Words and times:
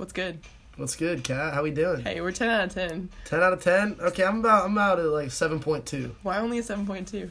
What's 0.00 0.14
good? 0.14 0.38
What's 0.78 0.96
good, 0.96 1.22
Kat? 1.24 1.52
How 1.52 1.62
we 1.62 1.72
doing? 1.72 2.00
Hey, 2.00 2.22
we're 2.22 2.32
10 2.32 2.48
out 2.48 2.64
of 2.64 2.72
10. 2.72 3.10
Ten 3.26 3.42
out 3.42 3.52
of 3.52 3.62
ten. 3.62 3.98
Okay, 4.00 4.24
I'm 4.24 4.40
about 4.40 4.64
I'm 4.64 4.72
about 4.72 4.98
at 4.98 5.04
like 5.04 5.30
seven 5.30 5.60
point 5.60 5.84
two. 5.84 6.16
Why 6.22 6.38
only 6.38 6.58
a 6.58 6.62
7.2? 6.62 7.28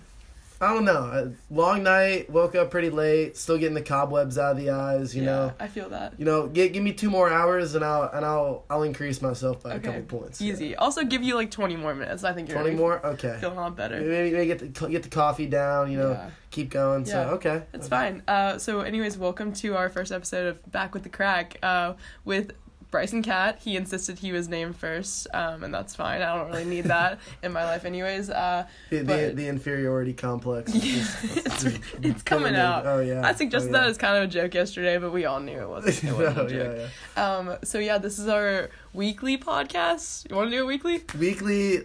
I 0.62 0.74
don't 0.74 0.84
know. 0.84 1.34
Long 1.50 1.84
night. 1.84 2.30
Woke 2.30 2.54
up 2.56 2.70
pretty 2.70 2.90
late. 2.90 3.38
Still 3.38 3.58
getting 3.58 3.76
the 3.76 3.82
cobwebs 3.82 4.38
out 4.38 4.52
of 4.52 4.58
the 4.58 4.72
eyes. 4.72 5.16
You 5.16 5.24
yeah, 5.24 5.30
know. 5.30 5.54
I 5.60 5.68
feel 5.68 5.90
that. 5.90 6.20
You 6.20 6.26
know. 6.26 6.48
Give, 6.48 6.74
give 6.74 6.84
me 6.84 6.92
two 6.92 7.10
more 7.10 7.32
hours 7.32 7.76
and 7.76 7.86
I'll 7.86 8.10
and 8.14 8.26
I'll 8.26 8.66
I'll 8.70 8.84
increase 8.84 9.22
myself 9.22 9.64
by 9.64 9.76
a 9.76 9.80
couple 9.80 10.02
points. 10.02 10.42
Easy. 10.42 10.76
Also, 10.76 11.04
give 11.04 11.24
you 11.24 11.36
like 11.36 11.50
20 11.50 11.78
more 11.78 11.96
minutes. 11.96 12.24
I 12.24 12.34
think 12.34 12.50
you're 12.50 12.60
Twenty 12.60 12.76
more. 12.76 13.06
Okay. 13.06 13.38
Feel 13.42 13.54
a 13.54 13.56
lot 13.56 13.76
better. 13.78 14.02
Maybe, 14.02 14.32
maybe 14.32 14.46
get 14.48 14.60
the 14.74 14.88
get 14.90 15.04
the 15.04 15.10
coffee 15.10 15.46
down. 15.46 15.92
You 15.92 16.00
know. 16.00 16.12
Yeah. 16.12 16.30
Keep 16.52 16.72
going. 16.72 17.06
So 17.06 17.22
Yeah. 17.22 17.32
okay. 17.32 17.64
It's 17.74 17.88
fine. 17.88 18.24
Uh, 18.28 18.58
so, 18.58 18.82
anyways, 18.82 19.18
welcome 19.18 19.54
to 19.54 19.78
our 19.78 19.88
first 19.88 20.12
episode 20.12 20.48
of 20.48 20.72
Back 20.72 20.94
with 20.94 21.04
the 21.04 21.10
Crack 21.10 21.58
uh, 21.62 21.94
with 22.26 22.54
Bryson 22.92 23.22
Kat. 23.22 23.60
He 23.64 23.76
insisted 23.76 24.20
he 24.20 24.32
was 24.32 24.48
named 24.48 24.76
first, 24.76 25.28
um, 25.34 25.64
and 25.64 25.74
that's 25.74 25.96
fine. 25.96 26.22
I 26.22 26.36
don't 26.36 26.50
really 26.50 26.66
need 26.66 26.86
that 26.86 27.20
in 27.44 27.52
my 27.54 27.64
life, 27.66 27.86
anyways. 27.86 28.30
Uh, 28.30 28.66
The, 28.90 28.98
the, 28.98 29.04
but- 29.04 29.36
the 29.36 29.48
inferiority 29.48 30.14
complex. 30.14 30.74
Yeah, 30.74 30.96
is 30.96 31.24
it's, 31.46 31.64
it's 32.02 32.24
coming 32.24 32.56
out. 32.56 32.86
Oh 32.86 33.00
yeah. 33.00 33.26
I 33.26 33.34
suggested 33.34 33.70
oh, 33.70 33.74
that 33.74 33.84
as 33.84 33.98
kind 33.98 34.18
of 34.18 34.24
a 34.24 34.28
joke 34.28 34.54
yesterday, 34.54 34.98
but 34.98 35.12
we 35.12 35.26
all 35.26 35.40
knew 35.40 35.60
it 35.60 35.70
wasn't, 35.70 36.04
it 36.04 36.14
wasn't 36.14 36.38
oh, 36.38 36.46
a 36.46 36.50
joke. 36.50 36.78
yeah, 36.78 36.88
yeah. 37.18 37.38
Um, 37.38 37.58
so 37.64 37.80
yeah, 37.80 37.98
this 37.98 38.18
is 38.20 38.28
our 38.28 38.70
weekly 38.94 39.38
podcast. 39.38 40.30
You 40.30 40.36
want 40.36 40.50
to 40.50 40.56
do 40.58 40.64
it 40.64 40.68
weekly? 40.68 41.04
Weekly, 41.18 41.84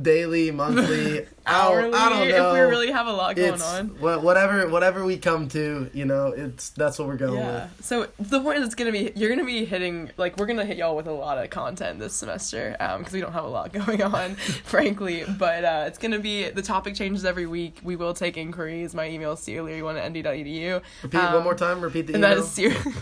daily, 0.00 0.50
monthly, 0.50 1.26
Hourly? 1.46 1.92
I 1.92 2.08
don't 2.08 2.28
know. 2.28 2.48
If 2.48 2.54
we 2.54 2.60
really 2.60 2.92
have 2.92 3.06
a 3.06 3.12
lot 3.12 3.34
going 3.36 3.54
it's 3.54 3.62
on. 3.62 3.88
whatever 4.00 4.68
whatever 4.68 5.04
we 5.04 5.16
come 5.16 5.48
to, 5.48 5.90
you 5.92 6.04
know, 6.04 6.28
it's 6.28 6.70
that's 6.70 6.98
what 6.98 7.08
we're 7.08 7.16
going 7.16 7.34
Yeah. 7.38 7.64
with. 7.76 7.84
So 7.84 8.06
the 8.18 8.40
point 8.40 8.58
is, 8.58 8.66
it's 8.66 8.74
gonna 8.74 8.92
be 8.92 9.12
you're 9.16 9.30
gonna 9.30 9.44
be 9.44 9.64
hitting 9.64 10.10
like 10.16 10.36
we're 10.36 10.46
gonna 10.46 10.64
hit 10.64 10.76
y'all 10.76 10.94
with 10.96 11.06
a 11.08 11.12
lot 11.12 11.38
of 11.42 11.50
content 11.50 11.98
this 11.98 12.14
semester 12.14 12.76
because 12.98 13.12
we 13.12 13.20
don't 13.20 13.32
have 13.32 13.44
a 13.44 13.48
lot 13.48 13.72
going 13.86 14.02
on, 14.02 14.34
frankly. 14.64 15.24
But 15.38 15.64
uh, 15.64 15.84
it's 15.88 15.98
gonna 15.98 16.18
be 16.20 16.48
the 16.50 16.62
topic 16.62 16.94
changes 16.94 17.24
every 17.24 17.46
week. 17.46 17.80
We 17.82 17.96
will 17.96 18.14
take 18.14 18.36
inquiries. 18.36 18.94
My 18.94 19.08
email 19.08 19.32
is 19.32 19.48
one 19.82 19.96
at 19.96 20.04
nd.edu. 20.12 20.82
Repeat 21.02 21.18
Um, 21.18 21.34
one 21.34 21.44
more 21.44 21.54
time. 21.54 21.80
Repeat 21.80 22.06
the 22.06 22.14
And 22.14 22.24
email. 22.24 22.36
that 22.36 22.42
is 22.44 22.50
ser- 22.52 22.92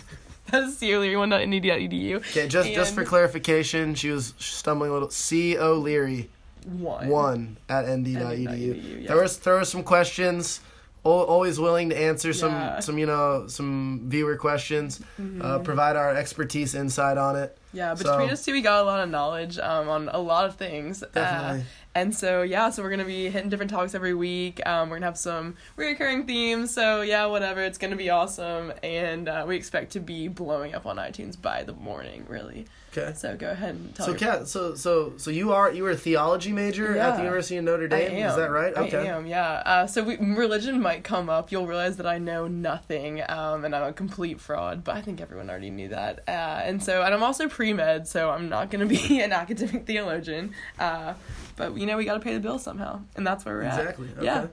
that 0.51 0.65
is 0.65 1.17
one 1.17 1.33
at 1.35 1.43
nd.edu. 1.47 2.17
okay, 2.17 2.49
just 2.49 2.71
just 2.73 2.95
for 2.95 3.05
clarification, 3.05 3.95
she 3.95 4.11
was 4.11 4.33
stumbling 4.39 4.91
a 4.91 4.95
little. 4.95 5.11
C 5.11 5.59
O 5.59 5.75
Leary 5.75 6.31
One. 6.69 7.09
one 7.09 7.57
at 7.69 7.85
nd.edu. 7.87 9.03
Yeah. 9.03 9.09
Throw 9.09 9.25
us 9.25 9.37
throw 9.37 9.61
us 9.61 9.71
some 9.71 9.83
questions. 9.83 10.61
Al- 11.07 11.13
Always 11.13 11.59
willing 11.61 11.91
to 11.91 11.99
answer 11.99 12.33
some 12.33 12.53
Yeah. 12.53 12.69
Mm-hmm. 12.71 12.81
some 12.81 12.99
you 12.99 13.07
know 13.07 13.47
some 13.49 14.03
viewer 14.07 14.37
questions. 14.37 15.01
Uh, 15.41 15.59
provide 15.61 15.97
our 15.97 16.15
expertise 16.15 16.75
insight 16.75 17.17
on 17.17 17.37
it. 17.37 17.57
Yeah, 17.73 17.95
So- 17.95 18.05
between 18.17 18.31
us 18.31 18.45
two, 18.45 18.53
we 18.53 18.61
got 18.63 18.81
a 18.83 18.85
lot 18.85 19.01
of 19.01 19.09
knowledge 19.11 19.59
um, 19.59 19.89
on 19.89 20.09
a 20.09 20.19
lot 20.19 20.47
of 20.47 20.57
things. 20.57 21.03
Uh, 21.03 21.07
Definitely. 21.13 21.65
and 21.95 22.17
so, 22.17 22.41
yeah, 22.43 22.71
so 22.71 22.83
we're 22.83 22.89
going 22.89 22.99
to 23.01 23.05
be 23.05 23.29
hitting 23.29 23.51
different 23.51 23.71
topics 23.71 23.95
every 23.95 24.15
week. 24.15 24.67
Um, 24.67 24.89
we're 24.89 24.95
going 24.97 25.03
to 25.03 25.07
have 25.09 25.19
some 25.19 25.55
recurring 25.77 26.27
themes. 26.27 26.73
So, 26.73 27.03
yeah, 27.03 27.27
whatever. 27.27 27.61
It's 27.63 27.77
going 27.79 27.91
to 27.91 27.97
be 27.97 28.09
awesome. 28.09 28.73
And 28.83 29.29
uh, 29.29 29.45
we 29.47 29.55
expect 29.57 29.93
to 29.93 30.01
be 30.01 30.29
blowing 30.29 30.75
up 30.75 30.87
on 30.87 30.97
iTunes 30.97 31.41
by 31.41 31.63
the 31.63 31.75
morning, 31.75 32.25
really. 32.29 32.67
Okay. 32.97 33.13
So, 33.15 33.37
go 33.37 33.51
ahead 33.51 33.75
and 33.75 33.95
tell 33.95 34.07
So, 34.07 34.15
Kat, 34.15 34.49
so 34.49 34.75
so 34.75 35.13
so 35.19 35.31
you 35.31 35.53
are 35.53 35.71
you 35.71 35.83
were 35.83 35.91
a 35.91 35.97
theology 35.97 36.53
major 36.53 36.97
at 36.97 37.17
the 37.17 37.23
University 37.23 37.57
of 37.57 37.65
Notre 37.65 37.87
Dame. 37.89 38.13
am. 38.13 38.31
Is 38.31 38.37
that 38.37 38.51
right? 38.51 38.75
Okay. 38.75 38.99
I 38.99 39.17
am, 39.17 39.27
yeah. 39.27 39.63
Uh, 39.65 39.87
so 39.87 40.03
we, 40.03 40.17
religion 40.17 40.81
might 40.81 41.05
come 41.05 41.29
up. 41.29 41.53
You'll 41.53 41.67
realize 41.67 41.97
that 41.99 42.07
I 42.07 42.19
know 42.19 42.47
nothing, 42.47 43.23
um, 43.29 43.65
and 43.65 43.75
I'm 43.75 43.83
a 43.83 43.93
complete 43.93 44.41
fraud. 44.41 44.85
But 44.85 44.97
I 44.97 45.03
think 45.03 45.21
everyone 45.21 45.51
already 45.51 45.71
knew 45.71 45.89
that. 45.89 46.21
Uh, 46.27 46.31
and 46.31 46.83
so, 46.83 47.03
and 47.03 47.15
I'm 47.15 47.23
also 47.23 47.49
pre 47.49 47.73
med, 47.73 48.09
so 48.09 48.31
I'm 48.31 48.49
not 48.49 48.71
going 48.71 48.87
to 48.87 48.95
be 48.95 49.21
an 49.21 49.33
academic 49.33 49.87
theologian. 49.87 50.55
Uh, 50.79 51.15
but 51.57 51.77
you 51.77 51.87
know, 51.87 51.97
we 51.97 52.05
got 52.05 52.15
to 52.15 52.21
pay 52.21 52.35
the 52.35 52.41
bill 52.41 52.59
somehow, 52.59 53.03
and 53.17 53.27
that's 53.27 53.45
where 53.45 53.57
we're 53.57 53.63
at. 53.63 53.79
Exactly. 53.79 54.09
Okay. 54.17 54.25
Yeah. 54.25 54.47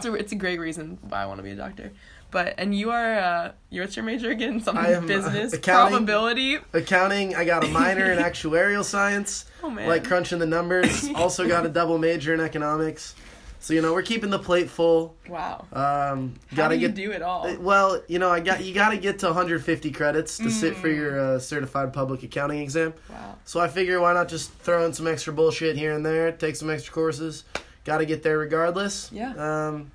So 0.00 0.14
it's 0.14 0.32
a 0.32 0.36
great 0.36 0.58
reason 0.58 0.98
why 1.02 1.22
I 1.22 1.26
want 1.26 1.38
to 1.38 1.42
be 1.42 1.50
a 1.50 1.56
doctor. 1.56 1.92
But 2.30 2.54
and 2.58 2.74
you 2.74 2.90
are 2.90 3.18
uh, 3.18 3.52
you 3.70 3.80
what's 3.80 3.96
your 3.96 4.04
major 4.04 4.30
again? 4.30 4.60
Something 4.60 4.84
am, 4.94 5.04
uh, 5.04 5.06
business 5.06 5.52
accounting. 5.52 5.92
probability. 6.06 6.58
Accounting. 6.72 7.34
I 7.36 7.44
got 7.44 7.64
a 7.64 7.68
minor 7.68 8.10
in 8.12 8.18
actuarial 8.30 8.84
science. 8.84 9.46
Oh 9.62 9.70
man. 9.70 9.88
Like 9.88 10.04
crunching 10.04 10.38
the 10.38 10.46
numbers. 10.46 11.08
also 11.14 11.46
got 11.48 11.66
a 11.66 11.68
double 11.68 11.98
major 11.98 12.32
in 12.34 12.40
economics. 12.40 13.14
So 13.62 13.74
you 13.74 13.82
know 13.82 13.92
we're 13.92 14.02
keeping 14.02 14.30
the 14.30 14.38
plate 14.38 14.70
full. 14.70 15.14
wow. 15.28 15.66
Um, 15.72 16.34
How 16.50 16.56
gotta 16.56 16.76
do 16.76 16.80
you 16.80 16.88
get. 16.88 16.94
do 16.96 17.10
it 17.12 17.20
all? 17.20 17.46
Uh, 17.46 17.56
Well, 17.60 18.00
you 18.08 18.18
know, 18.18 18.30
I 18.30 18.40
got 18.40 18.64
you 18.64 18.72
got 18.72 18.90
to 18.90 18.96
get 18.96 19.18
to 19.18 19.26
150 19.26 19.90
credits 19.90 20.38
to 20.38 20.50
sit 20.50 20.76
for 20.76 20.88
Mm. 20.88 20.96
your 20.96 21.20
uh, 21.20 21.38
certified 21.38 21.92
public 21.92 22.22
accounting 22.22 22.60
exam. 22.60 22.94
wow. 23.10 23.34
So 23.44 23.60
I 23.60 23.68
figure 23.68 24.00
why 24.00 24.14
not 24.14 24.28
just 24.28 24.50
throw 24.52 24.86
in 24.86 24.94
some 24.94 25.06
extra 25.06 25.32
bullshit 25.34 25.76
here 25.76 25.92
and 25.92 26.06
there, 26.06 26.32
take 26.32 26.56
some 26.56 26.70
extra 26.70 26.92
courses. 26.94 27.44
Got 27.84 27.98
to 27.98 28.06
get 28.06 28.22
there 28.22 28.38
regardless. 28.38 29.10
Yeah. 29.12 29.32
Um, 29.34 29.90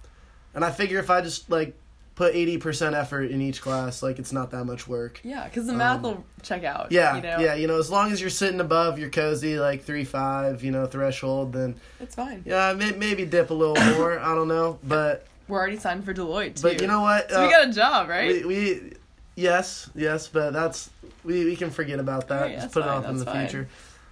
and 0.53 0.63
I 0.63 0.69
figure 0.71 0.99
if 0.99 1.09
I 1.09 1.21
just 1.21 1.49
like 1.49 1.75
put 2.15 2.33
80% 2.33 2.93
effort 2.93 3.29
in 3.29 3.41
each 3.41 3.61
class, 3.61 4.01
like 4.01 4.19
it's 4.19 4.31
not 4.31 4.51
that 4.51 4.63
much 4.63 4.87
work. 4.87 5.19
Yeah, 5.23 5.43
because 5.45 5.67
the 5.67 5.73
math 5.73 5.97
Um, 5.97 6.01
will 6.03 6.25
check 6.41 6.63
out. 6.63 6.91
Yeah, 6.91 7.17
you 7.17 7.21
know? 7.21 7.39
yeah, 7.39 7.55
you 7.55 7.67
know, 7.67 7.77
as 7.77 7.89
long 7.91 8.11
as 8.13 8.21
you're 8.21 8.29
sitting 8.29 8.61
above 8.61 8.97
your 8.97 9.09
cozy 9.09 9.59
like 9.59 9.83
three 9.83 10.05
five, 10.05 10.63
you 10.63 10.71
know, 10.71 10.85
threshold, 10.85 11.51
then 11.53 11.75
It's 11.99 12.15
fine. 12.15 12.41
yeah, 12.45 12.71
may, 12.73 12.91
maybe 12.93 13.25
dip 13.25 13.49
a 13.49 13.53
little 13.53 13.75
more. 13.97 14.17
I 14.19 14.33
don't 14.33 14.47
know, 14.47 14.79
but 14.83 15.27
We're 15.49 15.57
already 15.59 15.77
signed 15.77 16.05
for 16.05 16.13
Deloitte 16.13 16.55
too. 16.55 16.61
but 16.63 16.81
you 16.81 16.87
know 16.87 17.01
what? 17.01 17.29
so 17.29 17.41
we 17.41 17.53
Uh, 17.53 17.57
got 17.57 17.67
a 17.69 17.73
job, 17.73 18.07
right? 18.09 18.45
we, 18.45 18.45
we 18.45 18.93
yes 19.35 19.89
yes, 19.93 20.27
but 20.29 20.53
that's 20.53 20.89
we, 21.25 21.43
we 21.43 21.55
can 21.57 21.69
forget 21.69 21.99
about 21.99 22.29
that. 22.29 22.49
Just 22.53 22.71
put 22.71 22.83
it 22.83 22.89
off 22.89 23.05
in 23.05 23.17
the 23.17 23.25
fine. 23.25 23.47
future. 23.47 23.67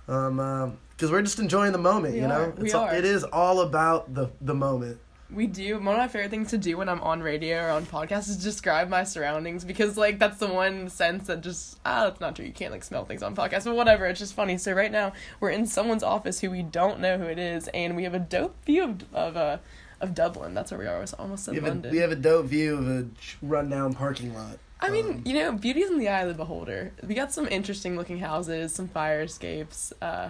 Um, 0.09 0.77
because 0.95 1.09
we're 1.11 1.21
just 1.21 1.39
enjoying 1.39 1.71
the 1.71 1.77
moment, 1.79 2.13
We 2.15 2.21
you 2.21 2.27
know. 2.27 2.35
are, 2.41 2.49
we 2.51 2.65
It's 2.65 2.73
all, 2.75 2.85
are. 2.85 2.93
it 2.95 3.03
is 3.05 3.23
all 3.23 3.61
about 3.61 4.13
the 4.13 4.29
the 4.41 4.53
moment. 4.53 4.99
We 5.33 5.47
do. 5.47 5.75
One 5.75 5.95
of 5.95 5.97
my 5.97 6.07
favorite 6.07 6.29
things 6.31 6.49
to 6.51 6.57
do 6.57 6.77
when 6.77 6.87
I'm 6.89 7.01
on 7.01 7.21
radio 7.21 7.65
or 7.65 7.69
on 7.69 7.85
podcasts 7.85 8.29
is 8.29 8.37
describe 8.43 8.89
my 8.89 9.03
surroundings 9.03 9.63
because 9.65 9.97
like 9.97 10.19
that's 10.19 10.37
the 10.37 10.47
one 10.47 10.89
sense 10.89 11.27
that 11.27 11.41
just 11.41 11.79
ah 11.85 12.05
that's 12.05 12.19
not 12.19 12.35
true. 12.35 12.45
You 12.45 12.51
can't 12.53 12.71
like 12.71 12.83
smell 12.83 13.05
things 13.05 13.23
on 13.23 13.35
podcasts, 13.35 13.65
but 13.65 13.75
whatever. 13.75 14.05
It's 14.05 14.19
just 14.19 14.33
funny. 14.33 14.57
So 14.57 14.73
right 14.73 14.91
now 14.91 15.13
we're 15.39 15.49
in 15.49 15.65
someone's 15.65 16.03
office 16.03 16.39
who 16.39 16.49
we 16.51 16.61
don't 16.63 16.99
know 16.99 17.17
who 17.17 17.25
it 17.25 17.39
is, 17.39 17.67
and 17.69 17.95
we 17.95 18.03
have 18.03 18.13
a 18.13 18.19
dope 18.19 18.55
view 18.65 18.83
of 18.83 19.13
of 19.13 19.37
uh, 19.37 19.57
of 20.01 20.13
Dublin. 20.13 20.53
That's 20.53 20.71
where 20.71 20.79
we 20.79 20.87
are. 20.87 21.01
It's 21.01 21.13
almost 21.13 21.47
We 21.47 21.57
in 21.57 21.63
a, 21.63 21.67
London. 21.67 21.91
we 21.91 21.97
have 21.99 22.11
a 22.11 22.15
dope 22.15 22.45
view 22.47 22.77
of 22.77 22.87
a 22.87 23.07
rundown 23.41 23.93
parking 23.93 24.33
lot. 24.33 24.57
I 24.79 24.89
mean, 24.89 25.05
Um, 25.05 25.21
you 25.25 25.33
know, 25.35 25.53
beauty's 25.53 25.89
in 25.89 25.97
the 25.97 26.09
eye 26.09 26.21
of 26.23 26.27
the 26.27 26.33
beholder. 26.33 26.91
We 27.07 27.15
got 27.15 27.31
some 27.31 27.47
interesting 27.47 27.95
looking 27.95 28.19
houses, 28.19 28.75
some 28.75 28.89
fire 28.89 29.21
escapes, 29.21 29.93
uh, 30.01 30.29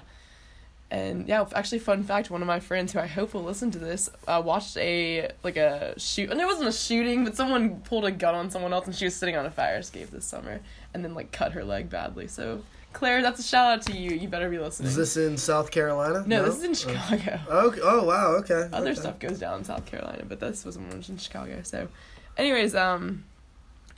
and 0.93 1.27
yeah, 1.27 1.43
actually, 1.55 1.79
fun 1.79 2.03
fact: 2.03 2.29
one 2.29 2.43
of 2.43 2.47
my 2.47 2.59
friends 2.59 2.93
who 2.93 2.99
I 2.99 3.07
hope 3.07 3.33
will 3.33 3.41
listen 3.41 3.71
to 3.71 3.79
this 3.79 4.11
uh, 4.27 4.39
watched 4.45 4.77
a 4.77 5.27
like 5.41 5.57
a 5.57 5.99
shoot, 5.99 6.29
and 6.29 6.39
it 6.39 6.45
wasn't 6.45 6.69
a 6.69 6.71
shooting, 6.71 7.23
but 7.23 7.35
someone 7.35 7.77
pulled 7.81 8.05
a 8.05 8.11
gun 8.11 8.35
on 8.35 8.51
someone 8.51 8.73
else, 8.73 8.85
and 8.85 8.95
she 8.95 9.05
was 9.05 9.15
sitting 9.15 9.35
on 9.35 9.43
a 9.43 9.49
fire 9.49 9.77
escape 9.77 10.11
this 10.11 10.23
summer, 10.23 10.59
and 10.93 11.03
then 11.03 11.15
like 11.15 11.31
cut 11.31 11.53
her 11.53 11.63
leg 11.63 11.89
badly. 11.89 12.27
So, 12.27 12.61
Claire, 12.93 13.23
that's 13.23 13.39
a 13.39 13.43
shout 13.43 13.79
out 13.79 13.81
to 13.87 13.97
you. 13.97 14.11
You 14.11 14.27
better 14.27 14.51
be 14.51 14.59
listening. 14.59 14.87
Is 14.87 14.95
this 14.95 15.17
in 15.17 15.35
South 15.35 15.71
Carolina? 15.71 16.25
no, 16.27 16.45
this 16.45 16.57
is 16.57 16.63
in 16.63 16.75
Chicago. 16.75 17.39
Oh, 17.49 17.67
okay. 17.69 17.81
oh 17.83 18.03
wow, 18.03 18.27
okay. 18.41 18.69
Other 18.71 18.91
okay. 18.91 18.99
stuff 18.99 19.17
goes 19.17 19.39
down 19.39 19.57
in 19.57 19.63
South 19.63 19.87
Carolina, 19.87 20.25
but 20.29 20.39
this 20.39 20.63
was 20.63 20.75
in 20.75 21.17
Chicago. 21.17 21.61
So, 21.63 21.87
anyways, 22.37 22.75
um, 22.75 23.23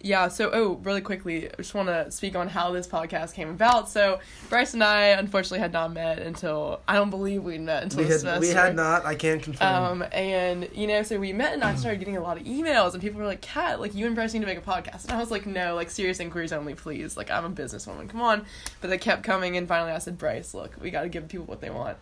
yeah. 0.06 0.28
So, 0.28 0.52
oh, 0.54 0.74
really 0.84 1.02
quickly, 1.02 1.48
I 1.52 1.56
just 1.58 1.74
want 1.74 1.90
to 1.90 2.12
speak 2.12 2.36
on 2.36 2.48
how 2.48 2.72
this 2.72 2.88
podcast 2.88 3.34
came 3.34 3.50
about. 3.50 3.90
So, 3.90 4.20
Bryce 4.50 4.76
and 4.76 4.84
I 4.84 5.08
unfortunately 5.08 5.60
had 5.60 5.74
not 5.74 5.94
met 5.94 6.20
until 6.20 6.80
I 6.88 6.94
don't 6.94 7.10
believe 7.10 7.44
we'd 7.44 7.62
met 7.62 7.82
until 7.82 8.04
We 8.04 8.06
this 8.06 8.22
had, 8.22 8.40
we 8.40 8.50
had 8.50 8.76
not. 8.76 9.04
I 9.04 9.16
can't 9.16 9.42
confirm. 9.42 10.02
Um, 10.02 10.08
and 10.12 10.70
you 10.76 10.86
know, 10.86 11.02
so 11.02 11.20
we 11.20 11.34
met 11.34 11.54
and 11.54 11.64
I 11.64 11.74
started 11.76 11.98
getting 11.98 12.18
a 12.18 12.22
lot 12.22 12.38
of 12.38 12.44
emails 12.44 12.94
and 12.94 13.02
people 13.02 13.20
were 13.20 13.26
like, 13.26 13.42
Kat, 13.42 13.82
like 13.82 13.96
you 13.96 14.06
and 14.06 14.14
Bryce 14.14 14.34
need 14.34 14.42
to 14.42 14.46
make 14.46 14.60
a 14.60 14.62
podcast. 14.62 15.06
And 15.06 15.14
I 15.14 15.18
was 15.18 15.32
like, 15.32 15.48
no, 15.48 15.74
like 15.74 15.90
serious 15.90 16.20
inquiries 16.20 16.54
only, 16.54 16.76
please. 16.76 17.18
Like 17.18 17.32
I'm 17.32 17.46
a 17.46 17.50
businesswoman, 17.50 18.08
come 18.08 18.22
on. 18.22 18.46
But 18.82 18.92
they 18.92 19.00
kept 19.00 19.24
coming 19.24 19.58
and 19.58 19.68
finally 19.68 19.92
I 19.92 19.98
said, 19.98 20.20
Bryce, 20.20 20.54
look, 20.54 20.76
we 20.80 20.92
gotta 20.92 21.10
give 21.10 21.28
people 21.28 21.46
what 21.46 21.62
they 21.62 21.72
want. 21.72 21.98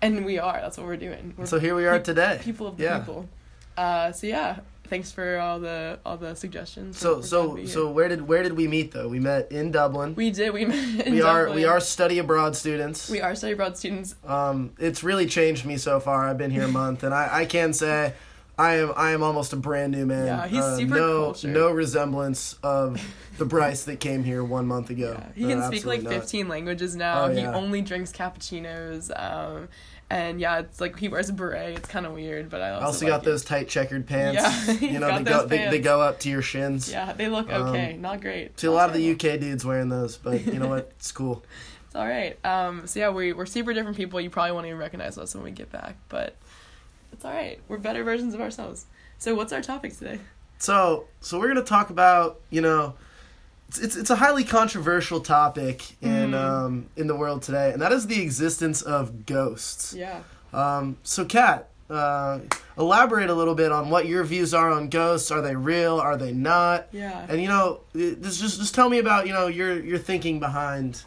And 0.00 0.24
we 0.24 0.38
are, 0.38 0.60
that's 0.60 0.78
what 0.78 0.86
we're 0.86 0.96
doing. 0.96 1.34
We're 1.36 1.46
so 1.46 1.58
here 1.58 1.74
we 1.74 1.84
are 1.84 1.98
today. 1.98 2.38
people 2.40 2.68
of 2.68 2.76
the 2.76 2.84
yeah. 2.84 2.98
people. 3.00 3.28
Uh, 3.76 4.12
so 4.12 4.26
yeah, 4.28 4.60
thanks 4.88 5.10
for 5.12 5.38
all 5.38 5.60
the 5.60 5.98
all 6.04 6.16
the 6.16 6.34
suggestions. 6.34 6.98
So 6.98 7.08
We're 7.08 7.14
glad 7.14 7.22
to 7.22 7.28
so 7.28 7.66
so 7.66 7.90
where 7.90 8.08
did 8.08 8.26
where 8.26 8.42
did 8.42 8.52
we 8.56 8.68
meet 8.68 8.92
though? 8.92 9.08
We 9.08 9.20
met 9.20 9.50
in 9.52 9.70
Dublin. 9.70 10.14
we 10.14 10.30
did 10.30 10.52
we 10.52 10.64
met 10.64 11.06
in 11.06 11.14
we 11.14 11.22
are 11.22 11.50
we 11.52 11.64
are 11.64 11.80
study 11.80 12.18
abroad 12.18 12.56
students. 12.56 13.08
we 13.10 13.20
are 13.20 13.34
study 13.34 13.52
abroad 13.52 13.76
students. 13.76 14.14
Um, 14.26 14.72
it's 14.78 15.02
really 15.02 15.26
changed 15.26 15.64
me 15.64 15.76
so 15.76 16.00
far. 16.00 16.28
I've 16.28 16.38
been 16.38 16.50
here 16.50 16.64
a 16.64 16.68
month, 16.68 17.02
and 17.02 17.14
I, 17.14 17.28
I 17.40 17.44
can 17.46 17.72
say 17.72 18.14
I 18.58 18.74
am 18.78 18.92
I 18.96 19.12
am 19.12 19.22
almost 19.22 19.52
a 19.52 19.56
brand 19.56 19.92
new 19.92 20.04
man. 20.06 20.26
Yeah, 20.26 20.46
he's 20.48 20.58
Uh, 20.58 20.76
super 20.76 20.94
no 20.94 21.22
cultured. 21.24 21.52
no 21.52 21.70
resemblance 21.70 22.56
of 22.62 23.00
the 23.38 23.44
Bryce 23.44 23.84
that 23.84 24.00
came 24.00 24.24
here 24.24 24.42
one 24.42 24.66
month 24.66 24.90
ago. 24.90 25.16
Yeah, 25.16 25.32
he 25.36 25.44
Uh, 25.44 25.48
can 25.48 25.62
speak 25.68 25.86
like 25.86 25.98
absolutely 25.98 26.16
not. 26.16 26.22
15 26.22 26.48
languages 26.48 26.96
now. 26.96 27.24
Oh, 27.26 27.28
He 27.30 27.40
yeah. 27.42 27.54
only 27.54 27.82
drinks 27.82 28.10
cappuccinos. 28.12 29.10
Um, 29.16 29.68
And 30.10 30.40
yeah, 30.40 30.60
it's 30.60 30.80
like 30.80 30.98
he 30.98 31.08
wears 31.08 31.28
a 31.28 31.34
beret. 31.34 31.76
It's 31.76 31.88
kind 31.88 32.06
of 32.06 32.12
weird, 32.12 32.48
but 32.48 32.62
I 32.62 32.70
also, 32.70 32.86
Also 32.86 33.04
like 33.06 33.12
got 33.12 33.22
it. 33.22 33.24
those 33.26 33.44
tight 33.44 33.68
checkered 33.68 34.06
pants. 34.06 34.40
Yeah, 34.42 34.72
you 34.92 34.98
know, 34.98 35.18
they 35.18 35.24
go 35.24 35.44
they, 35.46 35.68
they 35.68 35.80
go 35.80 36.00
up 36.00 36.20
to 36.20 36.30
your 36.30 36.40
shins. 36.40 36.90
Yeah, 36.90 37.12
they 37.12 37.28
look 37.28 37.52
Um, 37.52 37.68
okay. 37.68 37.96
Not 37.98 38.22
great. 38.22 38.58
See 38.58 38.66
a 38.68 38.72
lot 38.72 38.88
of 38.88 38.94
the. 38.96 39.10
UK 39.12 39.38
dudes 39.40 39.64
wearing 39.66 39.88
those, 39.90 40.16
but 40.16 40.46
you 40.46 40.58
know 40.58 40.68
what? 40.68 40.90
It's 40.98 41.12
cool. 41.12 41.44
It's 41.86 41.94
all 41.96 42.06
right. 42.06 42.42
Um, 42.44 42.86
so 42.86 43.00
yeah, 43.00 43.10
we 43.10 43.32
we're 43.34 43.44
super 43.46 43.74
different 43.74 43.96
people. 43.98 44.18
You 44.20 44.30
probably 44.30 44.52
won't 44.52 44.66
even 44.66 44.78
recognize 44.78 45.18
us 45.18 45.34
when 45.34 45.44
we 45.44 45.50
get 45.50 45.70
back, 45.70 45.96
but 46.08 46.36
it's 47.12 47.24
all 47.24 47.32
right. 47.32 47.60
We're 47.68 47.78
better 47.78 48.02
versions 48.02 48.32
of 48.34 48.40
ourselves. 48.40 48.86
So 49.18 49.34
what's 49.34 49.52
our 49.52 49.62
topic 49.62 49.96
today? 49.96 50.20
So, 50.58 51.04
so 51.20 51.38
we're 51.38 51.48
gonna 51.48 51.62
talk 51.62 51.90
about 51.90 52.40
you 52.50 52.60
know, 52.62 52.94
it's 53.68 53.78
it's, 53.78 53.96
it's 53.96 54.10
a 54.10 54.16
highly 54.16 54.44
controversial 54.44 55.20
topic 55.20 55.82
in 56.00 56.30
Mm. 56.32 56.34
um 56.34 56.86
in 56.96 57.06
the 57.06 57.16
world 57.16 57.42
today, 57.42 57.72
and 57.72 57.80
that 57.82 57.92
is 57.92 58.06
the 58.06 58.20
existence 58.22 58.82
of 58.82 59.26
ghosts. 59.26 59.94
Yeah. 59.94 60.20
Um, 60.52 60.96
so, 61.02 61.24
Kat, 61.26 61.68
uh, 61.90 62.40
elaborate 62.78 63.28
a 63.28 63.34
little 63.34 63.54
bit 63.54 63.70
on 63.70 63.90
what 63.90 64.06
your 64.06 64.24
views 64.24 64.54
are 64.54 64.70
on 64.70 64.88
ghosts. 64.88 65.30
Are 65.30 65.42
they 65.42 65.54
real? 65.54 65.98
Are 66.00 66.16
they 66.16 66.32
not? 66.32 66.88
Yeah. 66.92 67.26
And 67.28 67.40
you 67.42 67.48
know, 67.48 67.80
just 67.94 68.40
just 68.40 68.74
tell 68.74 68.88
me 68.88 68.98
about 68.98 69.26
you 69.26 69.32
know 69.34 69.46
your 69.46 69.78
your 69.78 69.98
thinking 69.98 70.40
behind 70.40 71.02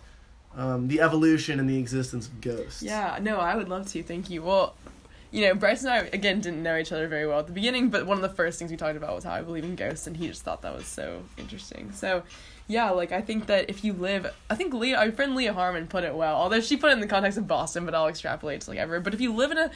um, 0.55 0.87
the 0.87 1.01
evolution 1.01 1.59
and 1.59 1.67
the 1.69 1.77
existence 1.79 2.27
of 2.27 2.41
ghosts. 2.41 2.83
Yeah, 2.83 3.17
no, 3.21 3.37
I 3.37 3.55
would 3.55 3.69
love 3.69 3.87
to. 3.93 4.03
Thank 4.03 4.29
you. 4.29 4.43
Well, 4.43 4.75
you 5.31 5.45
know, 5.47 5.55
Bryce 5.55 5.81
and 5.83 5.89
I 5.91 5.97
again 6.13 6.41
didn't 6.41 6.61
know 6.61 6.77
each 6.77 6.91
other 6.91 7.07
very 7.07 7.25
well 7.25 7.39
at 7.39 7.47
the 7.47 7.53
beginning, 7.53 7.89
but 7.89 8.05
one 8.05 8.17
of 8.17 8.21
the 8.21 8.35
first 8.35 8.59
things 8.59 8.69
we 8.69 8.77
talked 8.77 8.97
about 8.97 9.15
was 9.15 9.23
how 9.23 9.31
I 9.33 9.41
believe 9.41 9.63
in 9.63 9.75
ghosts, 9.75 10.05
and 10.07 10.15
he 10.17 10.27
just 10.27 10.43
thought 10.43 10.61
that 10.61 10.75
was 10.75 10.85
so 10.85 11.23
interesting. 11.37 11.91
So, 11.93 12.21
yeah, 12.67 12.89
like 12.91 13.11
I 13.11 13.21
think 13.21 13.47
that 13.47 13.69
if 13.69 13.83
you 13.83 13.93
live, 13.93 14.33
I 14.49 14.55
think 14.55 14.73
Leah, 14.73 14.97
our 14.97 15.11
friend 15.11 15.35
Leah 15.35 15.53
Harmon 15.53 15.87
put 15.87 16.03
it 16.03 16.15
well. 16.15 16.35
Although 16.35 16.61
she 16.61 16.77
put 16.77 16.89
it 16.89 16.93
in 16.93 16.99
the 16.99 17.07
context 17.07 17.37
of 17.37 17.47
Boston, 17.47 17.85
but 17.85 17.93
I'll 17.93 18.07
extrapolate 18.07 18.61
to 18.61 18.69
like 18.69 18.79
everywhere. 18.79 19.01
But 19.01 19.13
if 19.13 19.21
you 19.21 19.33
live 19.33 19.51
in 19.51 19.57
a 19.57 19.71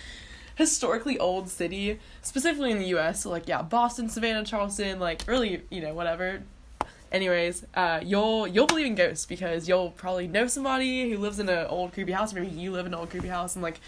historically 0.56 1.20
old 1.20 1.50
city, 1.50 2.00
specifically 2.22 2.72
in 2.72 2.80
the 2.80 2.88
U.S., 2.88 3.24
so 3.24 3.30
like 3.30 3.48
yeah, 3.48 3.62
Boston, 3.62 4.10
Savannah, 4.10 4.46
Charleston, 4.46 5.00
like 5.00 5.24
really, 5.28 5.62
you 5.70 5.82
know, 5.82 5.94
whatever. 5.94 6.44
Anyways, 7.12 7.66
uh, 7.76 8.02
you'll 8.04 8.48
you'll 8.48 8.68
believe 8.68 8.86
in 8.86 8.96
ghosts 8.96 9.26
because 9.26 9.68
you'll 9.68 9.92
probably 9.92 10.28
know 10.28 10.48
somebody 10.48 11.10
who 11.10 11.18
lives 11.18 11.40
in 11.40 11.48
an 11.50 11.68
old 11.68 11.94
creepy 11.94 12.12
house. 12.12 12.34
Maybe 12.34 12.48
you 12.48 12.72
live 12.72 12.86
in 12.86 12.94
an 12.94 13.00
old 13.00 13.10
creepy 13.10 13.28
house, 13.28 13.56
and 13.56 13.64
like 13.64 13.80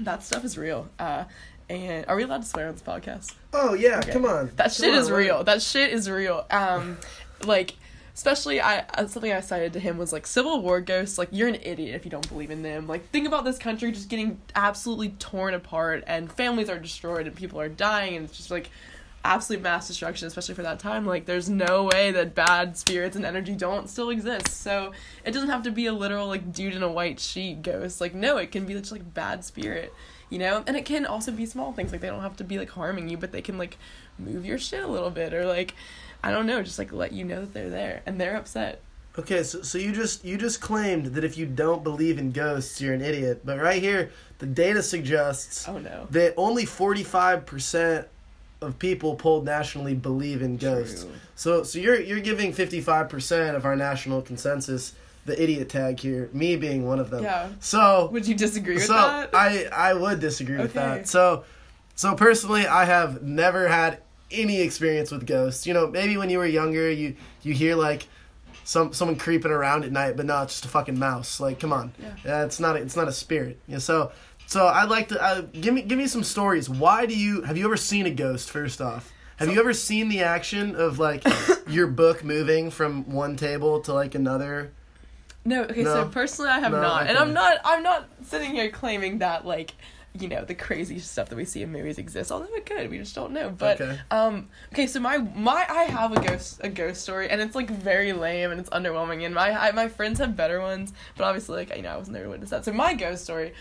that 0.00 0.22
stuff 0.22 0.44
is 0.44 0.56
real. 0.58 0.88
Uh, 0.98 1.24
and 1.68 2.04
are 2.06 2.16
we 2.16 2.22
allowed 2.22 2.42
to 2.42 2.48
swear 2.48 2.68
on 2.68 2.74
this 2.74 2.82
podcast? 2.82 3.34
Oh 3.52 3.74
yeah, 3.74 3.98
Okay. 3.98 4.12
come 4.12 4.24
on. 4.26 4.50
That 4.56 4.72
shit 4.72 4.92
on, 4.92 4.98
is 4.98 5.10
real. 5.10 5.42
That 5.44 5.62
shit 5.62 5.92
is 5.92 6.08
real. 6.10 6.44
Um, 6.50 6.98
like, 7.44 7.74
especially 8.14 8.60
I 8.60 8.80
uh, 8.94 9.06
something 9.06 9.32
I 9.32 9.40
cited 9.40 9.72
to 9.74 9.80
him 9.80 9.98
was 9.98 10.12
like 10.12 10.26
Civil 10.26 10.60
War 10.62 10.80
ghosts. 10.80 11.18
Like, 11.18 11.28
you're 11.30 11.48
an 11.48 11.58
idiot 11.62 11.94
if 11.94 12.04
you 12.04 12.10
don't 12.10 12.28
believe 12.28 12.50
in 12.50 12.62
them. 12.62 12.86
Like, 12.86 13.08
think 13.10 13.26
about 13.26 13.44
this 13.44 13.58
country 13.58 13.92
just 13.92 14.08
getting 14.08 14.40
absolutely 14.54 15.10
torn 15.10 15.54
apart, 15.54 16.04
and 16.06 16.30
families 16.30 16.68
are 16.68 16.78
destroyed, 16.78 17.26
and 17.26 17.34
people 17.34 17.60
are 17.60 17.68
dying, 17.68 18.16
and 18.16 18.24
it's 18.26 18.36
just 18.36 18.50
like 18.50 18.70
absolute 19.24 19.62
mass 19.62 19.86
destruction, 19.86 20.26
especially 20.26 20.54
for 20.54 20.62
that 20.62 20.78
time. 20.78 21.06
Like, 21.06 21.26
there's 21.26 21.48
no 21.48 21.84
way 21.84 22.10
that 22.12 22.34
bad 22.34 22.76
spirits 22.76 23.16
and 23.16 23.24
energy 23.24 23.54
don't 23.54 23.88
still 23.88 24.10
exist. 24.10 24.48
So 24.48 24.92
it 25.24 25.32
doesn't 25.32 25.50
have 25.50 25.62
to 25.62 25.70
be 25.70 25.86
a 25.86 25.92
literal 25.92 26.26
like 26.26 26.52
dude 26.52 26.74
in 26.74 26.82
a 26.82 26.90
white 26.90 27.20
sheet 27.20 27.62
ghost. 27.62 28.00
Like, 28.00 28.14
no, 28.14 28.36
it 28.36 28.50
can 28.50 28.66
be 28.66 28.74
just 28.74 28.92
like 28.92 29.14
bad 29.14 29.44
spirit. 29.44 29.92
You 30.28 30.38
know, 30.38 30.64
and 30.66 30.78
it 30.78 30.86
can 30.86 31.04
also 31.04 31.30
be 31.30 31.44
small 31.44 31.74
things 31.74 31.92
like 31.92 32.00
they 32.00 32.08
don't 32.08 32.22
have 32.22 32.38
to 32.38 32.44
be 32.44 32.58
like 32.58 32.70
harming 32.70 33.10
you, 33.10 33.18
but 33.18 33.32
they 33.32 33.42
can 33.42 33.58
like 33.58 33.76
move 34.18 34.46
your 34.46 34.56
shit 34.56 34.82
a 34.82 34.86
little 34.88 35.10
bit 35.10 35.34
or 35.34 35.44
like 35.44 35.74
I 36.22 36.30
don't 36.30 36.46
know, 36.46 36.62
just 36.62 36.78
like 36.78 36.92
let 36.92 37.12
you 37.12 37.24
know 37.24 37.40
that 37.40 37.52
they're 37.52 37.70
there 37.70 38.02
and 38.06 38.20
they're 38.20 38.36
upset. 38.36 38.80
Okay, 39.18 39.42
so 39.42 39.60
so 39.62 39.76
you 39.76 39.92
just 39.92 40.24
you 40.24 40.38
just 40.38 40.60
claimed 40.60 41.06
that 41.06 41.24
if 41.24 41.36
you 41.36 41.44
don't 41.46 41.84
believe 41.84 42.18
in 42.18 42.30
ghosts, 42.32 42.80
you're 42.80 42.94
an 42.94 43.02
idiot. 43.02 43.42
But 43.44 43.60
right 43.60 43.82
here, 43.82 44.10
the 44.38 44.46
data 44.46 44.82
suggests 44.82 45.68
Oh 45.68 45.78
no. 45.78 46.06
that 46.10 46.32
only 46.36 46.64
45% 46.64 48.06
of 48.62 48.78
people 48.78 49.16
polled 49.16 49.44
nationally 49.44 49.94
believe 49.94 50.40
in 50.40 50.56
ghosts. 50.56 51.02
True. 51.02 51.12
So 51.34 51.62
so 51.62 51.78
you're 51.78 52.00
you're 52.00 52.20
giving 52.20 52.52
55% 52.52 53.54
of 53.54 53.64
our 53.66 53.76
national 53.76 54.22
consensus 54.22 54.94
the 55.24 55.40
idiot 55.40 55.68
tag 55.68 56.00
here, 56.00 56.28
me 56.32 56.56
being 56.56 56.86
one 56.86 56.98
of 56.98 57.10
them. 57.10 57.22
Yeah. 57.22 57.48
So 57.60 58.08
Would 58.12 58.26
you 58.26 58.34
disagree 58.34 58.74
with 58.74 58.84
so 58.84 58.94
that? 58.94 59.30
I 59.34 59.64
I 59.72 59.94
would 59.94 60.20
disagree 60.20 60.58
with 60.58 60.72
that. 60.74 61.06
So 61.08 61.44
so 61.94 62.14
personally, 62.14 62.66
I 62.66 62.86
have 62.86 63.22
never 63.22 63.68
had 63.68 63.98
any 64.32 64.60
experience 64.60 65.10
with 65.10 65.26
ghosts. 65.26 65.66
You 65.66 65.74
know, 65.74 65.86
maybe 65.86 66.16
when 66.16 66.30
you 66.30 66.38
were 66.38 66.46
younger, 66.46 66.90
you 66.90 67.16
you 67.42 67.52
hear 67.54 67.74
like 67.76 68.06
some 68.64 68.92
someone 68.92 69.16
creeping 69.16 69.50
around 69.52 69.84
at 69.84 69.92
night, 69.92 70.16
but 70.16 70.26
not 70.26 70.48
just 70.48 70.64
a 70.64 70.68
fucking 70.68 70.98
mouse. 70.98 71.40
Like, 71.40 71.60
come 71.60 71.72
on, 71.72 71.92
Yeah. 72.24 72.44
it's 72.44 72.60
not 72.60 72.76
a, 72.76 72.80
it's 72.80 72.96
not 72.96 73.08
a 73.08 73.12
spirit. 73.12 73.58
Yeah, 73.66 73.78
so 73.78 74.12
so 74.46 74.66
I'd 74.66 74.88
like 74.90 75.08
to 75.08 75.22
uh, 75.22 75.40
give 75.52 75.74
me 75.74 75.82
give 75.82 75.98
me 75.98 76.06
some 76.06 76.22
stories. 76.24 76.68
Why 76.68 77.06
do 77.06 77.16
you 77.16 77.42
have 77.42 77.56
you 77.56 77.64
ever 77.64 77.76
seen 77.76 78.06
a 78.06 78.10
ghost? 78.10 78.50
First 78.50 78.80
off. 78.80 79.12
Have 79.36 79.50
you 79.52 79.58
ever 79.58 79.72
seen 79.72 80.08
the 80.08 80.20
action 80.22 80.76
of 80.76 81.00
like 81.00 81.24
your 81.66 81.88
book 81.88 82.22
moving 82.22 82.70
from 82.70 83.10
one 83.10 83.34
table 83.36 83.80
to 83.80 83.92
like 83.92 84.14
another? 84.14 84.70
no, 85.44 85.64
okay, 85.64 85.82
No. 85.82 85.94
so 85.94 86.04
personally 86.08 86.50
I 86.52 86.60
have 86.60 86.70
No, 86.70 86.80
not. 86.80 87.06
And. 87.08 87.18
I'm 87.18 87.32
not 87.32 87.58
I'm 87.64 87.82
not 87.82 88.08
sitting 88.24 88.52
here 88.52 88.70
claiming 88.70 89.18
that 89.18 89.44
like 89.44 89.72
you 90.18 90.28
know 90.28 90.44
the 90.44 90.54
crazy 90.54 90.98
stuff 90.98 91.28
that 91.30 91.36
we 91.36 91.44
see 91.44 91.62
in 91.62 91.72
movies 91.72 91.96
exists 91.96 92.30
although 92.30 92.52
it 92.54 92.66
could 92.66 92.90
we 92.90 92.98
just 92.98 93.14
don't 93.14 93.32
know 93.32 93.48
but 93.48 93.80
Okay. 93.80 93.98
um 94.10 94.48
okay 94.72 94.86
so 94.86 95.00
my 95.00 95.16
my 95.18 95.64
i 95.70 95.84
have 95.84 96.12
a 96.12 96.20
ghost 96.20 96.60
a 96.62 96.68
ghost 96.68 97.00
story 97.00 97.30
and 97.30 97.40
it's 97.40 97.54
like 97.54 97.70
very 97.70 98.12
lame 98.12 98.50
and 98.50 98.60
it's 98.60 98.68
underwhelming 98.70 99.24
and 99.24 99.34
my 99.34 99.50
I, 99.68 99.72
my 99.72 99.88
friends 99.88 100.18
have 100.18 100.36
better 100.36 100.60
ones 100.60 100.92
but 101.16 101.24
obviously 101.24 101.56
like 101.56 101.74
you 101.74 101.82
know 101.82 101.88
i 101.92 101.96
wasn't 101.96 102.14
there 102.14 102.24
to 102.24 102.28
witness 102.30 102.50
that 102.50 102.64
so 102.64 102.72
my 102.72 102.92
ghost 102.94 103.24
story 103.24 103.52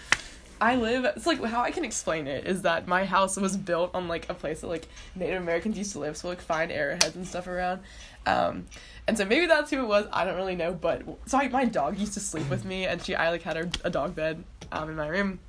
I 0.64 0.76
live. 0.76 1.06
It's 1.06 1.26
like 1.26 1.44
how 1.44 1.62
I 1.64 1.72
can 1.72 1.84
explain 1.84 2.28
it 2.28 2.46
is 2.46 2.62
that 2.62 2.88
my 2.88 3.04
house 3.04 3.36
was 3.36 3.58
built 3.58 3.96
on 3.96 4.08
like 4.08 4.30
a 4.30 4.36
place 4.36 4.62
that 4.62 4.68
like 4.68 4.88
Native 5.16 5.42
Americans 5.42 5.76
used 5.76 5.92
to 5.94 5.98
live, 6.00 6.16
so 6.16 6.28
like 6.28 6.40
find 6.40 6.72
arrowheads 6.72 7.16
and 7.16 7.26
stuff 7.26 7.48
around. 7.48 7.82
Um, 8.28 8.68
and 9.08 9.18
so 9.18 9.26
maybe 9.26 9.48
that's 9.48 9.72
who 9.72 9.80
it 9.82 9.88
was. 9.88 10.06
I 10.14 10.24
don't 10.24 10.36
really 10.36 10.56
know, 10.56 10.72
but 10.72 11.02
so 11.26 11.40
I, 11.40 11.48
my 11.48 11.66
dog 11.66 11.98
used 11.98 12.14
to 12.14 12.20
sleep 12.20 12.48
with 12.48 12.64
me, 12.64 12.86
and 12.86 13.04
she 13.04 13.16
I 13.16 13.32
like 13.32 13.42
had 13.42 13.58
her 13.58 13.72
a 13.84 13.90
dog 13.90 14.14
bed 14.14 14.44
um 14.72 14.88
in 14.92 14.96
my 14.98 15.08
room. 15.08 15.40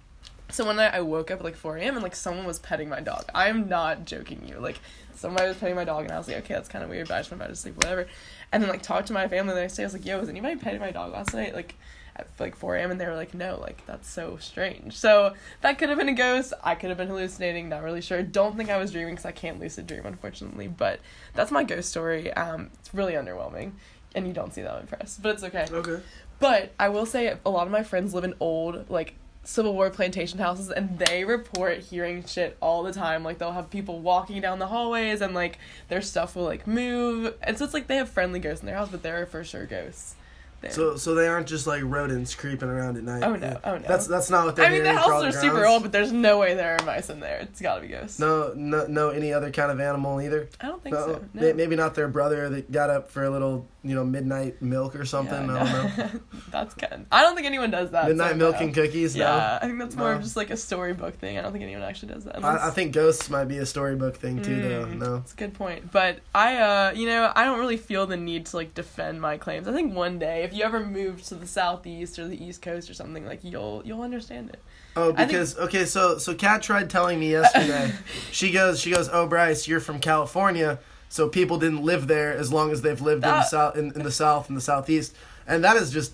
So 0.52 0.66
one 0.66 0.76
night 0.76 0.92
I 0.92 1.00
woke 1.00 1.30
up 1.30 1.38
at 1.38 1.44
like 1.44 1.56
4 1.56 1.78
a.m. 1.78 1.94
and 1.94 2.02
like 2.02 2.14
someone 2.14 2.44
was 2.44 2.58
petting 2.58 2.90
my 2.90 3.00
dog. 3.00 3.24
I 3.34 3.48
am 3.48 3.70
not 3.70 4.04
joking 4.04 4.46
you. 4.46 4.58
Like 4.58 4.78
somebody 5.14 5.48
was 5.48 5.56
petting 5.56 5.76
my 5.76 5.84
dog 5.84 6.04
and 6.04 6.12
I 6.12 6.18
was 6.18 6.28
like, 6.28 6.36
okay, 6.38 6.52
that's 6.52 6.68
kind 6.68 6.84
of 6.84 6.90
weird, 6.90 7.08
but 7.08 7.14
I 7.14 7.20
just 7.20 7.30
went 7.30 7.40
back 7.40 7.48
to 7.48 7.56
sleep, 7.56 7.76
whatever. 7.76 8.06
And 8.52 8.62
then 8.62 8.68
like 8.68 8.82
talked 8.82 9.06
to 9.06 9.14
my 9.14 9.28
family 9.28 9.54
the 9.54 9.60
next 9.62 9.76
day. 9.76 9.82
I 9.82 9.86
was 9.86 9.94
like, 9.94 10.04
yo, 10.04 10.20
was 10.20 10.28
anybody 10.28 10.56
petting 10.56 10.80
my 10.80 10.90
dog 10.90 11.10
last 11.12 11.32
night? 11.32 11.54
Like 11.54 11.74
at 12.16 12.28
like 12.38 12.54
4 12.54 12.76
a.m. 12.76 12.90
and 12.90 13.00
they 13.00 13.06
were 13.06 13.14
like, 13.14 13.32
no, 13.32 13.58
like 13.58 13.86
that's 13.86 14.10
so 14.10 14.36
strange. 14.40 14.94
So 14.98 15.32
that 15.62 15.78
could 15.78 15.88
have 15.88 15.96
been 15.96 16.10
a 16.10 16.14
ghost. 16.14 16.52
I 16.62 16.74
could 16.74 16.90
have 16.90 16.98
been 16.98 17.08
hallucinating. 17.08 17.70
Not 17.70 17.82
really 17.82 18.02
sure. 18.02 18.22
Don't 18.22 18.54
think 18.54 18.68
I 18.68 18.76
was 18.76 18.92
dreaming 18.92 19.14
because 19.14 19.24
I 19.24 19.32
can't 19.32 19.58
lucid 19.58 19.86
dream 19.86 20.04
unfortunately. 20.04 20.68
But 20.68 21.00
that's 21.32 21.50
my 21.50 21.64
ghost 21.64 21.88
story. 21.88 22.30
Um, 22.34 22.68
it's 22.74 22.92
really 22.92 23.14
underwhelming, 23.14 23.72
and 24.14 24.26
you 24.26 24.34
don't 24.34 24.52
see 24.52 24.60
that 24.60 24.74
I'm 24.74 24.82
impressed, 24.82 25.22
but 25.22 25.30
it's 25.30 25.44
okay. 25.44 25.66
Okay. 25.70 26.02
But 26.38 26.74
I 26.78 26.90
will 26.90 27.06
say 27.06 27.38
a 27.46 27.50
lot 27.50 27.66
of 27.66 27.72
my 27.72 27.82
friends 27.82 28.12
live 28.12 28.24
in 28.24 28.34
old 28.38 28.90
like 28.90 29.14
Civil 29.44 29.74
War 29.74 29.90
plantation 29.90 30.38
houses 30.38 30.70
and 30.70 30.98
they 30.98 31.24
report 31.24 31.78
hearing 31.78 32.24
shit 32.24 32.56
all 32.60 32.82
the 32.82 32.92
time. 32.92 33.24
Like 33.24 33.38
they'll 33.38 33.52
have 33.52 33.70
people 33.70 34.00
walking 34.00 34.40
down 34.40 34.58
the 34.58 34.68
hallways 34.68 35.20
and 35.20 35.34
like 35.34 35.58
their 35.88 36.02
stuff 36.02 36.36
will 36.36 36.44
like 36.44 36.66
move. 36.66 37.34
And 37.42 37.58
so 37.58 37.64
it's 37.64 37.74
like 37.74 37.88
they 37.88 37.96
have 37.96 38.08
friendly 38.08 38.38
ghosts 38.38 38.62
in 38.62 38.66
their 38.66 38.76
house, 38.76 38.90
but 38.90 39.02
there 39.02 39.20
are 39.20 39.26
for 39.26 39.42
sure 39.42 39.66
ghosts. 39.66 40.14
There. 40.62 40.70
So 40.70 40.96
so 40.96 41.14
they 41.14 41.26
aren't 41.28 41.46
just 41.48 41.66
like 41.66 41.82
rodents 41.84 42.34
creeping 42.34 42.68
around 42.68 42.96
at 42.96 43.02
night. 43.02 43.22
Oh, 43.22 43.34
no. 43.36 43.60
Oh, 43.64 43.78
no. 43.78 43.84
That's 43.86 44.06
that's 44.06 44.30
not 44.30 44.46
what 44.46 44.56
they're 44.56 44.68
doing. 44.68 44.82
I 44.82 44.84
mean 44.84 44.94
the 44.94 45.00
houses 45.00 45.36
are 45.36 45.40
super 45.40 45.66
old, 45.66 45.82
but 45.82 45.92
there's 45.92 46.12
no 46.12 46.38
way 46.38 46.54
there 46.54 46.76
are 46.78 46.84
mice 46.84 47.10
in 47.10 47.20
there. 47.20 47.38
It's 47.38 47.60
gotta 47.60 47.80
be 47.82 47.88
ghosts. 47.88 48.18
No, 48.18 48.52
no, 48.56 48.86
no, 48.86 49.10
any 49.10 49.32
other 49.32 49.50
kind 49.50 49.70
of 49.70 49.80
animal 49.80 50.20
either. 50.20 50.48
I 50.60 50.66
don't 50.68 50.82
think 50.82 50.94
No, 50.94 51.06
so. 51.06 51.24
No. 51.34 51.52
maybe 51.54 51.76
not 51.76 51.94
their 51.94 52.08
brother 52.08 52.48
that 52.50 52.70
got 52.70 52.90
up 52.90 53.10
for 53.10 53.24
a 53.24 53.30
little, 53.30 53.66
you 53.82 53.94
know, 53.94 54.04
midnight 54.04 54.62
milk 54.62 54.94
or 54.94 55.04
something. 55.04 55.48
Yeah, 55.48 55.62
I 55.62 55.72
don't 55.72 55.98
know. 56.14 56.20
that's 56.50 56.74
kind. 56.74 57.06
I 57.10 57.22
don't 57.22 57.34
think 57.34 57.46
anyone 57.46 57.70
does 57.70 57.90
that. 57.90 58.06
Midnight 58.08 58.30
so 58.32 58.36
milk 58.36 58.54
no. 58.56 58.60
and 58.66 58.74
cookies. 58.74 59.16
Yeah, 59.16 59.58
I 59.60 59.66
think 59.66 59.78
that's 59.80 59.96
more 59.96 60.12
of 60.12 60.22
just 60.22 60.36
like 60.36 60.50
a 60.50 60.56
storybook 60.56 61.16
thing. 61.18 61.38
I 61.38 61.42
don't 61.42 61.52
think 61.52 61.64
anyone 61.64 61.82
actually 61.82 62.14
does 62.14 62.24
that. 62.24 62.36
Unless- 62.36 62.60
I, 62.60 62.68
I 62.68 62.70
think 62.70 62.92
ghosts 62.94 63.28
might 63.28 63.46
be 63.46 63.58
a 63.58 63.66
storybook 63.66 64.16
thing 64.16 64.40
too, 64.42 64.62
though. 64.62 64.84
Mm, 64.86 64.98
No. 64.98 65.16
That's 65.16 65.32
a 65.32 65.36
good 65.36 65.54
point. 65.54 65.90
But 65.90 66.20
I, 66.34 66.56
uh, 66.58 66.92
you 66.94 67.06
know, 67.06 67.32
I 67.34 67.44
don't 67.44 67.58
really 67.58 67.76
feel 67.76 68.06
the 68.06 68.16
need 68.16 68.46
to 68.46 68.56
like 68.56 68.74
defend 68.74 69.20
my 69.20 69.36
claims. 69.38 69.66
I 69.66 69.72
think 69.72 69.94
one 69.94 70.18
day, 70.18 70.44
if 70.44 70.51
you 70.54 70.64
ever 70.64 70.80
move 70.84 71.22
to 71.24 71.34
the 71.34 71.46
southeast 71.46 72.18
or 72.18 72.26
the 72.28 72.42
east 72.42 72.62
coast 72.62 72.88
or 72.90 72.94
something, 72.94 73.24
like 73.26 73.40
you'll 73.42 73.82
you'll 73.84 74.02
understand 74.02 74.50
it. 74.50 74.62
Oh, 74.96 75.12
I 75.12 75.16
think- 75.16 75.28
because 75.28 75.56
okay, 75.58 75.84
so 75.84 76.18
so 76.18 76.34
Kat 76.34 76.62
tried 76.62 76.90
telling 76.90 77.18
me 77.20 77.30
yesterday. 77.30 77.92
she 78.30 78.50
goes, 78.52 78.80
she 78.80 78.90
goes, 78.90 79.08
oh 79.12 79.26
Bryce, 79.26 79.66
you're 79.66 79.80
from 79.80 79.98
California, 80.00 80.78
so 81.08 81.28
people 81.28 81.58
didn't 81.58 81.82
live 81.82 82.06
there 82.08 82.32
as 82.36 82.52
long 82.52 82.70
as 82.70 82.82
they've 82.82 83.00
lived 83.00 83.24
in 83.24 83.30
the 83.30 83.42
south, 83.44 83.76
in, 83.76 83.92
in 83.92 84.02
the 84.02 84.10
south 84.10 84.48
and 84.48 84.56
the 84.56 84.60
southeast, 84.62 85.14
and 85.46 85.64
that 85.64 85.76
is 85.76 85.90
just 85.90 86.12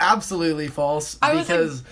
absolutely 0.00 0.68
false 0.68 1.16
I 1.22 1.34
was, 1.34 1.48
like- 1.48 1.58
because 1.58 1.82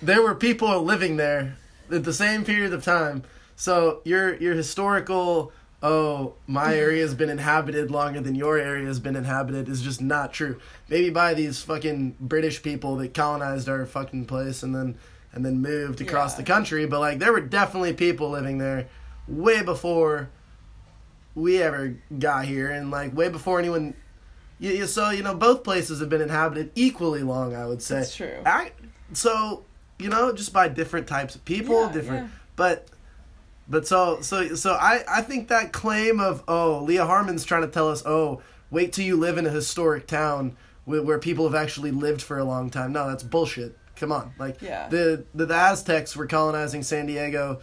there 0.00 0.22
were 0.22 0.34
people 0.34 0.82
living 0.82 1.16
there 1.16 1.56
at 1.90 2.04
the 2.04 2.12
same 2.12 2.44
period 2.44 2.72
of 2.72 2.84
time. 2.84 3.22
So 3.56 4.00
your 4.04 4.34
your 4.36 4.54
historical 4.54 5.52
oh 5.82 6.34
my 6.46 6.74
area 6.76 7.02
has 7.02 7.14
been 7.14 7.28
inhabited 7.30 7.90
longer 7.90 8.20
than 8.20 8.34
your 8.34 8.56
area 8.58 8.86
has 8.86 9.00
been 9.00 9.16
inhabited 9.16 9.68
is 9.68 9.82
just 9.82 10.00
not 10.00 10.32
true. 10.32 10.60
Maybe 10.88 11.10
by 11.10 11.34
these 11.34 11.60
fucking 11.62 12.16
British 12.20 12.62
people 12.62 12.96
that 12.96 13.14
colonized 13.14 13.68
our 13.68 13.84
fucking 13.86 14.26
place 14.26 14.62
and 14.62 14.74
then 14.74 14.96
and 15.32 15.44
then 15.44 15.60
moved 15.62 16.00
across 16.00 16.32
Yeah. 16.34 16.36
the 16.38 16.42
country. 16.44 16.86
But 16.86 17.00
like 17.00 17.18
there 17.18 17.32
were 17.32 17.40
definitely 17.40 17.94
people 17.94 18.30
living 18.30 18.58
there 18.58 18.86
way 19.26 19.62
before 19.62 20.28
we 21.34 21.62
ever 21.62 21.96
got 22.18 22.44
here, 22.44 22.70
and 22.70 22.90
like 22.90 23.16
way 23.16 23.28
before 23.28 23.58
anyone. 23.58 23.94
You, 24.58 24.70
you, 24.72 24.86
so 24.86 25.10
you 25.10 25.22
know 25.22 25.34
both 25.34 25.64
places 25.64 25.98
have 26.00 26.08
been 26.10 26.20
inhabited 26.20 26.70
equally 26.74 27.22
long. 27.22 27.56
I 27.56 27.66
would 27.66 27.82
say. 27.82 27.96
That's 27.96 28.14
true. 28.14 28.36
I, 28.46 28.72
so 29.14 29.64
you 29.98 30.08
know 30.10 30.32
just 30.32 30.52
by 30.52 30.68
different 30.68 31.06
types 31.08 31.34
of 31.34 31.44
people, 31.44 31.86
Yeah, 31.86 31.92
different, 31.92 32.22
yeah. 32.26 32.32
but. 32.56 32.88
But 33.68 33.86
so 33.86 34.20
so 34.20 34.54
so 34.54 34.72
I 34.74 35.04
I 35.08 35.22
think 35.22 35.48
that 35.48 35.72
claim 35.72 36.20
of 36.20 36.42
oh 36.48 36.82
Leah 36.84 37.06
Harmon's 37.06 37.44
trying 37.44 37.62
to 37.62 37.68
tell 37.68 37.88
us 37.88 38.02
oh 38.04 38.42
wait 38.70 38.92
till 38.92 39.04
you 39.04 39.16
live 39.16 39.38
in 39.38 39.46
a 39.46 39.50
historic 39.50 40.06
town 40.06 40.56
where, 40.84 41.02
where 41.02 41.18
people 41.18 41.44
have 41.44 41.54
actually 41.54 41.90
lived 41.90 42.22
for 42.22 42.38
a 42.38 42.44
long 42.44 42.70
time. 42.70 42.92
No 42.92 43.08
that's 43.08 43.22
bullshit. 43.22 43.76
Come 43.96 44.10
on. 44.12 44.32
Like 44.38 44.60
Yeah. 44.60 44.88
the, 44.88 45.24
the 45.34 45.46
the 45.46 45.54
Aztecs 45.54 46.16
were 46.16 46.26
colonizing 46.26 46.82
San 46.82 47.06
Diego 47.06 47.60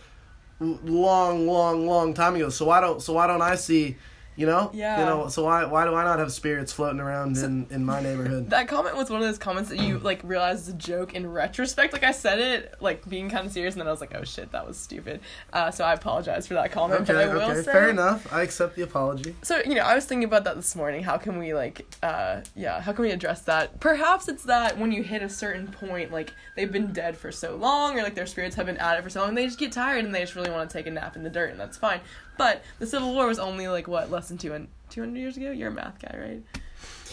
long 0.59 1.47
long 1.47 1.85
long 1.85 2.13
time 2.13 2.35
ago. 2.35 2.49
So 2.49 2.65
why 2.65 2.81
don't 2.81 3.01
so 3.01 3.13
why 3.13 3.27
don't 3.27 3.41
I 3.41 3.55
see 3.55 3.97
you 4.39 4.45
know 4.45 4.71
Yeah. 4.73 4.99
you 4.99 5.05
know 5.05 5.27
so 5.27 5.43
why 5.43 5.65
why 5.65 5.83
do 5.85 5.93
I 5.93 6.03
not 6.05 6.17
have 6.19 6.31
spirits 6.31 6.71
floating 6.71 7.01
around 7.01 7.37
in 7.37 7.67
in 7.69 7.83
my 7.85 8.01
neighborhood 8.01 8.49
That 8.55 8.67
comment 8.69 8.95
was 8.95 9.09
one 9.09 9.21
of 9.21 9.27
those 9.27 9.37
comments 9.37 9.69
that 9.69 9.79
you 9.79 9.99
like 9.99 10.21
realize 10.23 10.61
is 10.61 10.69
a 10.69 10.73
joke 10.73 11.13
in 11.13 11.29
retrospect. 11.31 11.91
Like 11.93 12.03
I 12.03 12.11
said 12.11 12.39
it 12.39 12.75
like 12.79 13.07
being 13.09 13.29
kind 13.29 13.45
of 13.45 13.51
serious, 13.51 13.73
and 13.75 13.81
then 13.81 13.87
I 13.87 13.91
was 13.91 13.99
like, 14.01 14.15
"Oh 14.15 14.23
shit, 14.23 14.51
that 14.53 14.65
was 14.65 14.77
stupid." 14.77 15.19
Uh, 15.51 15.69
so 15.71 15.83
I 15.83 15.93
apologize 15.93 16.47
for 16.47 16.53
that 16.53 16.71
comment. 16.71 17.01
okay 17.01 17.13
but 17.13 17.27
I 17.29 17.33
will 17.33 17.41
okay 17.41 17.61
say, 17.63 17.71
fair 17.71 17.89
enough 17.89 18.31
I 18.31 18.41
accept 18.43 18.75
the 18.77 18.83
apology 18.83 19.35
So 19.41 19.61
you 19.65 19.75
know, 19.75 19.81
I 19.83 19.93
was 19.95 20.05
thinking 20.05 20.23
about 20.31 20.45
that 20.45 20.55
this 20.55 20.73
morning. 20.75 21.03
How 21.03 21.17
can 21.17 21.37
we 21.37 21.53
like, 21.53 21.85
uh, 22.01 22.41
yeah, 22.55 22.79
how 22.81 22.93
can 22.93 23.03
we 23.03 23.11
address 23.11 23.41
that? 23.41 23.79
Perhaps 23.81 24.27
it's 24.29 24.43
that 24.45 24.77
when 24.77 24.91
you 24.93 25.03
hit 25.03 25.21
a 25.21 25.29
certain 25.29 25.67
point, 25.67 26.11
like 26.13 26.33
they've 26.55 26.71
been 26.71 26.93
dead 26.93 27.17
for 27.17 27.31
so 27.31 27.55
long, 27.57 27.99
or 27.99 28.03
like 28.03 28.15
their 28.15 28.25
spirits 28.25 28.55
have 28.55 28.67
been 28.67 28.77
at 28.77 28.97
it 28.97 29.03
for 29.03 29.09
so 29.09 29.21
long, 29.21 29.35
they 29.35 29.45
just 29.45 29.59
get 29.59 29.71
tired 29.73 30.05
and 30.05 30.15
they 30.15 30.21
just 30.21 30.35
really 30.35 30.51
want 30.51 30.69
to 30.69 30.73
take 30.77 30.87
a 30.87 30.91
nap 30.91 31.15
in 31.17 31.23
the 31.23 31.29
dirt, 31.29 31.51
and 31.51 31.59
that's 31.59 31.77
fine. 31.77 31.99
But 32.39 32.63
the 32.79 32.87
Civil 32.87 33.13
War 33.13 33.27
was 33.27 33.37
only 33.37 33.67
like 33.67 33.87
what 33.87 34.09
less 34.09 34.29
than 34.29 34.39
two 34.39 34.51
hundred. 34.51 34.69
200 34.89 35.19
years 35.19 35.37
ago 35.37 35.51
you're 35.51 35.67
a 35.67 35.71
math 35.71 35.99
guy 35.99 36.17
right 36.19 36.43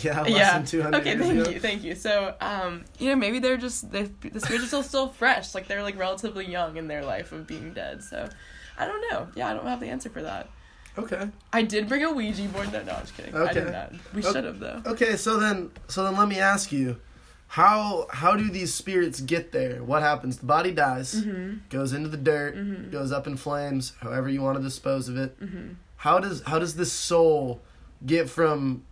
yeah 0.01 0.23
less 0.23 0.31
yeah 0.33 0.53
than 0.57 0.65
200 0.65 0.99
okay 0.99 1.11
years 1.11 1.21
thank 1.21 1.39
ago. 1.41 1.51
you 1.51 1.61
thank 1.61 1.85
you 1.85 1.95
so 1.95 2.35
um 2.41 2.87
you 2.99 3.11
know 3.11 3.17
maybe 3.17 3.39
they're 3.39 3.59
just 3.59 3.93
they, 3.93 4.05
the 4.33 4.41
spirits 4.41 4.65
are 4.65 4.67
still 4.69 4.83
still 4.83 5.09
fresh 5.09 5.55
like 5.55 5.69
they're 5.69 5.83
like 5.83 5.99
relatively 5.99 6.47
young 6.47 6.79
in 6.79 6.89
their 6.89 7.05
life 7.05 7.33
of 7.33 7.47
being 7.47 7.75
dead 7.75 8.03
so 8.03 8.27
i 8.79 8.87
don't 8.87 9.03
know 9.11 9.29
yeah 9.35 9.47
i 9.47 9.53
don't 9.53 9.67
have 9.67 9.79
the 9.79 9.89
answer 9.89 10.09
for 10.09 10.23
that 10.23 10.49
okay 10.97 11.29
I 11.53 11.61
did 11.61 11.87
bring 11.87 12.03
a 12.03 12.11
Ouija 12.11 12.49
board. 12.49 12.73
No, 12.73 12.83
no, 12.83 12.93
I'm 12.93 13.01
just 13.03 13.15
kidding. 13.15 13.35
I 13.37 13.43
Okay. 13.51 13.53
did 13.61 13.73
not. 13.73 13.93
We 14.15 14.23
Okay. 14.23 14.33
should 14.33 14.45
have 14.45 14.59
though. 14.59 14.81
Okay, 14.87 15.17
so 15.17 15.37
then 15.39 15.71
so 15.89 16.03
then 16.05 16.17
let 16.17 16.29
me 16.29 16.39
ask 16.41 16.73
you, 16.73 16.97
how 17.57 18.07
how 18.11 18.37
do 18.37 18.51
these 18.51 18.75
spirits 18.75 19.19
get 19.21 19.51
there? 19.51 19.83
What 19.83 20.03
happens? 20.03 20.37
The 20.37 20.47
body 20.47 20.73
dies, 20.73 21.15
Mm-hmm. 21.15 21.59
goes 21.71 21.95
into 21.95 22.11
the 22.11 22.19
dirt, 22.19 22.55
Mhm. 22.55 22.91
goes 22.93 23.13
up 23.13 23.27
in 23.27 23.39
flames, 23.39 23.95
however 24.01 24.29
you 24.29 24.43
want 24.43 24.59
to 24.59 24.63
dispose 24.63 25.09
of 25.09 25.17
it. 25.17 25.41
Mm-hmm. 25.41 25.69
How 25.97 26.19
does 26.19 26.43
how 26.43 26.59
does 26.59 26.75
this 26.77 26.93
soul 26.93 27.63
get 28.05 28.29
from 28.29 28.85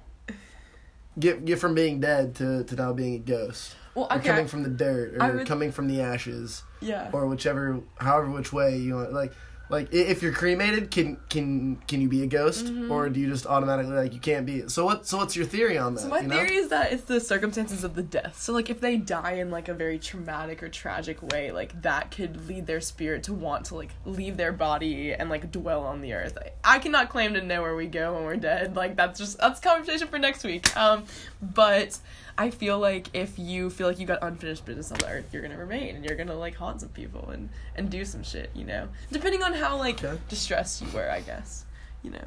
get 1.19 1.45
get 1.45 1.59
from 1.59 1.75
being 1.75 2.01
dead 2.01 2.35
to, 2.37 2.65
to 2.65 2.75
now 2.75 2.93
being 2.95 3.15
a 3.17 3.19
ghost? 3.19 3.77
Well, 3.95 4.09
Or 4.11 4.19
coming 4.19 4.47
from 4.49 4.63
the 4.63 4.71
dirt 4.71 5.17
or 5.21 5.33
would- 5.37 5.47
coming 5.47 5.71
from 5.71 5.87
the 5.87 6.01
ashes 6.01 6.63
yeah. 6.81 7.11
or 7.13 7.27
whichever 7.27 7.81
however 7.99 8.31
which 8.31 8.51
way 8.53 8.79
you 8.79 8.95
want 8.97 9.13
like 9.13 9.33
like 9.71 9.93
if 9.95 10.23
you're 10.23 10.33
cremated 10.33 10.91
can 10.91 11.17
can 11.31 11.77
can 11.89 12.01
you 12.01 12.09
be 12.09 12.23
a 12.23 12.27
ghost 12.27 12.67
Mhm. 12.67 12.91
or 12.91 13.09
do 13.09 13.19
you 13.19 13.29
just 13.29 13.47
automatically 13.47 13.95
like 13.95 14.13
you 14.13 14.21
can't 14.21 14.45
be 14.45 14.69
so 14.69 14.85
what 14.85 15.07
so 15.07 15.17
what's 15.17 15.35
your 15.35 15.47
theory 15.47 15.79
on 15.79 15.95
that 15.95 16.01
So 16.03 16.09
my 16.09 16.21
you 16.21 16.29
know? 16.29 16.37
theory 16.37 16.57
is 16.57 16.69
that 16.69 16.93
it's 16.93 17.05
the 17.05 17.19
circumstances 17.19 17.83
of 17.83 17.95
the 17.95 18.03
death. 18.03 18.39
So 18.41 18.53
like 18.53 18.69
if 18.69 18.81
they 18.81 18.97
die 18.99 19.33
in 19.33 19.51
like 19.51 19.69
a 19.69 19.75
very 19.75 19.99
traumatic 19.99 20.63
or 20.63 20.69
tragic 20.69 21.23
way, 21.33 21.51
like 21.51 21.81
that 21.83 22.11
could 22.11 22.47
lead 22.47 22.67
their 22.67 22.81
spirit 22.83 23.23
to 23.25 23.33
want 23.33 23.65
to 23.67 23.75
like 23.77 23.91
leave 24.05 24.37
their 24.37 24.53
body 24.53 25.15
and 25.15 25.31
like 25.31 25.51
dwell 25.51 25.85
on 25.85 26.03
the 26.03 26.13
earth. 26.13 26.37
I, 26.65 26.75
I 26.77 26.79
cannot 26.79 27.09
claim 27.09 27.33
to 27.35 27.43
know 27.43 27.63
where 27.63 27.75
we 27.75 27.87
go 27.87 28.15
when 28.15 28.25
we're 28.25 28.37
dead. 28.37 28.77
Like 28.77 28.97
that's 28.97 29.19
just 29.19 29.39
that's 29.39 29.61
a 29.61 29.63
conversation 29.63 30.09
for 30.09 30.19
next 30.19 30.45
week. 30.45 30.77
Um 30.77 31.05
but 31.41 31.99
I 32.37 32.51
feel 32.51 32.79
like 32.79 33.09
if 33.15 33.39
you 33.39 33.71
feel 33.71 33.87
like 33.87 33.99
you 33.99 34.07
got 34.07 34.19
unfinished 34.23 34.65
business 34.65 34.91
on 34.91 34.99
the 34.99 35.09
earth, 35.09 35.27
you're 35.33 35.43
gonna 35.43 35.57
remain 35.57 35.95
and 35.97 36.05
you're 36.05 36.17
gonna 36.17 36.35
like 36.37 36.55
haunt 36.57 36.81
some 36.81 36.89
people 36.91 37.31
and 37.31 37.49
and 37.77 37.89
do 37.91 38.05
some 38.05 38.23
shit, 38.25 38.51
you 38.55 38.65
know. 38.65 38.89
Depending 39.13 39.43
on 39.43 39.53
how 39.53 39.77
like 39.77 40.03
Okay. 40.03 40.19
distressed 40.29 40.83
you 40.83 40.89
were, 40.93 41.09
I 41.11 41.21
guess. 41.21 41.65
You 42.03 42.11
know. 42.11 42.25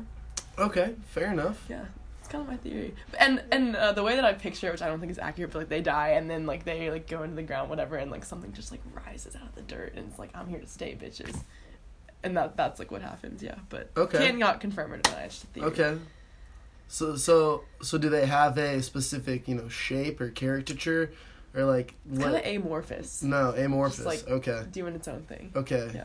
Okay, 0.57 0.95
fair 1.07 1.31
enough. 1.31 1.63
Yeah, 1.69 1.85
it's 2.19 2.27
kind 2.29 2.41
of 2.41 2.47
my 2.49 2.57
theory. 2.57 2.95
And 3.19 3.43
and 3.51 3.75
uh, 3.75 3.91
the 3.91 4.01
way 4.03 4.15
that 4.15 4.23
I 4.25 4.33
picture 4.33 4.67
it, 4.69 4.71
which 4.71 4.81
I 4.81 4.87
don't 4.87 4.99
think 4.99 5.11
is 5.11 5.19
accurate, 5.19 5.51
but 5.51 5.59
like 5.59 5.69
they 5.69 5.81
die 5.81 6.09
and 6.11 6.29
then 6.29 6.45
like 6.45 6.63
they 6.63 6.89
like 6.89 7.07
go 7.07 7.23
into 7.23 7.35
the 7.35 7.43
ground, 7.43 7.69
whatever, 7.69 7.97
and 7.97 8.09
like 8.09 8.23
something 8.25 8.53
just 8.53 8.71
like 8.71 8.81
rises 9.05 9.35
out 9.35 9.43
of 9.43 9.55
the 9.55 9.61
dirt 9.61 9.93
and 9.95 10.07
it's 10.09 10.17
like 10.19 10.29
I'm 10.33 10.47
here 10.47 10.59
to 10.59 10.67
stay, 10.67 10.95
bitches. 10.99 11.41
And 12.23 12.35
that 12.37 12.57
that's 12.57 12.79
like 12.79 12.89
what 12.91 13.01
happens, 13.01 13.43
yeah. 13.43 13.55
But 13.69 13.91
Okay. 13.95 14.17
cannot 14.25 14.59
confirm 14.61 14.93
or 14.93 14.97
deny. 14.97 15.23
It's 15.23 15.35
just 15.35 15.43
a 15.43 15.47
theory. 15.47 15.67
Okay. 15.67 15.97
So 16.87 17.15
so 17.15 17.63
so 17.81 17.97
do 17.97 18.09
they 18.09 18.25
have 18.25 18.57
a 18.57 18.81
specific, 18.81 19.47
you 19.47 19.55
know, 19.55 19.67
shape 19.69 20.21
or 20.21 20.29
caricature 20.29 21.11
or 21.55 21.65
like 21.65 21.95
It's 22.09 22.19
kind 22.19 22.35
of 22.35 22.41
what? 22.41 22.47
amorphous, 22.47 23.23
No, 23.23 23.51
amorphous. 23.51 24.03
Just, 24.05 24.27
like, 24.27 24.27
okay. 24.27 24.63
doing 24.71 24.95
its 24.95 25.07
own 25.07 25.23
thing. 25.23 25.51
Okay. 25.55 25.91
Yeah. 25.93 26.03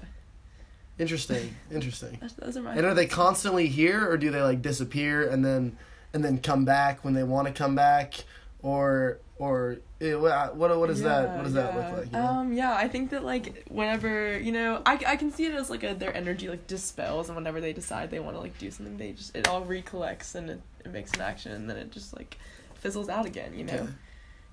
Interesting. 0.99 1.55
Interesting. 1.71 2.19
Those 2.39 2.57
are 2.57 2.63
my. 2.63 2.75
And 2.75 2.85
are 2.87 2.95
they 2.95 3.07
constantly 3.07 3.67
here 3.69 4.09
or 4.09 4.17
do 4.17 4.31
they 4.31 4.43
like 4.43 4.63
disappear 4.63 5.29
and 5.29 5.45
then 5.45 5.77
and 6.15 6.23
then 6.25 6.39
come 6.39 6.65
back 6.65 7.05
when 7.05 7.15
they 7.15 7.23
want 7.23 7.47
to 7.49 7.53
come 7.53 7.75
back 7.75 8.25
or 8.63 9.19
or 9.39 9.79
eh, 10.01 10.15
what 10.15 10.57
what 10.57 10.91
is 10.91 11.03
that? 11.03 11.37
What 11.37 11.45
does 11.45 11.55
that 11.55 11.75
look 11.77 11.91
like? 11.93 12.13
you 12.13 12.19
know? 12.19 12.27
Um, 12.27 12.53
yeah, 12.53 12.75
I 12.75 12.89
think 12.89 13.11
that 13.11 13.25
like 13.25 13.65
whenever 13.69 14.39
you 14.39 14.53
know, 14.53 14.83
I, 14.87 15.01
I 15.07 15.17
can 15.17 15.33
see 15.33 15.47
it 15.47 15.53
as 15.55 15.69
like 15.69 15.83
a, 15.83 15.95
their 15.95 16.17
energy 16.17 16.49
like 16.49 16.67
dispels, 16.67 17.29
and 17.29 17.37
whenever 17.37 17.61
they 17.61 17.73
decide 17.73 18.11
they 18.11 18.21
want 18.21 18.37
to 18.37 18.41
like 18.41 18.57
do 18.59 18.71
something, 18.71 18.97
they 18.97 19.13
just 19.13 19.35
it 19.35 19.49
all 19.49 19.63
recollects 19.63 20.35
and 20.35 20.49
it, 20.51 20.61
it 20.85 20.93
makes 20.93 21.13
an 21.15 21.23
action, 21.23 21.53
and 21.53 21.69
then 21.69 21.77
it 21.77 21.91
just 21.91 22.17
like 22.17 22.39
fizzles 22.75 23.09
out 23.09 23.27
again. 23.27 23.53
You 23.57 23.65
know. 23.65 23.75
Okay. 23.75 23.87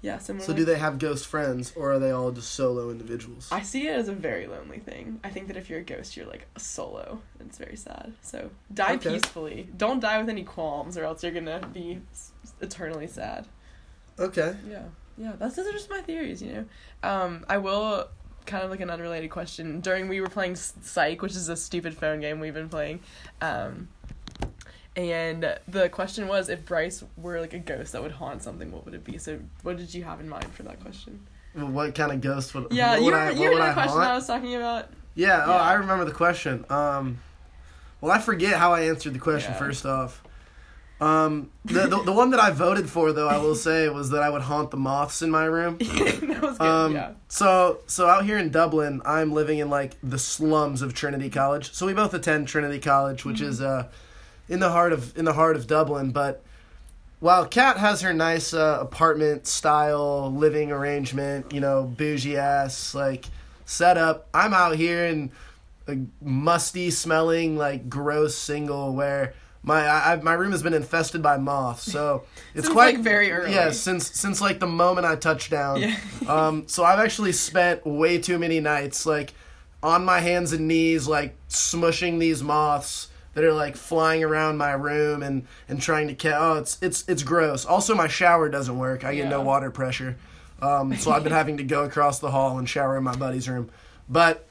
Yeah. 0.01 0.17
Similar. 0.17 0.45
So 0.45 0.53
do 0.53 0.63
they 0.63 0.77
have 0.77 0.97
ghost 0.97 1.27
friends 1.27 1.73
or 1.75 1.91
are 1.91 1.99
they 1.99 2.11
all 2.11 2.31
just 2.31 2.53
solo 2.53 2.89
individuals? 2.89 3.49
I 3.51 3.61
see 3.61 3.85
it 3.87 3.95
as 3.95 4.07
a 4.07 4.13
very 4.13 4.47
lonely 4.47 4.79
thing. 4.79 5.19
I 5.25 5.29
think 5.29 5.47
that 5.47 5.57
if 5.57 5.69
you're 5.69 5.79
a 5.79 5.83
ghost, 5.83 6.15
you're 6.15 6.25
like 6.25 6.47
a 6.55 6.59
solo. 6.61 7.19
It's 7.41 7.57
very 7.57 7.75
sad. 7.75 8.13
So 8.21 8.49
die 8.73 8.93
Okay. 8.93 9.11
peacefully. 9.15 9.67
Don't 9.75 9.99
die 9.99 10.17
with 10.17 10.29
any 10.29 10.45
qualms, 10.45 10.97
or 10.97 11.03
else 11.03 11.21
you're 11.21 11.33
gonna 11.33 11.59
be 11.73 12.01
eternally 12.61 13.07
sad. 13.07 13.45
Okay. 14.19 14.55
Yeah, 14.69 14.83
yeah. 15.17 15.33
That's 15.37 15.55
those 15.55 15.67
are 15.67 15.71
just 15.71 15.89
my 15.89 16.01
theories, 16.01 16.41
you 16.41 16.53
know. 16.53 16.65
Um, 17.09 17.45
I 17.49 17.57
will 17.57 18.07
kind 18.45 18.63
of 18.63 18.71
like 18.71 18.79
an 18.81 18.89
unrelated 18.89 19.29
question. 19.29 19.79
During 19.81 20.07
we 20.07 20.21
were 20.21 20.27
playing 20.29 20.55
Psych, 20.55 21.21
which 21.21 21.35
is 21.35 21.49
a 21.49 21.55
stupid 21.55 21.95
phone 21.95 22.19
game 22.19 22.39
we've 22.39 22.53
been 22.53 22.69
playing, 22.69 22.99
um, 23.41 23.87
and 24.95 25.57
the 25.67 25.89
question 25.89 26.27
was 26.27 26.49
if 26.49 26.65
Bryce 26.65 27.03
were 27.15 27.39
like 27.39 27.53
a 27.53 27.59
ghost 27.59 27.93
that 27.93 28.01
would 28.01 28.11
haunt 28.11 28.43
something, 28.43 28.71
what 28.71 28.85
would 28.85 28.93
it 28.93 29.03
be? 29.03 29.17
So, 29.17 29.39
what 29.63 29.77
did 29.77 29.93
you 29.93 30.03
have 30.03 30.19
in 30.19 30.27
mind 30.27 30.51
for 30.53 30.63
that 30.63 30.79
question? 30.81 31.25
Well, 31.55 31.67
What 31.67 31.95
kind 31.95 32.11
of 32.11 32.21
ghost 32.21 32.53
would 32.53 32.67
Yeah, 32.71 32.91
what 32.91 32.99
you 32.99 33.05
would 33.05 33.13
remember, 33.13 33.31
I, 33.31 33.33
you 33.35 33.41
what 33.41 33.53
would 33.53 33.61
I 33.61 33.67
the 33.69 33.73
question 33.73 33.97
haunt? 33.97 34.09
I 34.09 34.15
was 34.15 34.27
talking 34.27 34.55
about? 34.55 34.89
Yeah, 35.15 35.43
oh, 35.45 35.51
Yeah. 35.51 35.55
I 35.57 35.73
remember 35.73 36.05
the 36.05 36.11
question. 36.11 36.65
Um, 36.69 37.19
well, 38.01 38.11
I 38.11 38.19
forget 38.19 38.57
how 38.57 38.73
I 38.73 38.81
answered 38.81 39.13
the 39.13 39.19
question 39.19 39.51
Yeah. 39.53 39.59
first 39.59 39.85
off. 39.85 40.23
Um, 41.01 41.49
the, 41.63 41.87
the 41.87 42.03
the 42.03 42.11
one 42.11 42.31
that 42.31 42.41
I 42.41 42.51
voted 42.51 42.89
for, 42.89 43.13
though, 43.13 43.29
I 43.29 43.37
will 43.37 43.55
say, 43.55 43.87
was 43.87 44.09
that 44.09 44.21
I 44.21 44.29
would 44.29 44.41
haunt 44.41 44.69
the 44.71 44.77
moths 44.77 45.21
in 45.21 45.31
my 45.31 45.45
room. 45.45 45.77
that 45.79 46.39
was 46.41 46.57
good. 46.57 46.61
Um, 46.61 46.93
yeah. 46.93 47.11
so 47.29 47.79
so 47.87 48.07
out 48.07 48.25
here 48.25 48.37
in 48.37 48.49
Dublin, 48.49 49.01
I'm 49.05 49.31
living 49.31 49.59
in 49.59 49.69
like 49.69 49.93
the 50.03 50.19
slums 50.19 50.81
of 50.81 50.93
Trinity 50.93 51.29
College. 51.29 51.71
So 51.73 51.85
we 51.85 51.93
both 51.93 52.13
attend 52.13 52.49
Trinity 52.49 52.79
College, 52.79 53.23
which 53.23 53.39
is 53.39 53.61
uh, 53.61 53.87
in 54.49 54.59
the 54.59 54.71
heart 54.71 54.91
of 54.91 55.17
in 55.17 55.23
the 55.23 55.33
heart 55.33 55.55
of 55.55 55.67
Dublin. 55.67 56.11
But 56.11 56.43
while 57.21 57.45
Kat 57.45 57.77
has 57.77 58.01
her 58.01 58.11
nice 58.11 58.53
uh, 58.53 58.79
apartment 58.81 59.47
style 59.47 60.29
living 60.33 60.69
arrangement, 60.69 61.53
you 61.53 61.61
know, 61.61 61.83
bougie 61.85 62.35
ass 62.35 62.93
like 62.93 63.25
setup, 63.63 64.27
I'm 64.33 64.53
out 64.53 64.75
here 64.75 65.05
in 65.05 65.31
a 65.87 65.97
musty 66.21 66.91
smelling 66.91 67.55
like 67.55 67.89
gross 67.89 68.35
single 68.35 68.93
where. 68.93 69.33
My 69.61 69.87
I, 69.87 70.15
my 70.21 70.33
room 70.33 70.51
has 70.51 70.63
been 70.63 70.73
infested 70.73 71.21
by 71.21 71.37
moths, 71.37 71.91
so 71.91 72.23
it's 72.55 72.69
quite 72.69 72.95
like, 72.95 73.03
very 73.03 73.31
early. 73.31 73.53
Yeah, 73.53 73.71
since 73.71 74.11
since 74.17 74.41
like 74.41 74.59
the 74.59 74.67
moment 74.67 75.05
I 75.05 75.15
touched 75.15 75.51
down. 75.51 75.81
Yeah. 75.81 75.97
Um, 76.29 76.67
so 76.67 76.83
I've 76.83 76.99
actually 76.99 77.31
spent 77.31 77.87
way 77.87 78.19
too 78.19 78.37
many 78.37 78.59
nights 78.59 79.07
like 79.07 79.33
on 79.81 80.05
my 80.05 80.19
hands 80.19 80.53
and 80.53 80.67
knees, 80.67 81.07
like 81.07 81.35
smushing 81.49 82.19
these 82.19 82.43
moths 82.43 83.07
that 83.33 83.43
are 83.43 83.53
like 83.53 83.75
flying 83.75 84.23
around 84.23 84.57
my 84.57 84.71
room 84.71 85.23
and 85.23 85.47
and 85.67 85.81
trying 85.81 86.07
to 86.07 86.13
catch. 86.13 86.35
Oh, 86.37 86.57
it's 86.57 86.77
it's 86.81 87.03
it's 87.07 87.23
gross. 87.23 87.65
Also, 87.65 87.95
my 87.95 88.07
shower 88.07 88.49
doesn't 88.49 88.77
work. 88.77 89.03
I 89.03 89.15
get 89.15 89.27
no 89.27 89.41
water 89.41 89.71
pressure. 89.71 90.17
Um, 90.61 90.95
so 90.97 91.11
I've 91.11 91.23
been 91.23 91.31
having 91.31 91.57
to 91.57 91.63
go 91.63 91.83
across 91.85 92.19
the 92.19 92.31
hall 92.31 92.59
and 92.59 92.67
shower 92.67 92.97
in 92.97 93.03
my 93.03 93.15
buddy's 93.15 93.47
room. 93.47 93.69
But 94.09 94.48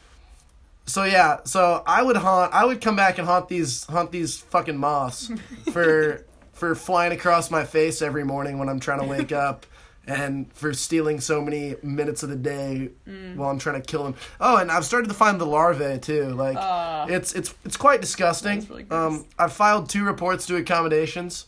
so 0.88 1.04
yeah, 1.04 1.38
so 1.44 1.82
I 1.86 2.02
would 2.02 2.16
haunt. 2.16 2.52
I 2.52 2.64
would 2.64 2.80
come 2.80 2.96
back 2.96 3.18
and 3.18 3.26
haunt 3.28 3.48
these 3.48 3.84
haunt 3.84 4.10
these 4.10 4.38
fucking 4.38 4.76
moths 4.76 5.30
for 5.72 6.24
for 6.52 6.74
flying 6.74 7.12
across 7.12 7.50
my 7.52 7.62
face 7.64 8.02
every 8.02 8.24
morning 8.24 8.58
when 8.58 8.68
I'm 8.68 8.80
trying 8.80 9.00
to 9.00 9.06
wake 9.06 9.30
up 9.46 9.64
and 10.06 10.50
for 10.54 10.72
stealing 10.72 11.20
so 11.20 11.40
many 11.42 11.76
minutes 11.82 12.22
of 12.22 12.30
the 12.30 12.36
day 12.36 12.90
Mm. 13.06 13.36
while 13.36 13.50
I'm 13.50 13.58
trying 13.58 13.80
to 13.80 13.86
kill 13.86 14.02
them. 14.04 14.14
Oh, 14.40 14.56
and 14.56 14.70
I've 14.70 14.84
started 14.86 15.08
to 15.08 15.14
find 15.14 15.38
the 15.40 15.44
larvae 15.46 15.98
too. 15.98 16.24
Like 16.30 16.56
Ah. 16.58 17.06
it's 17.08 17.32
it's 17.34 17.54
it's 17.64 17.76
quite 17.76 18.00
disgusting. 18.00 18.66
Really 18.68 18.86
um, 18.90 19.26
I've 19.38 19.52
filed 19.52 19.88
two 19.88 20.04
reports 20.04 20.46
to 20.46 20.56
accommodations. 20.56 21.46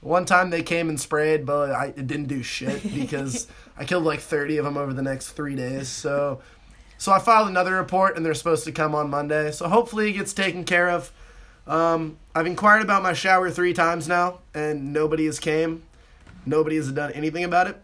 One 0.00 0.24
time 0.24 0.50
they 0.50 0.62
came 0.64 0.88
and 0.88 1.00
sprayed, 1.00 1.46
but 1.46 1.70
I 1.70 1.86
it 1.96 2.06
didn't 2.08 2.26
do 2.26 2.42
shit 2.42 2.82
because 2.94 3.46
I 3.78 3.84
killed 3.84 4.04
like 4.04 4.18
30 4.20 4.58
of 4.58 4.64
them 4.64 4.76
over 4.76 4.92
the 4.92 5.02
next 5.02 5.28
three 5.30 5.54
days. 5.54 5.88
So, 5.88 6.40
so 7.02 7.10
I 7.10 7.18
filed 7.18 7.48
another 7.48 7.74
report, 7.74 8.16
and 8.16 8.24
they're 8.24 8.32
supposed 8.32 8.62
to 8.64 8.70
come 8.70 8.94
on 8.94 9.10
Monday. 9.10 9.50
So 9.50 9.68
hopefully 9.68 10.10
it 10.10 10.12
gets 10.12 10.32
taken 10.32 10.62
care 10.62 10.88
of. 10.88 11.10
Um, 11.66 12.16
I've 12.32 12.46
inquired 12.46 12.80
about 12.82 13.02
my 13.02 13.12
shower 13.12 13.50
three 13.50 13.72
times 13.72 14.06
now, 14.06 14.38
and 14.54 14.92
nobody 14.92 15.26
has 15.26 15.40
came. 15.40 15.82
Nobody 16.46 16.76
has 16.76 16.92
done 16.92 17.10
anything 17.10 17.42
about 17.42 17.66
it. 17.66 17.82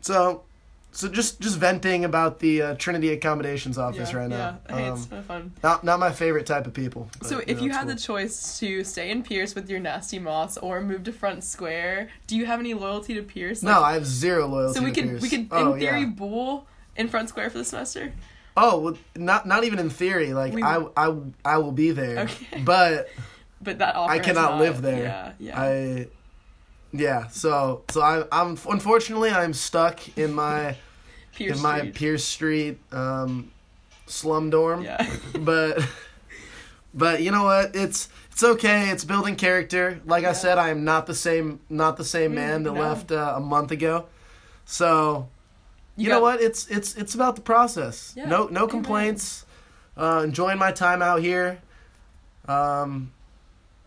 So, 0.00 0.44
so 0.92 1.08
just 1.08 1.40
just 1.42 1.58
venting 1.58 2.06
about 2.06 2.38
the 2.38 2.62
uh, 2.62 2.74
Trinity 2.76 3.10
accommodations 3.10 3.76
office 3.76 4.12
yeah, 4.12 4.18
right 4.18 4.30
now. 4.30 4.58
Yeah, 4.70 4.76
hey, 4.76 4.88
Um, 4.88 4.94
it's 4.98 5.08
so 5.10 5.20
fun. 5.20 5.52
not 5.62 5.84
not 5.84 6.00
my 6.00 6.10
favorite 6.10 6.46
type 6.46 6.66
of 6.66 6.72
people. 6.72 7.10
but, 7.18 7.28
So, 7.28 7.36
you 7.40 7.44
if 7.48 7.58
know, 7.58 7.64
you 7.64 7.70
had 7.72 7.82
cool. 7.82 7.94
the 7.96 8.00
choice 8.00 8.58
to 8.60 8.82
stay 8.82 9.10
in 9.10 9.24
Pearse 9.24 9.54
with 9.54 9.68
your 9.68 9.78
nasty 9.80 10.18
moths 10.18 10.56
or 10.56 10.80
move 10.80 11.04
to 11.04 11.12
Front 11.12 11.44
Square, 11.44 12.08
do 12.26 12.34
you 12.34 12.46
have 12.46 12.60
any 12.60 12.72
loyalty 12.72 13.12
to 13.12 13.22
Pearse? 13.22 13.62
no, 13.62 13.82
I 13.82 13.92
have 13.92 14.06
zero 14.06 14.46
loyalty. 14.46 14.78
so 14.78 14.82
we 14.86 14.92
to 14.92 15.02
could 15.02 15.10
Pearse. 15.10 15.22
we 15.22 15.28
could 15.28 15.40
in 15.40 15.48
oh, 15.52 15.78
theory 15.78 16.00
yeah. 16.00 16.06
bool 16.06 16.66
in 16.96 17.08
Front 17.08 17.28
Square 17.28 17.50
for 17.50 17.58
the 17.58 17.64
semester. 17.66 18.14
Oh, 18.60 18.78
well, 18.80 18.96
not 19.16 19.46
not 19.46 19.62
even 19.64 19.78
in 19.78 19.90
theory. 19.90 20.32
Like 20.34 20.52
We- 20.54 20.62
I 20.62 20.84
I 20.96 21.14
I 21.44 21.58
will 21.58 21.72
be 21.72 21.90
there, 21.92 22.20
Okay. 22.26 22.62
but 22.64 23.08
But 23.60 23.78
that 23.78 23.94
offer 23.96 24.12
I 24.12 24.18
cannot 24.18 24.50
not- 24.52 24.60
live 24.60 24.82
there. 24.82 25.02
Yeah, 25.02 25.32
yeah. 25.38 25.60
I 25.60 26.06
yeah. 26.92 27.26
So 27.28 27.82
so 27.90 28.00
I 28.02 28.24
I'm 28.32 28.56
unfortunately 28.68 29.30
I'm 29.30 29.52
stuck 29.54 29.96
in 30.18 30.32
my 30.34 30.76
Pearse 31.38 31.56
in 31.56 31.62
my 31.62 31.78
Street. 31.78 31.94
Pearse 31.94 32.24
Street 32.24 32.78
um, 32.92 33.50
slum 34.06 34.50
dorm. 34.50 34.82
yeah. 34.82 35.06
but 35.40 35.86
but 36.94 37.22
you 37.22 37.30
know 37.30 37.44
what 37.44 37.76
it's 37.76 38.08
it's 38.32 38.42
okay 38.42 38.88
it's 38.90 39.04
building 39.04 39.36
character 39.36 40.00
like 40.06 40.24
i 40.24 40.32
said 40.32 40.56
i 40.58 40.70
am 40.70 40.84
not 40.84 41.06
the 41.06 41.14
same 41.14 41.60
not 41.68 41.96
the 41.96 42.04
same 42.04 42.30
Mm, 42.32 42.34
man 42.34 42.62
that 42.62 42.72
no. 42.72 42.80
left 42.80 43.12
uh, 43.12 43.34
a 43.36 43.40
month 43.40 43.70
ago 43.72 44.06
so 44.64 45.28
you, 45.98 46.04
You 46.04 46.10
know 46.10 46.20
what 46.20 46.40
it's 46.40 46.66
it's 46.68 46.94
it's 46.96 47.14
about 47.14 47.36
the 47.36 47.42
process 47.42 48.14
Yeah, 48.16 48.26
no 48.26 48.46
no 48.46 48.66
complaints 48.66 49.44
uh 49.96 50.22
enjoying 50.24 50.58
my 50.58 50.72
time 50.72 51.02
out 51.02 51.20
here 51.20 51.58
um 52.46 53.12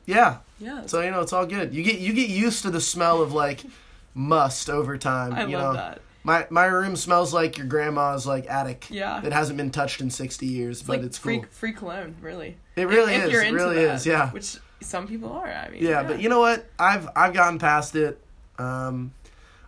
yeah 0.05 0.37
Yeah. 0.59 0.85
so 0.85 1.01
you 1.01 1.11
know 1.11 1.21
it's 1.21 1.33
all 1.33 1.45
good 1.45 1.73
you 1.73 1.83
get 1.83 1.99
you 1.99 2.13
get 2.13 2.29
used 2.29 2.61
to 2.63 2.69
the 2.69 2.81
smell 2.81 3.21
of 3.21 3.33
like 3.33 3.63
must 4.13 4.69
over 4.69 4.97
time 4.97 5.33
I 5.33 5.45
you 5.45 5.57
love 5.57 5.73
know 5.75 5.79
that. 5.81 6.01
my 6.23 6.45
my 6.49 6.65
room 6.65 6.95
smells 6.95 7.33
like 7.33 7.57
your 7.57 7.67
grandma's 7.67 8.27
like 8.27 8.45
attic 8.49 8.87
Yeah. 8.89 9.25
it 9.25 9.31
hasn't 9.31 9.57
been 9.57 9.71
touched 9.71 10.01
in 10.01 10.09
60 10.09 10.45
years 10.45 10.79
It's 10.79 10.87
but 10.87 10.97
like 10.97 11.05
it's 11.05 11.17
free 11.17 11.37
cool 11.39 11.45
free 11.51 11.71
cologne, 11.73 12.15
really. 12.21 12.57
it 12.75 12.87
really 12.87 13.13
if 13.13 13.25
is. 13.25 13.31
You're 13.31 13.43
It 13.43 13.53
really 13.53 13.75
that, 13.85 13.95
is. 13.95 14.05
Yeah. 14.05 14.29
Which 14.31 14.57
some 14.81 15.07
people 15.07 15.31
are. 15.31 15.47
I 15.47 15.69
mean. 15.69 15.81
yeah. 15.83 16.01
But 16.03 16.19
you 16.21 16.27
know 16.27 16.39
what? 16.39 16.65
I've 16.79 17.07
I've 17.15 17.33
gotten 17.33 17.59
past 17.59 17.95
it. 17.95 18.19
Um, 18.57 19.13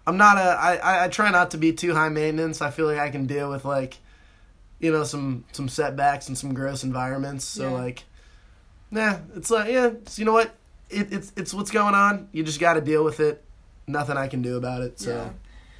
I'm 0.05 0.17
not 0.17 0.37
a. 0.37 0.41
I, 0.41 1.05
I 1.05 1.07
try 1.07 1.31
not 1.31 1.51
to 1.51 1.57
be 1.57 1.71
too 1.73 1.93
high 1.93 2.09
maintenance. 2.09 2.61
I 2.61 2.71
feel 2.71 2.85
like 2.87 2.97
I 2.99 3.09
can 3.09 3.25
deal 3.25 3.49
with 3.49 3.63
like, 3.65 3.97
you 4.79 4.91
know, 4.91 5.03
some 5.03 5.45
some 5.53 5.69
setbacks 5.69 6.27
and 6.27 6.37
some 6.37 6.53
gross 6.53 6.83
environments. 6.83 7.45
So 7.45 7.69
Yeah. 7.69 7.73
like, 7.81 8.03
nah. 8.91 9.17
It's 9.35 9.49
like 9.49 9.71
yeah. 9.71 9.91
So 10.07 10.19
you 10.19 10.25
know 10.25 10.33
what? 10.33 10.53
It, 10.89 11.11
it's 11.13 11.31
it's 11.37 11.53
what's 11.53 11.71
going 11.71 11.95
on. 11.95 12.27
You 12.33 12.43
just 12.43 12.59
got 12.59 12.73
to 12.73 12.81
deal 12.81 13.03
with 13.03 13.19
it. 13.19 13.43
Nothing 13.87 14.17
I 14.17 14.27
can 14.27 14.41
do 14.41 14.57
about 14.57 14.81
it. 14.81 14.99
So 14.99 15.11
Yeah. 15.15 15.29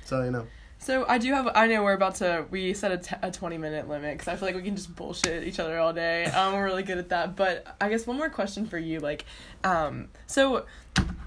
so 0.06 0.24
you 0.24 0.32
know. 0.32 0.48
So 0.80 1.06
I 1.08 1.18
do 1.18 1.32
have. 1.34 1.50
I 1.56 1.68
know 1.68 1.82
we're 1.84 1.94
about 1.94 2.16
to. 2.16 2.46
We 2.52 2.74
set 2.74 2.92
a, 2.92 2.98
t- 2.98 3.16
a 3.22 3.32
twenty 3.32 3.58
minute 3.58 3.88
limit 3.88 4.14
because 4.18 4.28
I 4.28 4.36
feel 4.36 4.48
like 4.50 4.56
we 4.56 4.64
can 4.64 4.76
just 4.76 4.94
bullshit 4.96 5.46
each 5.46 5.58
other 5.60 5.80
all 5.80 5.94
day. 5.94 6.26
Um, 6.26 6.54
we're 6.56 6.66
really 6.66 6.84
good 6.84 6.98
at 6.98 7.08
that. 7.10 7.38
But 7.38 7.66
I 7.80 7.88
guess 7.90 8.06
one 8.06 8.18
more 8.18 8.30
question 8.30 8.66
for 8.66 8.78
you, 8.78 9.00
like, 9.00 9.24
um, 9.64 10.10
so 10.28 10.66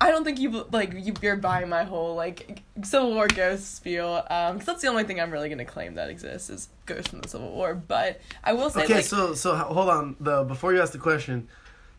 I 0.06 0.10
don't 0.10 0.24
think 0.24 0.38
you 0.38 0.66
like 0.70 0.92
you, 0.94 1.14
you're 1.20 1.36
buying 1.36 1.68
my 1.68 1.82
whole 1.84 2.14
like 2.14 2.62
Civil 2.82 3.12
War 3.12 3.26
ghost 3.26 3.74
spiel. 3.76 4.24
Um, 4.30 4.54
because 4.54 4.66
that's 4.66 4.82
the 4.82 4.88
only 4.88 5.02
thing 5.04 5.20
I'm 5.20 5.30
really 5.32 5.48
gonna 5.48 5.64
claim 5.64 5.94
that 5.94 6.08
exists 6.10 6.48
is 6.48 6.68
ghosts 6.86 7.08
from 7.08 7.20
the 7.22 7.28
Civil 7.28 7.50
War. 7.50 7.74
But 7.74 8.20
I 8.44 8.52
will 8.52 8.70
say, 8.70 8.84
Okay, 8.84 8.94
like, 8.96 9.04
so 9.04 9.34
so 9.34 9.56
hold 9.56 9.88
on 9.88 10.16
though. 10.20 10.44
Before 10.44 10.72
you 10.72 10.80
ask 10.80 10.92
the 10.92 10.98
question, 10.98 11.48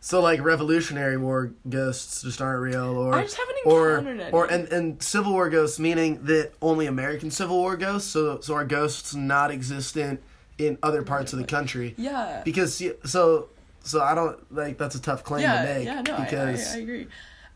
so 0.00 0.20
like 0.22 0.40
Revolutionary 0.42 1.18
War 1.18 1.52
ghosts 1.68 2.22
just 2.22 2.40
aren't 2.40 2.62
real, 2.62 2.96
or 2.96 3.14
I 3.14 3.22
just 3.22 3.36
haven't 3.36 3.56
or 3.66 3.98
encountered 3.98 4.20
any. 4.20 4.32
or 4.32 4.46
and 4.46 4.68
and 4.68 5.02
Civil 5.02 5.32
War 5.32 5.50
ghosts 5.50 5.78
meaning 5.78 6.24
that 6.24 6.52
only 6.62 6.86
American 6.86 7.30
Civil 7.30 7.58
War 7.58 7.76
ghosts. 7.76 8.10
So 8.10 8.40
so 8.40 8.54
are 8.54 8.64
ghosts 8.64 9.14
not 9.14 9.50
existent 9.50 10.22
in 10.56 10.78
other 10.82 11.02
parts 11.02 11.32
of 11.34 11.38
the 11.38 11.44
country? 11.44 11.94
yeah, 11.98 12.40
Because 12.44 12.82
so 13.04 13.48
so 13.82 14.00
I 14.02 14.14
don't 14.14 14.52
like 14.54 14.78
that's 14.78 14.94
a 14.94 15.00
tough 15.02 15.24
claim 15.24 15.42
yeah, 15.42 15.62
to 15.64 15.74
make. 15.74 15.84
yeah. 15.86 16.02
No, 16.02 16.14
I, 16.16 16.24
because 16.24 16.74
I, 16.74 16.78
I 16.78 16.80
agree. 16.80 17.06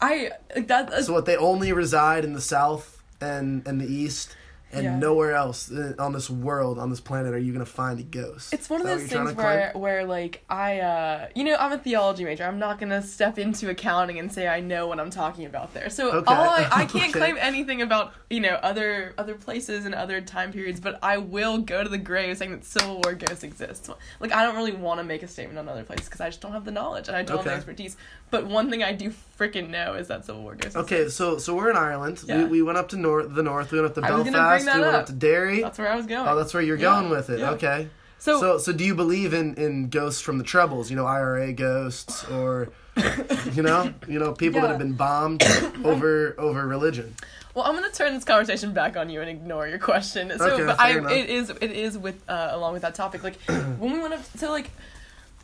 I 0.02 0.30
that's- 0.56 0.92
uh, 0.92 1.02
so 1.02 1.12
what 1.12 1.26
they 1.26 1.36
only 1.36 1.72
reside 1.72 2.24
in 2.24 2.32
the 2.32 2.40
South 2.40 3.02
and 3.20 3.66
and 3.66 3.80
the 3.80 3.86
East. 3.86 4.36
And 4.74 4.84
Yeah. 4.84 4.98
nowhere 4.98 5.34
else 5.34 5.70
uh, 5.70 5.92
on 5.98 6.12
this 6.14 6.30
world, 6.30 6.78
on 6.78 6.88
this 6.88 7.00
planet, 7.00 7.34
are 7.34 7.38
you 7.38 7.52
gonna 7.52 7.66
find 7.66 8.00
a 8.00 8.02
ghost. 8.02 8.54
It's 8.54 8.70
one 8.70 8.80
of 8.80 8.86
those 8.86 9.02
what 9.02 9.10
you're 9.10 9.22
trying 9.22 9.26
things 9.26 9.38
claim? 9.38 9.58
where, 9.58 9.72
where 9.74 10.04
like 10.06 10.42
I, 10.48 10.80
uh, 10.80 11.26
you 11.34 11.44
know, 11.44 11.56
I'm 11.60 11.72
a 11.72 11.78
theology 11.78 12.24
major. 12.24 12.44
I'm 12.44 12.58
not 12.58 12.80
gonna 12.80 13.02
step 13.02 13.38
into 13.38 13.68
accounting 13.68 14.18
and 14.18 14.32
say 14.32 14.48
I 14.48 14.60
know 14.60 14.86
what 14.86 14.98
I'm 14.98 15.10
talking 15.10 15.44
about 15.44 15.74
there. 15.74 15.90
So 15.90 16.10
Okay. 16.12 16.34
all 16.34 16.48
I, 16.48 16.68
I 16.72 16.84
can't 16.86 17.10
Okay. 17.10 17.18
claim 17.18 17.36
anything 17.38 17.82
about 17.82 18.14
you 18.30 18.40
know 18.40 18.54
other 18.62 19.12
other 19.18 19.34
places 19.34 19.84
and 19.84 19.94
other 19.94 20.22
time 20.22 20.52
periods, 20.52 20.80
but 20.80 20.98
I 21.02 21.18
will 21.18 21.58
go 21.58 21.82
to 21.82 21.88
the 21.90 21.98
grave 21.98 22.38
saying 22.38 22.52
that 22.52 22.64
Civil 22.64 23.00
War 23.04 23.12
ghosts 23.14 23.44
exist. 23.44 23.90
Like 24.20 24.32
I 24.32 24.42
don't 24.42 24.56
really 24.56 24.72
want 24.72 25.00
to 25.00 25.04
make 25.04 25.22
a 25.22 25.28
statement 25.28 25.58
on 25.58 25.68
other 25.68 25.84
places 25.84 26.06
because 26.06 26.22
I 26.22 26.28
just 26.30 26.40
don't 26.40 26.52
have 26.52 26.64
the 26.64 26.70
knowledge 26.72 27.08
and 27.08 27.16
I 27.16 27.22
don't 27.22 27.36
have 27.36 27.44
the 27.44 27.52
expertise. 27.52 27.98
But 28.30 28.46
one 28.46 28.70
thing 28.70 28.82
I 28.82 28.94
do 28.94 29.12
freaking 29.38 29.68
know 29.68 29.92
is 29.94 30.08
that 30.08 30.24
Civil 30.24 30.42
War 30.42 30.54
ghosts. 30.54 30.76
Okay, 30.76 31.02
exist. 31.02 31.18
so 31.18 31.36
so 31.36 31.54
we're 31.54 31.68
in 31.68 31.76
Ireland. 31.76 32.22
Yeah. 32.24 32.44
We, 32.44 32.44
we 32.50 32.62
went 32.62 32.78
up 32.78 32.88
to 32.90 32.96
north, 32.96 33.34
the 33.34 33.42
north. 33.42 33.70
We 33.70 33.78
went 33.80 33.90
up 33.90 33.94
to 33.96 34.06
I 34.06 34.08
Belfast. 34.08 34.61
Bring 34.64 34.80
that 34.82 34.94
up. 34.94 35.00
up 35.00 35.06
to 35.06 35.12
Derry. 35.12 35.60
that's 35.62 35.78
where 35.78 35.90
I 35.90 35.96
was 35.96 36.06
going. 36.06 36.26
Oh, 36.28 36.36
that's 36.36 36.52
where 36.54 36.62
you're 36.62 36.76
Yeah, 36.76 36.90
going 37.00 37.10
with 37.10 37.30
it. 37.30 37.40
yeah. 37.40 37.50
Okay. 37.52 37.88
so, 38.18 38.40
So 38.40 38.58
so 38.58 38.72
do 38.72 38.84
you 38.84 38.94
believe 38.94 39.34
in 39.34 39.54
in 39.54 39.88
ghosts 39.88 40.20
from 40.20 40.38
the 40.38 40.44
troubles? 40.44 40.90
You 40.90 40.96
know, 40.96 41.06
IRA 41.06 41.52
ghosts, 41.52 42.24
or 42.30 42.68
you 43.52 43.62
know, 43.62 43.92
you 44.06 44.18
know, 44.18 44.32
people 44.32 44.60
that 44.60 44.68
have 44.70 44.78
been 44.78 44.94
bombed 44.94 45.42
over 45.84 46.34
over 46.38 46.66
religion. 46.66 47.14
Well, 47.54 47.64
I'm 47.66 47.74
gonna 47.74 47.90
turn 47.90 48.14
this 48.14 48.24
conversation 48.24 48.72
back 48.72 48.96
on 48.96 49.10
you 49.10 49.20
and 49.20 49.28
ignore 49.28 49.68
your 49.68 49.78
question. 49.78 50.32
So, 50.38 50.44
Okay, 50.54 50.64
but 50.64 50.76
fair 50.78 50.86
I, 50.86 50.90
enough. 50.98 51.12
it 51.12 51.28
is, 51.28 51.50
it 51.50 51.70
is 51.72 51.98
with, 51.98 52.16
uh, 52.26 52.48
along 52.52 52.72
with 52.72 52.80
that 52.82 52.94
topic. 52.94 53.22
Like, 53.22 53.36
when 53.78 53.92
we 53.92 53.98
went 54.00 54.14
up, 54.14 54.24
so 54.36 54.50
like, 54.50 54.70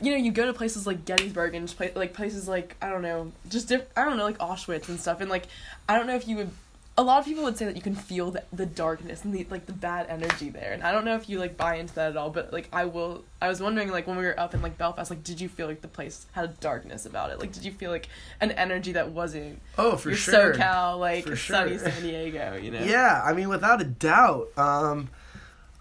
you 0.01 0.13
know, 0.13 0.17
you 0.17 0.31
go 0.33 0.47
to 0.47 0.55
places 0.55 0.87
like 0.87 1.05
Gettysburg 1.05 1.55
and 1.55 1.67
just 1.67 1.77
play, 1.77 1.93
like 1.95 2.15
places 2.15 2.49
like 2.49 2.77
I 2.81 2.89
don't 2.89 3.03
know, 3.03 3.33
just 3.51 3.69
diff- 3.69 3.89
I 3.95 4.05
don't 4.07 4.17
know, 4.17 4.25
like 4.25 4.39
Auschwitz 4.39 4.89
and 4.89 4.99
stuff. 4.99 5.21
And 5.21 5.29
like, 5.29 5.45
I 5.87 5.97
don't 5.99 6.07
know 6.07 6.15
if 6.17 6.27
you 6.27 6.37
would. 6.37 6.51
A 6.99 7.03
lot 7.03 7.21
of 7.21 7.25
people 7.27 7.45
would 7.45 7.57
say 7.57 7.65
that 7.65 7.77
you 7.77 7.81
can 7.83 7.95
feel 7.95 8.33
the, 8.33 8.43
the 8.53 8.67
darkness 8.67 9.25
and 9.25 9.33
the 9.33 9.47
like 9.51 9.67
the 9.67 9.73
bad 9.73 10.07
energy 10.09 10.51
there, 10.51 10.73
and 10.73 10.83
I 10.83 10.91
don't 10.91 11.05
know 11.05 11.15
if 11.15 11.29
you 11.29 11.39
like 11.39 11.57
buy 11.57 11.77
into 11.77 11.95
that 11.95 12.11
at 12.11 12.17
all. 12.17 12.29
But 12.31 12.53
like, 12.53 12.69
I 12.73 12.87
will. 12.87 13.23
I 13.41 13.49
was 13.49 13.61
wondering, 13.63 13.91
like, 13.93 14.09
when 14.09 14.17
we 14.17 14.25
were 14.25 14.39
up 14.39 14.53
in 14.53 14.61
like 14.63 14.77
Belfast, 14.77 15.09
like, 15.09 15.23
did 15.23 15.41
you 15.41 15.49
feel 15.49 15.69
like 15.69 15.81
the 15.81 15.87
place 15.89 16.27
had 16.33 16.45
a 16.45 16.49
darkness 16.49 17.07
about 17.07 17.31
it? 17.31 17.39
Like, 17.39 17.53
did 17.53 17.65
you 17.65 17.71
feel 17.71 17.93
like 17.93 18.09
an 18.41 18.51
energy 18.51 18.93
that 18.93 19.13
wasn't 19.13 19.61
Oh, 19.79 19.97
for 19.97 20.09
your 20.11 20.19
sure. 20.19 20.53
SoCal, 20.55 20.99
like 20.99 21.25
For 21.25 21.37
sunny 21.37 21.79
sure. 21.79 21.89
San 21.89 22.03
Diego, 22.03 22.57
you 22.57 22.73
know? 22.73 22.83
Yeah, 22.83 23.23
I 23.25 23.33
mean, 23.33 23.49
without 23.49 23.81
a 23.81 23.85
doubt. 23.85 24.49
Um, 24.59 25.09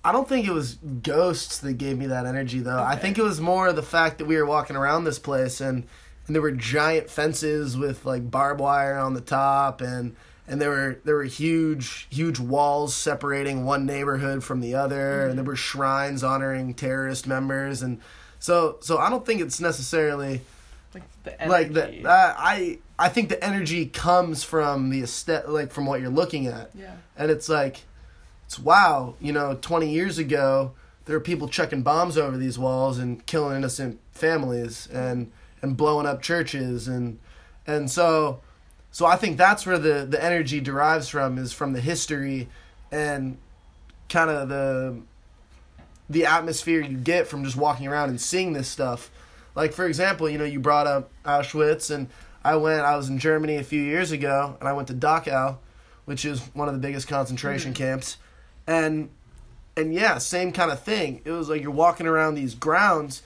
I 0.05 0.11
don't 0.11 0.29
think 0.29 0.47
it 0.47 0.53
was 0.53 0.75
ghosts 0.75 1.57
that 1.57 1.73
gave 1.73 1.97
me 1.97 2.05
that 2.05 2.27
energy, 2.27 2.59
though. 2.59 2.81
I 2.81 2.95
think 2.95 3.17
it 3.17 3.23
was 3.23 3.41
more 3.41 3.73
the 3.73 3.81
fact 3.81 4.19
that 4.19 4.25
we 4.25 4.37
were 4.37 4.45
walking 4.45 4.75
around 4.75 5.03
this 5.05 5.17
place 5.19 5.59
and 5.61 5.83
and 6.27 6.35
there 6.35 6.41
were 6.43 6.51
giant 6.51 7.09
fences 7.09 7.75
with 7.75 8.05
like 8.05 8.29
barbed 8.29 8.59
wire 8.59 8.97
on 8.97 9.15
the 9.15 9.21
top 9.21 9.81
and 9.81 10.15
and 10.47 10.61
there 10.61 10.69
were 10.69 10.99
there 11.03 11.15
were 11.15 11.23
huge 11.23 12.07
huge 12.09 12.39
walls 12.39 12.95
separating 12.95 13.65
one 13.65 13.85
neighborhood 13.85 14.43
from 14.43 14.61
the 14.61 14.73
other 14.75 15.27
and 15.27 15.37
there 15.37 15.45
were 15.45 15.55
shrines 15.55 16.23
honoring 16.23 16.73
terrorist 16.73 17.27
members 17.27 17.81
and 17.81 17.99
so 18.39 18.77
so 18.81 18.97
I 18.97 19.09
don't 19.09 19.25
think 19.25 19.41
it's 19.41 19.59
necessarily 19.59 20.41
Like 20.93 21.03
the 21.23 21.41
energy. 21.41 21.51
like 21.51 21.73
that 22.03 22.05
uh, 22.09 22.35
I 22.37 22.79
I 22.99 23.09
think 23.09 23.29
the 23.29 23.43
energy 23.43 23.85
comes 23.87 24.43
from 24.43 24.89
the 24.89 25.01
aesthetic 25.03 25.49
like 25.49 25.71
from 25.71 25.85
what 25.85 26.01
you're 26.01 26.09
looking 26.09 26.47
at 26.47 26.71
yeah. 26.73 26.95
and 27.17 27.29
it's 27.29 27.49
like 27.49 27.81
it's 28.45 28.57
wow 28.57 29.15
you 29.19 29.33
know 29.33 29.57
20 29.61 29.89
years 29.91 30.17
ago 30.17 30.71
there 31.05 31.15
were 31.15 31.21
people 31.23 31.47
chucking 31.47 31.83
bombs 31.83 32.17
over 32.17 32.37
these 32.37 32.57
walls 32.59 32.97
and 32.97 33.25
killing 33.25 33.57
innocent 33.57 33.99
families 34.11 34.87
and 34.87 35.31
and 35.61 35.75
blowing 35.75 36.05
up 36.05 36.21
churches 36.21 36.87
and 36.87 37.19
and 37.65 37.89
so 37.91 38.39
so 38.91 39.05
i 39.05 39.15
think 39.15 39.37
that's 39.37 39.65
where 39.65 39.77
the 39.77 40.05
the 40.09 40.23
energy 40.23 40.59
derives 40.59 41.07
from 41.09 41.37
is 41.37 41.53
from 41.53 41.73
the 41.73 41.81
history 41.81 42.47
and 42.91 43.37
kind 44.09 44.29
of 44.29 44.49
the 44.49 44.99
the 46.09 46.25
atmosphere 46.25 46.81
you 46.81 46.97
get 46.97 47.27
from 47.27 47.43
just 47.43 47.57
walking 47.57 47.87
around 47.87 48.09
and 48.09 48.21
seeing 48.21 48.53
this 48.53 48.67
stuff 48.67 49.11
like 49.55 49.73
for 49.73 49.85
example 49.85 50.29
you 50.29 50.37
know 50.37 50.45
you 50.45 50.59
brought 50.59 50.87
up 50.87 51.09
auschwitz 51.25 51.93
and 51.93 52.07
i 52.43 52.55
went 52.55 52.81
i 52.81 52.95
was 52.95 53.09
in 53.09 53.19
germany 53.19 53.55
a 53.57 53.63
few 53.63 53.81
years 53.81 54.11
ago 54.11 54.55
and 54.59 54.69
i 54.69 54.73
went 54.73 54.87
to 54.87 54.93
dachau 54.93 55.57
which 56.05 56.23
is 56.23 56.39
one 56.53 56.69
of 56.69 56.73
the 56.73 56.79
biggest 56.79 57.05
concentration 57.09 57.73
Mm-hmm. 57.73 57.83
camps, 57.83 58.17
and 58.65 59.09
and 59.75 59.93
yeah, 59.93 60.17
same 60.19 60.53
kind 60.53 60.71
of 60.71 60.81
thing. 60.81 61.21
It 61.25 61.31
was 61.31 61.49
like 61.49 61.61
you're 61.61 61.69
walking 61.69 62.07
around 62.07 62.35
these 62.35 62.55
grounds, 62.55 63.21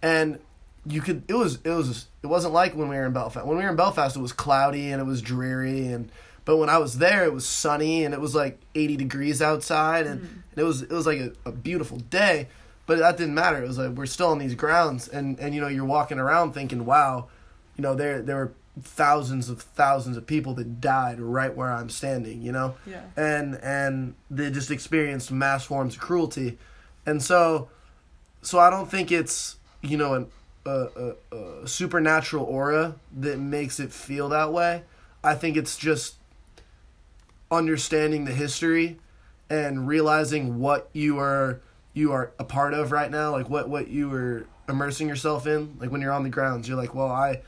and 0.00 0.38
you 0.86 1.00
could. 1.00 1.22
It 1.28 1.34
was 1.34 1.58
it 1.64 1.70
was 1.70 2.06
it 2.22 2.26
wasn't 2.26 2.54
like 2.54 2.74
when 2.74 2.88
we 2.88 2.96
were 2.96 3.06
in 3.06 3.12
Belfast. 3.12 3.46
When 3.46 3.56
we 3.56 3.64
were 3.64 3.70
in 3.70 3.76
Belfast, 3.76 4.16
it 4.16 4.20
was 4.20 4.32
cloudy 4.32 4.90
and 4.90 5.00
it 5.00 5.04
was 5.04 5.20
dreary, 5.22 5.88
and 5.88 6.10
but 6.44 6.56
when 6.56 6.68
I 6.68 6.78
was 6.78 6.98
there, 6.98 7.24
it 7.24 7.32
was 7.32 7.46
sunny 7.46 8.04
and 8.04 8.14
it 8.14 8.20
was 8.20 8.34
like 8.34 8.60
80 8.74 8.96
degrees 8.96 9.42
outside, 9.42 10.06
and, 10.06 10.20
mm-hmm. 10.20 10.34
and 10.50 10.58
it 10.58 10.64
was 10.64 10.82
it 10.82 10.90
was 10.90 11.06
like 11.06 11.18
a, 11.18 11.32
a 11.44 11.52
beautiful 11.52 11.98
day. 11.98 12.48
But 12.86 12.98
that 12.98 13.16
didn't 13.16 13.34
matter. 13.34 13.62
It 13.62 13.68
was 13.68 13.78
like 13.78 13.90
we're 13.90 14.06
still 14.06 14.28
on 14.28 14.38
these 14.38 14.54
grounds, 14.54 15.06
and 15.06 15.38
and 15.38 15.54
you 15.54 15.60
know 15.60 15.68
you're 15.68 15.84
walking 15.84 16.18
around 16.18 16.52
thinking, 16.52 16.84
wow, 16.86 17.28
you 17.76 17.82
know 17.82 17.94
there 17.94 18.22
there 18.22 18.36
were 18.36 18.52
thousands 18.82 19.48
of 19.48 19.62
thousands 19.62 20.16
of 20.16 20.26
people 20.26 20.54
that 20.54 20.80
died 20.80 21.20
right 21.20 21.54
where 21.54 21.70
I'm 21.70 21.90
standing, 21.90 22.40
you 22.40 22.52
know 22.52 22.76
Yeah. 22.86 23.02
and 23.16 23.56
and 23.56 24.14
they 24.30 24.50
just 24.50 24.70
experienced 24.70 25.30
mass 25.30 25.64
forms 25.64 25.94
of 25.94 26.00
cruelty, 26.00 26.58
and 27.04 27.22
so 27.22 27.68
so 28.42 28.58
I 28.58 28.70
don't 28.70 28.90
think 28.90 29.12
it's 29.12 29.56
you 29.82 29.96
know 29.96 30.14
an, 30.14 30.26
a, 30.66 31.14
a, 31.32 31.36
a 31.36 31.68
supernatural 31.68 32.44
aura 32.44 32.94
that 33.18 33.38
makes 33.38 33.80
it 33.80 33.92
feel 33.92 34.28
that 34.30 34.52
way. 34.52 34.82
I 35.24 35.34
think 35.34 35.56
it's 35.56 35.76
just 35.76 36.16
understanding 37.50 38.24
the 38.24 38.32
history 38.32 38.98
and 39.48 39.88
realizing 39.88 40.58
what 40.60 40.88
you 40.92 41.18
are 41.18 41.60
you 41.92 42.12
are 42.12 42.30
a 42.38 42.44
part 42.44 42.72
of 42.72 42.92
right 42.92 43.10
now, 43.10 43.32
like 43.32 43.48
what 43.50 43.68
what 43.68 43.88
you 43.88 44.12
are 44.14 44.46
immersing 44.68 45.08
yourself 45.08 45.46
in. 45.46 45.76
Like 45.80 45.90
when 45.90 46.00
you're 46.00 46.12
on 46.12 46.22
the 46.22 46.28
grounds, 46.28 46.68
you're 46.68 46.76
like, 46.76 46.94
well, 46.94 47.08
I 47.10 47.40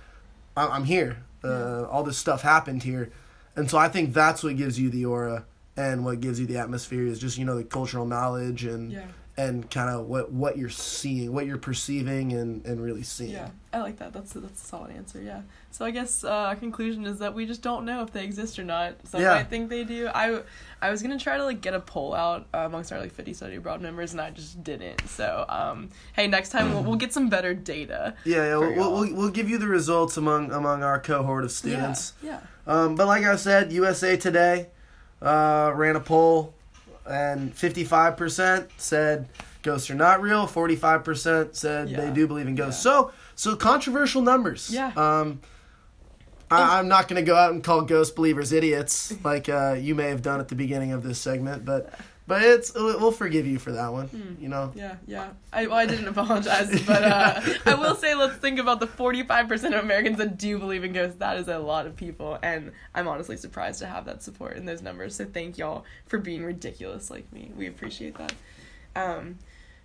I- 0.57 0.69
I'm 0.69 0.85
here. 0.85 1.19
Uh, 1.45 1.87
all 1.91 2.05
this 2.05 2.19
stuff 2.19 2.43
happened 2.43 2.85
here, 2.85 3.11
and 3.57 3.69
so 3.69 3.77
I 3.77 3.89
think 3.89 4.15
that's 4.15 4.45
what 4.45 4.57
gives 4.57 4.79
you 4.79 4.91
the 4.91 5.07
aura 5.07 5.45
and 5.77 6.05
what 6.05 6.21
gives 6.21 6.39
you 6.39 6.47
the 6.47 6.59
atmosphere 6.59 7.05
is 7.05 7.19
just 7.19 7.37
you 7.37 7.45
know 7.45 7.57
the 7.57 7.65
cultural 7.65 8.07
knowledge 8.07 8.65
and 8.65 8.93
Yeah. 8.93 9.07
And 9.37 9.71
kind 9.71 9.89
of 9.89 10.07
what 10.07 10.31
what 10.31 10.59
you're 10.59 10.69
seeing, 10.69 11.33
what 11.33 11.47
you're 11.47 11.57
perceiving 11.57 12.33
and 12.33 12.65
and 12.67 12.83
really 12.83 13.03
seeing. 13.03 13.33
Yeah, 13.33 13.49
I 13.73 13.79
like 13.81 13.97
that. 13.99 14.13
That's 14.13 14.35
a, 14.37 14.41
that's 14.41 14.63
a 14.63 14.67
solid 14.67 14.91
answer. 14.95 15.23
Yeah. 15.23 15.41
So 15.71 15.87
I 15.87 15.91
guess 15.91 16.23
uh, 16.23 16.29
our 16.31 16.57
conclusion 16.57 17.07
is 17.07 17.19
that 17.21 17.33
we 17.33 17.47
just 17.47 17.63
don't 17.63 17.87
know 17.87 18.03
if 18.03 18.13
they 18.13 18.25
exist 18.25 18.59
or 18.59 18.65
not. 18.65 18.97
Some 19.09 19.23
Yeah. 19.23 19.31
might 19.37 19.49
think 19.49 19.71
they 19.71 19.85
do. 19.85 20.11
I 20.15 20.43
I 20.83 20.91
was 20.91 21.01
gonna 21.03 21.19
try 21.19 21.39
to 21.39 21.45
like 21.45 21.63
get 21.63 21.73
a 21.73 21.81
poll 21.81 22.13
out 22.15 22.47
uh, 22.53 22.59
amongst 22.59 22.93
our 22.93 23.01
like 23.01 23.13
50 23.13 23.33
study 23.33 23.57
abroad 23.57 23.81
members, 23.81 24.13
and 24.13 24.21
I 24.21 24.29
just 24.31 24.63
didn't. 24.63 25.09
So 25.09 25.47
um, 25.49 25.89
hey, 26.13 26.27
next 26.27 26.51
time 26.51 26.75
we'll, 26.75 26.83
we'll 26.83 26.97
get 26.97 27.15
some 27.15 27.31
better 27.31 27.55
data. 27.55 28.15
Yeah, 28.25 28.37
yeah, 28.45 28.57
we'll, 28.59 28.73
y'all. 28.73 28.93
we'll, 29.01 29.15
we'll 29.15 29.31
give 29.31 29.49
you 29.49 29.57
the 29.57 29.67
results 29.69 30.19
among 30.19 30.53
among 30.53 30.83
our 30.83 31.01
cohort 31.01 31.45
of 31.45 31.53
students. 31.53 32.13
Yeah. 32.23 32.33
Yeah. 32.33 32.41
Um, 32.83 32.95
but 32.97 33.07
like 33.07 33.25
I 33.25 33.37
said, 33.37 33.73
USA 33.73 34.17
Today 34.19 34.69
uh, 35.23 35.73
ran 35.75 35.97
a 35.97 36.01
poll, 36.01 36.55
and 37.07 37.55
55% 37.55 38.69
said 38.77 39.29
ghosts 39.63 39.91
are 39.91 39.95
not 39.95 40.21
real. 40.21 40.47
45% 40.47 41.55
said 41.55 41.89
they 41.89 42.11
do 42.11 42.27
believe 42.27 42.47
in 42.47 42.55
ghosts. 42.55 42.85
Yeah. 42.85 42.93
So, 42.93 43.13
so 43.35 43.57
controversial 43.57 44.23
numbers. 44.23 44.71
Yeah. 44.73 44.93
Um, 44.97 45.41
I, 46.51 46.79
I'm 46.79 46.89
not 46.89 47.09
going 47.09 47.23
to 47.23 47.27
go 47.27 47.35
out 47.35 47.53
and 47.53 47.65
call 47.65 47.83
ghost 47.83 48.15
believers 48.15 48.53
idiots 48.53 49.15
like 49.25 49.49
uh, 49.49 49.77
you 49.79 49.95
may 49.95 50.09
have 50.09 50.23
done 50.23 50.39
at 50.41 50.49
the 50.49 50.55
beginning 50.55 50.93
of 50.93 51.03
this 51.03 51.19
segment, 51.19 51.65
but 51.65 51.95
but 52.33 52.43
it's 52.43 52.73
we'll 52.75 53.13
forgive 53.13 53.47
you 53.47 53.59
for 53.59 53.73
that 53.73 53.93
one. 53.93 54.09
Hmm. 54.09 54.43
You 54.43 54.49
know. 54.49 54.73
Yeah, 54.75 54.97
yeah. 55.07 55.31
I 55.53 55.67
well, 55.67 55.77
I 55.77 55.87
didn't 55.87 56.09
apologize, 56.09 56.71
but 56.87 57.03
uh, 57.05 57.41
I 57.67 57.75
will 57.75 57.95
say 57.95 58.15
let's 58.15 58.37
think 58.37 58.59
about 58.59 58.81
the 58.81 58.87
forty 58.87 59.23
five 59.23 59.49
percent 59.49 59.75
of 59.75 59.85
Americans 59.85 60.19
that 60.19 60.39
do 60.39 60.59
believe 60.59 60.85
in 60.85 60.93
ghosts. 60.93 61.19
That 61.19 61.37
is 61.37 61.49
a 61.49 61.59
lot 61.59 61.87
of 61.87 61.95
people, 61.97 62.39
and 62.43 62.73
I'm 62.95 63.07
honestly 63.09 63.37
surprised 63.37 63.81
to 63.81 63.87
have 63.87 64.07
that 64.07 64.23
support 64.23 64.57
in 64.57 64.65
those 64.65 64.81
numbers. 64.83 65.15
So 65.17 65.25
thank 65.27 65.59
y'all 65.59 65.85
for 66.07 66.19
being 66.19 66.45
ridiculous 66.45 67.11
like 67.11 67.31
me. 67.33 67.53
We 67.57 67.67
appreciate 67.67 68.17
that. 68.17 68.33
Um, 68.97 69.39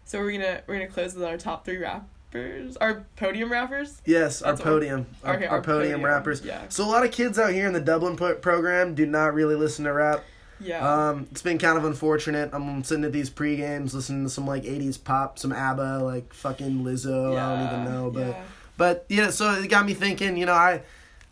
so 0.06 0.20
we're 0.20 0.32
gonna 0.32 0.62
we're 0.68 0.76
gonna 0.76 0.88
close 0.88 1.16
with 1.16 1.24
our 1.26 1.38
top 1.38 1.66
three 1.66 1.78
rappers, 1.78 2.78
our 2.78 3.06
podium 3.18 3.52
rappers. 3.52 4.02
Yes, 4.06 4.42
our 4.42 4.54
That's 4.54 4.62
what 4.64 4.72
podium, 4.72 5.06
our, 5.24 5.36
Okay, 5.36 5.46
our, 5.46 5.58
our 5.58 5.62
podium, 5.62 5.82
podium, 6.00 6.06
rappers. 6.06 6.42
yeah. 6.46 6.64
So 6.70 6.86
a 6.86 6.90
lot 6.90 7.04
of 7.06 7.12
kids 7.12 7.38
out 7.38 7.52
here 7.54 7.68
in 7.68 7.74
the 7.74 7.82
Dublin 7.82 8.16
po- 8.16 8.36
program 8.36 8.96
do 8.96 9.06
not 9.06 9.34
really 9.34 9.56
listen 9.56 9.86
to 9.86 9.94
rap. 9.94 10.24
Yeah. 10.60 11.10
Um, 11.10 11.28
it's 11.32 11.42
been 11.42 11.58
kind 11.58 11.78
of 11.78 11.86
unfortunate. 11.86 12.50
I'm 12.54 12.84
sitting 12.84 13.06
at 13.06 13.12
these 13.12 13.30
pre 13.30 13.56
games 13.56 13.94
listening 13.94 14.24
to 14.24 14.30
some 14.30 14.48
like 14.48 14.64
'80s 14.64 15.02
pop, 15.04 15.40
some 15.40 15.52
ABBA, 15.52 16.00
like 16.04 16.34
fucking 16.34 16.84
Lizzo. 16.84 17.38
I 17.38 17.56
don't 17.56 17.68
even 17.68 17.94
know, 17.94 18.10
but 18.12 18.28
yeah. 18.28 18.44
but 18.78 19.06
yeah. 19.10 19.30
So 19.30 19.52
it 19.54 19.68
got 19.70 19.86
me 19.86 19.94
thinking. 19.94 20.38
You 20.38 20.46
know, 20.48 20.54
I 20.54 20.82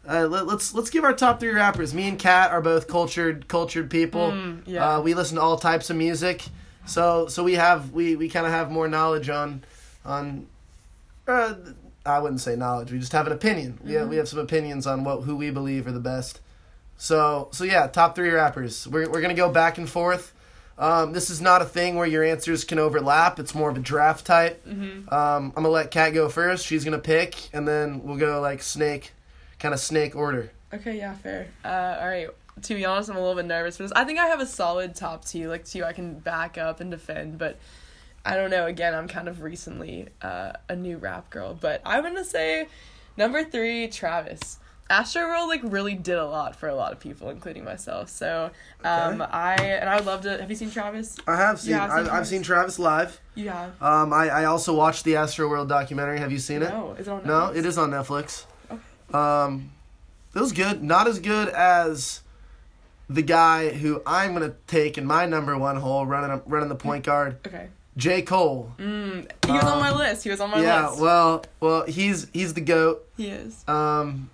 uh, 0.08 0.28
let, 0.28 0.46
let's 0.46 0.74
let's 0.74 0.90
give 0.90 1.04
our 1.04 1.14
top 1.14 1.40
three 1.40 1.52
rappers. 1.52 1.94
Me 1.94 2.08
and 2.08 2.20
Kat 2.20 2.52
are 2.52 2.62
both 2.62 2.88
cultured 2.88 3.48
cultured 3.48 3.90
people. 3.90 4.32
Mm, 4.32 4.62
yeah. 4.66 4.98
Uh, 4.98 5.02
we 5.02 5.14
listen 5.14 5.36
to 5.36 5.42
all 5.42 5.58
types 5.58 5.90
of 5.90 5.96
music, 5.98 6.44
so 6.86 7.28
so 7.28 7.44
we 7.44 7.54
have 7.54 7.92
we 7.92 8.16
we 8.16 8.30
kind 8.30 8.46
of 8.46 8.52
have 8.52 8.72
more 8.72 8.88
knowledge 8.88 9.30
on 9.30 9.64
on. 10.06 10.48
Uh, 11.28 11.56
I 12.06 12.20
wouldn't 12.20 12.42
say 12.42 12.56
knowledge. 12.56 12.92
We 12.92 13.00
just 13.00 13.14
have 13.14 13.26
an 13.26 13.34
opinion. 13.34 13.80
We 13.84 13.98
we 14.04 14.18
have 14.18 14.28
some 14.28 14.40
opinions 14.40 14.86
on 14.86 15.04
what 15.04 15.22
who 15.22 15.36
we 15.36 15.50
believe 15.50 15.88
are 15.88 15.92
the 15.92 16.00
best. 16.00 16.40
So 16.98 17.50
so 17.52 17.64
yeah, 17.64 17.88
top 17.88 18.16
three 18.16 18.30
rappers. 18.30 18.88
We're 18.88 19.10
we're 19.10 19.22
gonna 19.22 19.34
go 19.34 19.52
back 19.52 19.78
and 19.78 19.90
forth. 19.90 20.34
Um, 20.78 21.14
this 21.14 21.30
is 21.30 21.42
not 21.42 21.62
a 21.62 21.66
thing 21.66 21.96
where 21.96 22.08
your 22.08 22.24
answers 22.24 22.66
can 22.66 22.80
overlap. 22.80 23.40
It's 23.40 23.56
more 23.56 23.70
of 23.70 23.78
a 23.78 23.80
draft 23.80 24.26
type. 24.26 24.66
Mhm. 24.66 25.12
Um, 25.12 25.46
I'm 25.56 25.64
gonna 25.64 25.70
let 25.70 25.92
Kat 25.92 26.14
go 26.14 26.28
first. 26.30 26.66
She's 26.66 26.84
gonna 26.84 27.00
pick, 27.00 27.36
and 27.54 27.68
then 27.68 28.04
we'll 28.04 28.18
go 28.18 28.42
like 28.42 28.62
snake, 28.62 29.14
kind 29.60 29.74
of 29.74 29.80
snake 29.80 30.16
order. 30.16 30.52
Okay, 30.74 30.98
yeah, 30.98 31.14
fair. 31.16 31.48
Uh, 31.64 31.98
all 32.02 32.08
right. 32.08 32.28
To 32.62 32.74
be 32.74 32.86
honest, 32.86 33.10
I'm 33.10 33.18
a 33.18 33.20
little 33.20 33.36
bit 33.36 33.46
nervous 33.46 33.78
for 33.78 33.84
this. 33.84 33.92
I 33.94 34.06
think 34.06 34.18
I 34.20 34.28
have 34.28 34.40
a 34.40 34.46
solid 34.46 34.96
top 34.96 35.26
two, 35.26 35.50
like 35.50 35.66
two 35.66 35.84
I 35.84 35.92
can 35.94 36.20
back 36.20 36.58
up 36.58 36.80
and 36.80 36.90
defend, 36.92 37.38
but 37.38 37.60
I 38.26 38.36
don't 38.36 38.50
know. 38.50 38.66
Again, 38.66 38.94
I'm 38.96 39.08
kind 39.10 39.28
of 39.28 39.42
recently 39.42 40.08
uh, 40.22 40.54
a 40.70 40.76
new 40.76 40.98
rap 40.98 41.30
girl, 41.30 41.54
but 41.54 41.82
I'm 41.86 42.02
gonna 42.04 42.24
say 42.26 42.68
number 43.18 43.44
three, 43.44 43.88
Travis. 43.90 44.58
Astroworld 44.90 45.48
like 45.48 45.62
really 45.64 45.96
did 45.96 46.18
a 46.18 46.26
lot 46.26 46.56
for 46.56 46.70
a 46.70 46.76
lot 46.76 46.92
of 46.92 47.00
people, 47.00 47.30
including 47.32 47.64
myself. 47.64 48.10
So, 48.10 48.52
um, 48.84 49.22
Okay. 49.22 49.32
I 49.32 49.56
and 49.56 49.90
I 49.90 49.96
would 49.96 50.06
love 50.06 50.22
to. 50.22 50.38
Have 50.38 50.50
you 50.50 50.56
seen 50.56 50.70
Travis? 50.70 51.18
I 51.28 51.36
have 51.38 51.60
seen. 51.60 51.74
have 51.74 51.92
seen 51.92 52.08
I, 52.08 52.18
I've 52.18 52.28
seen 52.28 52.44
Travis 52.44 52.78
live. 52.78 53.20
You 53.34 53.50
have. 53.50 53.82
Um, 53.82 54.14
I, 54.14 54.30
I 54.30 54.46
also 54.46 54.76
watched 54.76 55.04
the 55.04 55.16
Astro 55.16 55.50
World 55.50 55.70
documentary. 55.70 56.20
Have 56.20 56.32
you 56.32 56.38
seen 56.40 56.62
it? 56.62 56.70
No, 56.70 56.94
is 57.00 57.08
it 57.08 57.12
on? 57.12 57.26
No, 57.26 57.48
it 57.48 57.66
is 57.66 57.78
on 57.80 57.90
Netflix. 57.92 58.46
Okay. 58.72 58.80
Um, 59.18 59.72
it 60.36 60.40
was 60.40 60.52
good. 60.52 60.84
Not 60.84 61.08
as 61.08 61.18
good 61.20 61.50
as 61.50 62.22
the 63.10 63.22
guy 63.24 63.70
who 63.70 64.04
I'm 64.06 64.34
gonna 64.34 64.54
take 64.68 64.98
in 65.00 65.06
my 65.06 65.26
number 65.26 65.58
one 65.58 65.78
hole, 65.78 66.06
running 66.06 66.42
running 66.46 66.70
the 66.70 66.76
point 66.76 67.06
guard, 67.06 67.38
Okay. 67.48 67.70
J 67.98 68.22
Cole. 68.22 68.72
Mm, 68.78 69.32
he 69.46 69.52
was 69.52 69.64
on 69.64 69.74
Um, 69.74 69.80
my 69.80 69.92
list. 69.92 70.24
He 70.26 70.30
was 70.30 70.40
on 70.42 70.52
my 70.52 70.62
yeah, 70.62 70.88
list. 70.90 70.98
Yeah, 70.98 71.04
well, 71.04 71.46
well, 71.60 71.84
he's 71.86 72.28
he's 72.34 72.54
the 72.54 72.62
goat. 72.62 73.04
he 73.18 73.30
is. 73.30 73.64
Um, 73.68 74.30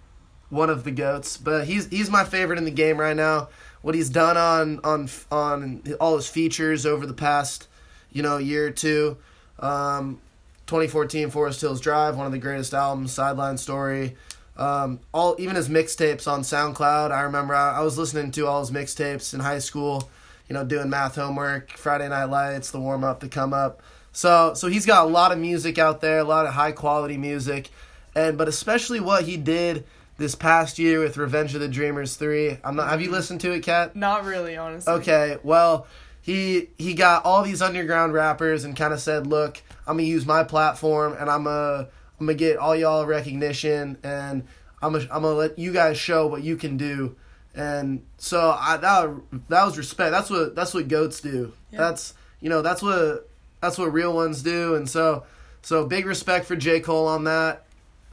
one 0.52 0.70
of 0.70 0.84
the 0.84 0.92
goats, 0.92 1.38
but 1.38 1.66
he's 1.66 1.88
he's 1.88 2.10
my 2.10 2.24
favorite 2.24 2.60
in 2.60 2.66
the 2.66 2.72
game 2.72 3.00
right 3.00 3.16
now. 3.16 3.50
What 3.82 3.96
he's 3.96 4.10
done 4.10 4.38
on 4.38 4.80
on 4.84 5.10
on 5.32 5.84
all 6.00 6.18
his 6.18 6.28
features 6.28 6.86
over 6.86 7.08
the 7.08 7.14
past, 7.14 7.68
you 8.12 8.22
know, 8.22 8.38
year 8.38 8.68
or 8.68 8.72
two. 8.72 9.18
Um, 9.60 10.20
2014 10.68 11.30
Forest 11.32 11.62
Hills 11.62 11.82
Drive, 11.82 12.16
one 12.16 12.26
of 12.26 12.32
the 12.32 12.38
greatest 12.38 12.74
albums. 12.74 13.12
Sideline 13.12 13.58
Story. 13.58 14.16
Um, 14.58 15.00
all 15.14 15.36
even 15.40 15.56
his 15.56 15.70
mixtapes 15.70 16.28
on 16.28 16.42
SoundCloud. 16.42 17.12
I 17.12 17.22
remember 17.22 17.56
I, 17.56 17.78
I 17.78 17.82
was 17.82 17.98
listening 17.98 18.32
to 18.32 18.46
all 18.46 18.60
his 18.60 18.72
mixtapes 18.72 19.34
in 19.34 19.40
high 19.40 19.60
school. 19.60 20.10
You 20.50 20.54
know, 20.54 20.66
doing 20.66 20.90
math 20.90 21.16
homework, 21.16 21.72
Friday 21.72 22.10
Night 22.10 22.26
Lights, 22.26 22.72
the 22.72 22.80
warm 22.80 23.06
up, 23.06 23.22
the 23.22 23.30
come 23.30 23.54
up. 23.54 23.82
So 24.12 24.54
so 24.54 24.68
he's 24.68 24.86
got 24.86 25.06
a 25.06 25.10
lot 25.10 25.32
of 25.32 25.40
music 25.40 25.78
out 25.78 26.02
there, 26.02 26.20
a 26.20 26.26
lot 26.26 26.46
of 26.46 26.54
high 26.54 26.74
quality 26.74 27.18
music, 27.18 27.70
and 28.14 28.38
but 28.38 28.50
especially 28.50 29.00
what 29.00 29.24
he 29.24 29.38
did 29.38 29.86
this 30.22 30.36
past 30.36 30.80
year 30.80 31.00
with 31.00 31.18
Revenge 31.18 31.54
of 31.56 31.60
the 31.62 31.68
Dreamers 31.68 32.16
three. 32.16 32.58
I'm 32.64 32.76
not. 32.76 32.90
Have 32.90 33.02
you 33.02 33.12
listened 33.12 33.42
to 33.42 33.52
it, 33.52 33.62
Kat? 33.62 33.96
Not 33.96 34.24
really, 34.24 34.56
honestly. 34.56 34.94
Okay, 34.94 35.38
well, 35.44 35.88
he 36.22 36.70
he 36.78 36.94
got 36.94 37.26
all 37.26 37.44
these 37.44 37.62
underground 37.62 38.14
rappers 38.14 38.64
and 38.64 38.76
kind 38.76 38.94
of 38.94 39.02
said, 39.02 39.28
"Look, 39.28 39.62
I'm 39.88 39.98
gonna 39.98 40.04
use 40.04 40.26
my 40.26 40.44
platform 40.44 41.16
and 41.20 41.30
I'm 41.30 41.44
gonna 41.44 41.90
I'm 42.20 42.26
gonna 42.26 42.36
get 42.36 42.58
all 42.58 42.76
y'all 42.76 43.06
recognition 43.06 43.98
and 44.04 44.48
I'm 44.82 44.94
gonna 44.94 45.06
I'm 45.12 45.24
gonna 45.24 45.36
let 45.36 45.60
you 45.60 45.74
guys 45.74 45.98
show 45.98 46.28
what 46.28 46.44
you 46.44 46.56
can 46.56 46.78
do." 46.78 47.16
And 47.54 48.06
so 48.18 48.56
I 48.58 48.78
that 48.78 49.10
that 49.50 49.66
was 49.66 49.78
respect. 49.78 50.12
That's 50.12 50.30
what 50.30 50.56
that's 50.56 50.74
what 50.74 50.88
goats 50.88 51.20
do. 51.20 51.52
Yeah. 51.72 51.80
That's 51.80 52.14
you 52.40 52.50
know 52.50 52.62
that's 52.62 52.82
what 52.82 53.28
that's 53.60 53.78
what 53.78 53.92
real 53.92 54.14
ones 54.14 54.44
do. 54.44 54.76
And 54.76 54.90
so 54.90 55.26
so 55.64 55.86
big 55.86 56.06
respect 56.06 56.46
for 56.46 56.56
J 56.56 56.80
Cole 56.80 57.08
on 57.08 57.24
that. 57.26 57.66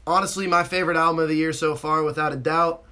Honestly, 0.09 0.47
my 0.47 0.64
favorite 0.64 0.97
album 0.97 1.18
of 1.18 1.29
the 1.29 1.37
year 1.37 1.53
so 1.53 1.77
far, 1.77 2.03
without 2.03 2.33
a 2.33 2.37
doubt. 2.37 2.85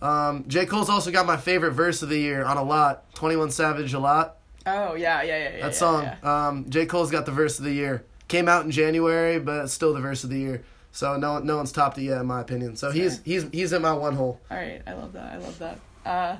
Um, 0.00 0.44
J. 0.46 0.64
Cole's 0.66 0.88
also 0.88 1.10
got 1.10 1.26
my 1.26 1.36
favorite 1.36 1.72
verse 1.72 2.02
of 2.02 2.08
the 2.08 2.18
year 2.18 2.44
on 2.44 2.56
a 2.56 2.62
lot. 2.62 3.12
21 3.14 3.50
Savage, 3.50 3.92
a 3.94 3.98
lot. 3.98 4.36
Oh 4.64 4.94
yeah, 4.94 5.22
yeah, 5.22 5.38
yeah, 5.38 5.44
yeah. 5.44 5.50
That 5.50 5.58
yeah, 5.58 5.70
song. 5.70 6.02
yeah. 6.04 6.46
Um, 6.48 6.70
J. 6.70 6.86
Cole's 6.86 7.10
got 7.10 7.26
the 7.26 7.32
verse 7.32 7.58
of 7.58 7.64
the 7.64 7.72
year. 7.72 8.04
Came 8.28 8.48
out 8.48 8.64
in 8.64 8.70
January, 8.70 9.40
but 9.40 9.64
it's 9.64 9.72
still 9.72 9.92
the 9.92 10.00
verse 10.00 10.22
of 10.22 10.30
the 10.30 10.38
year. 10.38 10.62
So 10.92 11.16
no, 11.16 11.38
no 11.38 11.56
one's 11.56 11.72
topped 11.72 11.98
it 11.98 12.02
yet, 12.02 12.20
in 12.20 12.26
my 12.26 12.40
opinion. 12.40 12.76
So 12.76 12.90
he's 12.90 13.20
he's 13.24 13.48
he's 13.50 13.72
in 13.72 13.82
my 13.82 13.92
one 13.92 14.14
hole. 14.14 14.40
All 14.50 14.56
right, 14.56 14.82
I 14.86 14.92
love 14.92 15.12
that. 15.14 15.32
I 15.32 15.36
love 15.38 15.58
that. 15.58 15.78
Uh, 16.04 16.36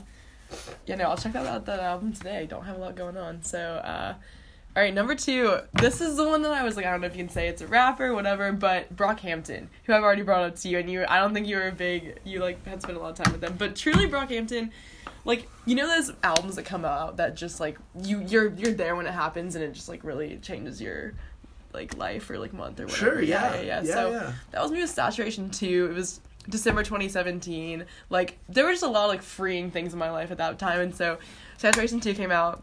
yeah, 0.87 0.97
no, 0.97 1.05
I'll 1.05 1.17
check 1.17 1.33
that 1.33 1.47
out 1.47 1.67
that 1.67 1.81
album 1.81 2.13
today. 2.13 2.39
I 2.39 2.45
don't 2.47 2.65
have 2.65 2.77
a 2.77 2.81
lot 2.81 2.95
going 2.95 3.17
on. 3.17 3.43
So, 3.43 3.59
uh, 3.59 4.15
all 4.75 4.83
right, 4.83 4.95
number 4.95 5.15
two. 5.15 5.59
This 5.75 6.01
is 6.01 6.17
the 6.17 6.27
one 6.27 6.43
that 6.43 6.53
I 6.53 6.63
was 6.63 6.77
like, 6.77 6.87
I 6.87 6.91
don't 6.91 7.03
know 7.03 7.07
if 7.07 7.15
you 7.15 7.23
can 7.25 7.29
say 7.29 7.49
it's 7.49 7.61
a 7.63 7.67
rapper, 7.67 8.15
whatever, 8.15 8.53
but 8.53 8.95
Brockhampton, 8.95 9.69
who 9.85 9.93
I've 9.93 10.03
already 10.03 10.23
brought 10.23 10.43
up 10.43 10.57
to 10.57 10.69
you, 10.69 10.79
and 10.79 10.91
you, 10.91 11.05
I 11.09 11.19
don't 11.19 11.35
think 11.35 11.47
you 11.47 11.57
were 11.57 11.69
a 11.69 11.73
big, 11.73 12.19
you 12.25 12.41
like 12.41 12.65
had 12.67 12.81
spent 12.83 12.97
a 12.97 13.01
lot 13.01 13.11
of 13.11 13.25
time 13.25 13.33
with 13.33 13.41
them, 13.41 13.57
but 13.59 13.77
truly 13.77 14.07
Brockhampton, 14.09 14.71
like 15.25 15.49
you 15.67 15.75
know 15.75 15.87
those 15.87 16.13
albums 16.23 16.57
that 16.57 16.65
come 16.65 16.85
out 16.85 17.17
that 17.19 17.37
just 17.37 17.61
like 17.61 17.79
you 18.03 18.25
you're 18.27 18.53
you're 18.55 18.73
there 18.73 18.97
when 18.97 19.07
it 19.07 19.13
happens 19.13 19.55
and 19.55 19.63
it 19.63 19.73
just 19.73 19.89
like 19.89 20.03
really 20.03 20.37
changes 20.39 20.81
your 20.83 21.15
like 21.73 21.97
life 21.97 22.29
or 22.29 22.39
like 22.39 22.53
month 22.53 22.81
or 22.81 22.87
whatever. 22.87 22.99
Sure, 22.99 23.23
yeah. 23.23 23.55
yeah, 23.55 23.61
yeah. 23.61 23.83
Yeah, 23.83 23.95
so 23.95 24.11
yeah. 24.11 24.33
that 24.51 24.63
was 24.63 24.71
me 24.71 24.81
with 24.81 24.91
Saturation 24.91 25.51
2. 25.51 25.91
It 25.91 25.95
was 25.95 26.21
December 26.49 26.83
2017. 26.83 27.85
Like, 28.11 28.39
there 28.49 28.65
were 28.65 28.73
just 28.73 28.83
a 28.83 28.89
lot 28.89 29.05
of, 29.05 29.11
like, 29.11 29.23
freeing 29.23 29.71
things 29.71 29.93
in 29.93 29.99
my 29.99 30.11
life 30.11 30.31
at 30.31 30.39
that 30.39 30.59
time. 30.59 30.81
And 30.81 30.95
so, 30.95 31.19
Saturation 31.59 32.01
2 32.01 32.15
came 32.15 32.31
out. 32.31 32.63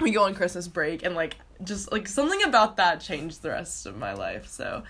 We 0.00 0.10
go 0.10 0.24
on 0.24 0.34
Christmas 0.34 0.68
break, 0.68 1.04
and, 1.04 1.14
like, 1.14 1.36
just, 1.62 1.92
like, 1.92 2.08
something 2.08 2.42
about 2.42 2.76
that 2.78 3.00
changed 3.00 3.42
the 3.42 3.50
rest 3.50 3.86
of 3.86 3.96
my 3.96 4.12
life. 4.14 4.48
So, 4.48 4.82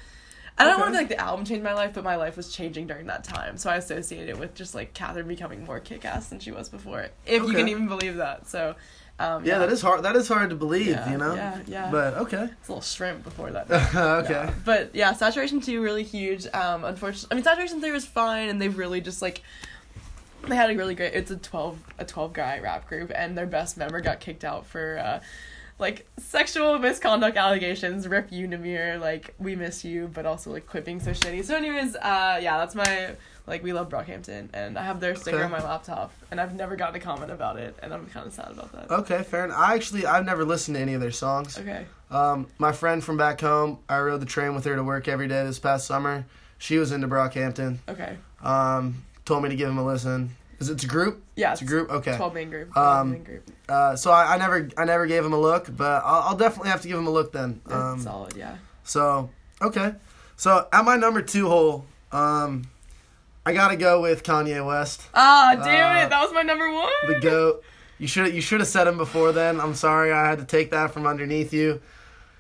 I 0.57 0.65
don't 0.65 0.75
Okay. 0.75 0.81
want 0.83 0.93
to 0.95 0.99
be 0.99 1.03
like 1.03 1.09
the 1.09 1.21
album 1.21 1.45
changed 1.45 1.65
my 1.65 1.75
life, 1.75 1.93
but 1.95 2.05
my 2.05 2.15
life 2.17 2.37
was 2.37 2.53
changing 2.53 2.87
during 2.87 3.07
that 3.09 3.25
time. 3.25 3.57
So, 3.59 3.71
I 3.71 3.77
associate 3.77 4.29
it 4.29 4.39
with 4.39 4.55
just, 4.55 4.75
like, 4.75 4.95
Catherine 4.95 5.27
becoming 5.29 5.65
more 5.65 5.81
kick 5.81 6.05
ass 6.05 6.29
than 6.29 6.39
she 6.39 6.53
was 6.53 6.69
before. 6.69 7.09
If 7.27 7.43
you 7.43 7.53
can 7.53 7.69
even 7.69 7.89
believe 7.89 8.17
that. 8.17 8.49
So, 8.49 8.77
um, 9.19 9.45
Yeah, 9.45 9.59
that 9.59 9.71
is 9.71 9.81
hard. 9.81 10.03
That 10.05 10.17
is 10.17 10.27
hard 10.29 10.51
to 10.51 10.57
believe, 10.57 10.89
Yeah, 10.89 11.11
you 11.11 11.19
know. 11.19 11.35
yeah, 11.35 11.59
yeah. 11.67 11.91
But 11.91 12.15
okay. 12.15 12.49
It's 12.61 12.69
a 12.69 12.73
little 12.73 12.83
shrimp 12.83 13.23
before 13.25 13.51
that. 13.53 13.71
okay. 13.95 14.33
Yeah. 14.33 14.55
But 14.65 14.91
yeah, 14.95 15.13
Saturation 15.13 15.61
2 15.61 15.81
really 15.81 16.03
huge. 16.03 16.47
Um 16.53 16.85
unfortunately 16.85 17.29
I 17.31 17.35
mean 17.37 17.45
Saturation 17.45 17.81
3 17.81 17.93
was 17.93 18.05
fine 18.07 18.49
and 18.49 18.61
they've 18.61 18.77
really 18.77 19.01
just 19.01 19.23
like 19.23 19.43
they 20.49 20.57
had 20.57 20.69
a 20.71 20.77
really 20.77 20.97
great 20.97 21.15
it's 21.15 21.31
a 21.31 21.37
12 21.37 21.79
a 22.01 22.05
12 22.05 22.33
guy 22.33 22.59
rap 22.59 22.89
group 22.89 23.13
and 23.15 23.39
their 23.39 23.47
best 23.47 23.77
member 23.77 24.01
got 24.01 24.19
kicked 24.19 24.43
out 24.45 24.67
for 24.67 24.99
uh 24.99 25.21
like 25.79 26.07
sexual 26.19 26.79
misconduct 26.79 27.37
allegations, 27.37 28.07
rip 28.07 28.31
you 28.31 28.47
Namir, 28.47 29.01
like 29.01 29.35
we 29.39 29.57
miss 29.57 29.85
you, 29.85 30.09
but 30.13 30.25
also 30.27 30.51
like 30.53 30.67
quipping 30.67 31.01
so 31.01 31.11
shitty. 31.11 31.45
So 31.45 31.57
anyways, 31.57 31.97
uh 31.97 32.39
yeah, 32.43 32.59
that's 32.59 32.75
my 32.75 33.17
like 33.47 33.63
we 33.63 33.73
love 33.73 33.89
Brockhampton 33.91 34.49
and 34.55 34.79
I 34.79 34.83
have 34.85 35.01
their 35.01 35.15
sticker 35.17 35.37
Okay. 35.37 35.45
on 35.45 35.51
my 35.51 35.63
laptop 35.63 36.13
and 36.31 36.41
I've 36.41 36.55
never 36.55 36.77
gotten 36.77 36.95
a 36.95 37.01
comment 37.01 37.31
about 37.31 37.57
it 37.59 37.77
and 37.83 37.93
I'm 37.93 38.07
kinda 38.07 38.31
sad 38.31 38.51
about 38.53 38.73
that. 38.73 38.91
Okay, 39.01 39.23
fair 39.23 39.45
enough. 39.47 39.59
I 39.59 39.75
actually 39.75 40.07
I've 40.07 40.25
never 40.25 40.45
listened 40.45 40.77
to 40.77 40.81
any 40.81 40.95
of 40.95 41.01
their 41.01 41.11
songs. 41.11 41.59
Okay. 41.59 41.87
Um, 42.11 42.47
my 42.59 42.71
friend 42.73 43.03
from 43.03 43.17
back 43.17 43.41
home, 43.41 43.79
I 43.89 43.99
rode 43.99 44.21
the 44.21 44.27
train 44.27 44.55
with 44.55 44.65
her 44.67 44.77
to 44.77 44.85
work 44.85 45.09
every 45.09 45.27
day 45.27 45.45
this 45.45 45.59
past 45.59 45.87
summer. 45.87 46.25
She 46.59 46.79
was 46.79 46.93
into 46.93 47.09
Brockhampton. 47.09 47.79
Okay. 47.89 48.17
Um, 48.43 49.03
told 49.25 49.43
me 49.43 49.49
to 49.49 49.57
give 49.57 49.69
him 49.69 49.79
a 49.79 49.85
listen. 49.85 50.31
Is 50.65 50.71
it 50.71 50.85
a 50.85 50.87
group? 50.87 51.23
Yeah, 51.37 51.53
It's 51.53 51.63
a 51.63 51.65
group. 51.65 51.91
Okay. 51.91 52.17
Twelve 52.17 52.35
main 52.35 52.51
group. 52.51 52.77
Um, 52.77 53.13
main 53.13 53.23
group. 53.25 53.51
Uh, 53.69 53.97
so 53.97 54.11
I, 54.11 54.35
I 54.35 54.39
never 54.39 54.69
I 54.79 54.85
never 54.85 55.07
gave 55.07 55.25
him 55.25 55.33
a 55.33 55.39
look, 55.41 55.75
but 55.77 56.03
I'll, 56.05 56.23
I'll 56.31 56.37
definitely 56.37 56.71
have 56.71 56.81
to 56.83 56.89
give 56.89 56.99
him 56.99 57.07
a 57.07 57.11
look 57.11 57.33
then. 57.33 57.61
Um, 57.67 58.01
solid, 58.01 58.37
yeah. 58.37 58.57
So 58.85 59.31
okay, 59.63 59.95
so 60.37 60.67
at 60.73 60.85
my 60.85 60.97
number 60.97 61.23
two 61.23 61.49
hole, 61.49 61.87
um, 62.13 62.65
I 63.47 63.53
gotta 63.53 63.77
go 63.77 64.01
with 64.01 64.23
Kanye 64.23 64.65
West, 64.67 65.03
Ah, 65.15 65.55
damn 65.63 65.97
Uh, 65.97 66.07
it! 66.07 66.11
That 66.11 66.23
was 66.23 66.33
my 66.33 66.43
number 66.43 66.71
one. 66.73 66.91
the 67.09 67.21
goat. 67.21 67.63
You 67.99 68.07
should 68.09 68.35
you 68.35 68.41
should 68.41 68.61
have 68.61 68.69
said 68.69 68.87
him 68.87 68.97
before 68.97 69.33
then. 69.33 69.61
I'm 69.61 69.75
sorry, 69.75 70.13
I 70.13 70.29
had 70.29 70.39
to 70.39 70.45
take 70.45 70.71
that 70.71 70.93
from 70.93 71.07
underneath 71.07 71.53
you. 71.53 71.81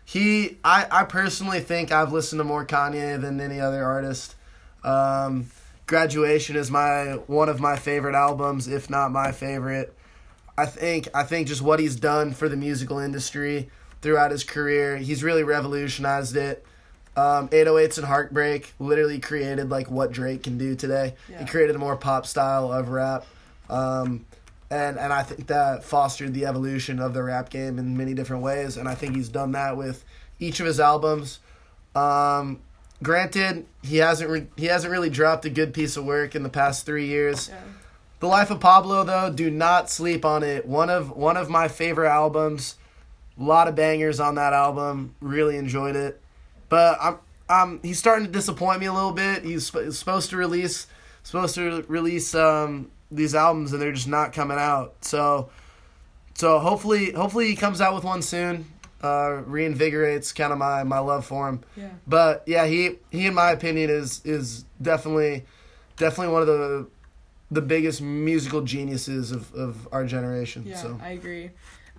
He, 0.06 0.58
I, 0.62 0.86
I 0.90 1.04
personally 1.04 1.60
think 1.60 1.90
I've 1.90 2.12
listened 2.12 2.38
to 2.40 2.44
more 2.44 2.66
Kanye 2.66 3.18
than 3.20 3.40
any 3.40 3.58
other 3.60 3.82
artist. 3.84 4.34
Um, 4.82 5.46
Graduation 5.86 6.56
is 6.56 6.70
my 6.70 7.18
one 7.26 7.48
of 7.48 7.60
my 7.60 7.76
favorite 7.76 8.14
albums, 8.14 8.68
if 8.68 8.88
not 8.88 9.12
my 9.12 9.32
favorite. 9.32 9.94
I 10.56 10.66
think 10.66 11.08
I 11.14 11.24
think 11.24 11.48
just 11.48 11.62
what 11.62 11.80
he's 11.80 11.96
done 11.96 12.32
for 12.32 12.48
the 12.48 12.56
musical 12.56 12.98
industry 12.98 13.68
throughout 14.00 14.30
his 14.30 14.44
career, 14.44 14.96
he's 14.96 15.22
really 15.22 15.42
revolutionized 15.42 16.36
it. 16.36 16.64
Um, 17.16 17.48
808s 17.48 17.98
and 17.98 18.06
Heartbreak 18.06 18.72
literally 18.78 19.20
created 19.20 19.70
like 19.70 19.90
what 19.90 20.10
Drake 20.10 20.42
can 20.42 20.58
do 20.58 20.74
today. 20.74 21.14
Yeah. 21.28 21.40
He 21.40 21.46
created 21.46 21.76
a 21.76 21.78
more 21.78 21.96
pop 21.96 22.26
style 22.26 22.72
of 22.72 22.88
rap. 22.88 23.24
Um, 23.70 24.26
and 24.70 24.98
and 24.98 25.12
I 25.12 25.22
think 25.22 25.46
that 25.48 25.84
fostered 25.84 26.34
the 26.34 26.46
evolution 26.46 26.98
of 26.98 27.14
the 27.14 27.22
rap 27.22 27.50
game 27.50 27.78
in 27.78 27.96
many 27.96 28.14
different 28.14 28.42
ways. 28.42 28.76
And 28.76 28.88
I 28.88 28.94
think 28.94 29.14
he's 29.16 29.28
done 29.28 29.52
that 29.52 29.76
with 29.76 30.04
each 30.40 30.60
of 30.60 30.66
his 30.66 30.80
albums. 30.80 31.40
Um, 31.94 32.60
granted, 33.02 33.66
he 33.82 33.98
hasn't 33.98 34.30
re- 34.30 34.46
he 34.56 34.66
hasn't 34.66 34.90
really 34.90 35.10
dropped 35.10 35.44
a 35.44 35.50
good 35.50 35.74
piece 35.74 35.96
of 35.96 36.04
work 36.04 36.34
in 36.34 36.42
the 36.42 36.48
past 36.48 36.86
three 36.86 37.06
years. 37.06 37.48
Yeah. 37.48 37.60
The 38.20 38.28
Life 38.28 38.50
of 38.50 38.60
Pablo, 38.60 39.04
though, 39.04 39.30
do 39.30 39.50
not 39.50 39.90
sleep 39.90 40.24
on 40.24 40.42
it. 40.42 40.66
One 40.66 40.88
of 40.88 41.10
one 41.14 41.36
of 41.36 41.50
my 41.50 41.68
favorite 41.68 42.08
albums. 42.10 42.76
A 43.38 43.42
lot 43.42 43.66
of 43.68 43.74
bangers 43.74 44.20
on 44.20 44.36
that 44.36 44.52
album. 44.52 45.14
Really 45.20 45.56
enjoyed 45.56 45.96
it, 45.96 46.20
but 46.68 46.96
I'm 47.00 47.18
um 47.48 47.80
he's 47.82 47.98
starting 47.98 48.24
to 48.26 48.32
disappoint 48.32 48.80
me 48.80 48.86
a 48.86 48.92
little 48.92 49.12
bit. 49.12 49.44
He's 49.44 49.66
sp- 49.68 49.90
supposed 49.90 50.30
to 50.30 50.36
release 50.36 50.86
supposed 51.22 51.54
to 51.56 51.84
release 51.88 52.34
um 52.34 52.90
these 53.10 53.34
albums 53.34 53.72
and 53.72 53.82
they're 53.82 53.92
just 53.92 54.08
not 54.08 54.32
coming 54.32 54.58
out. 54.58 54.94
So 55.02 55.50
so 56.34 56.58
hopefully 56.58 57.12
hopefully 57.12 57.48
he 57.48 57.56
comes 57.56 57.80
out 57.80 57.94
with 57.94 58.04
one 58.04 58.22
soon. 58.22 58.66
Uh, 59.04 59.42
reinvigorates 59.46 60.34
kind 60.34 60.50
of 60.50 60.58
my 60.58 60.82
my 60.82 60.98
love 60.98 61.26
for 61.26 61.46
him. 61.48 61.60
Yeah. 61.76 61.90
But 62.06 62.42
yeah, 62.46 62.64
he 62.66 62.92
he 63.10 63.26
in 63.26 63.34
my 63.34 63.50
opinion 63.50 63.90
is 63.90 64.22
is 64.24 64.64
definitely 64.80 65.44
definitely 65.98 66.32
one 66.32 66.40
of 66.40 66.48
the 66.48 66.86
the 67.50 67.60
biggest 67.60 68.00
musical 68.00 68.62
geniuses 68.62 69.30
of, 69.30 69.52
of 69.54 69.86
our 69.92 70.06
generation. 70.06 70.64
Yeah, 70.66 70.76
so 70.76 70.98
I 71.02 71.10
agree. 71.10 71.50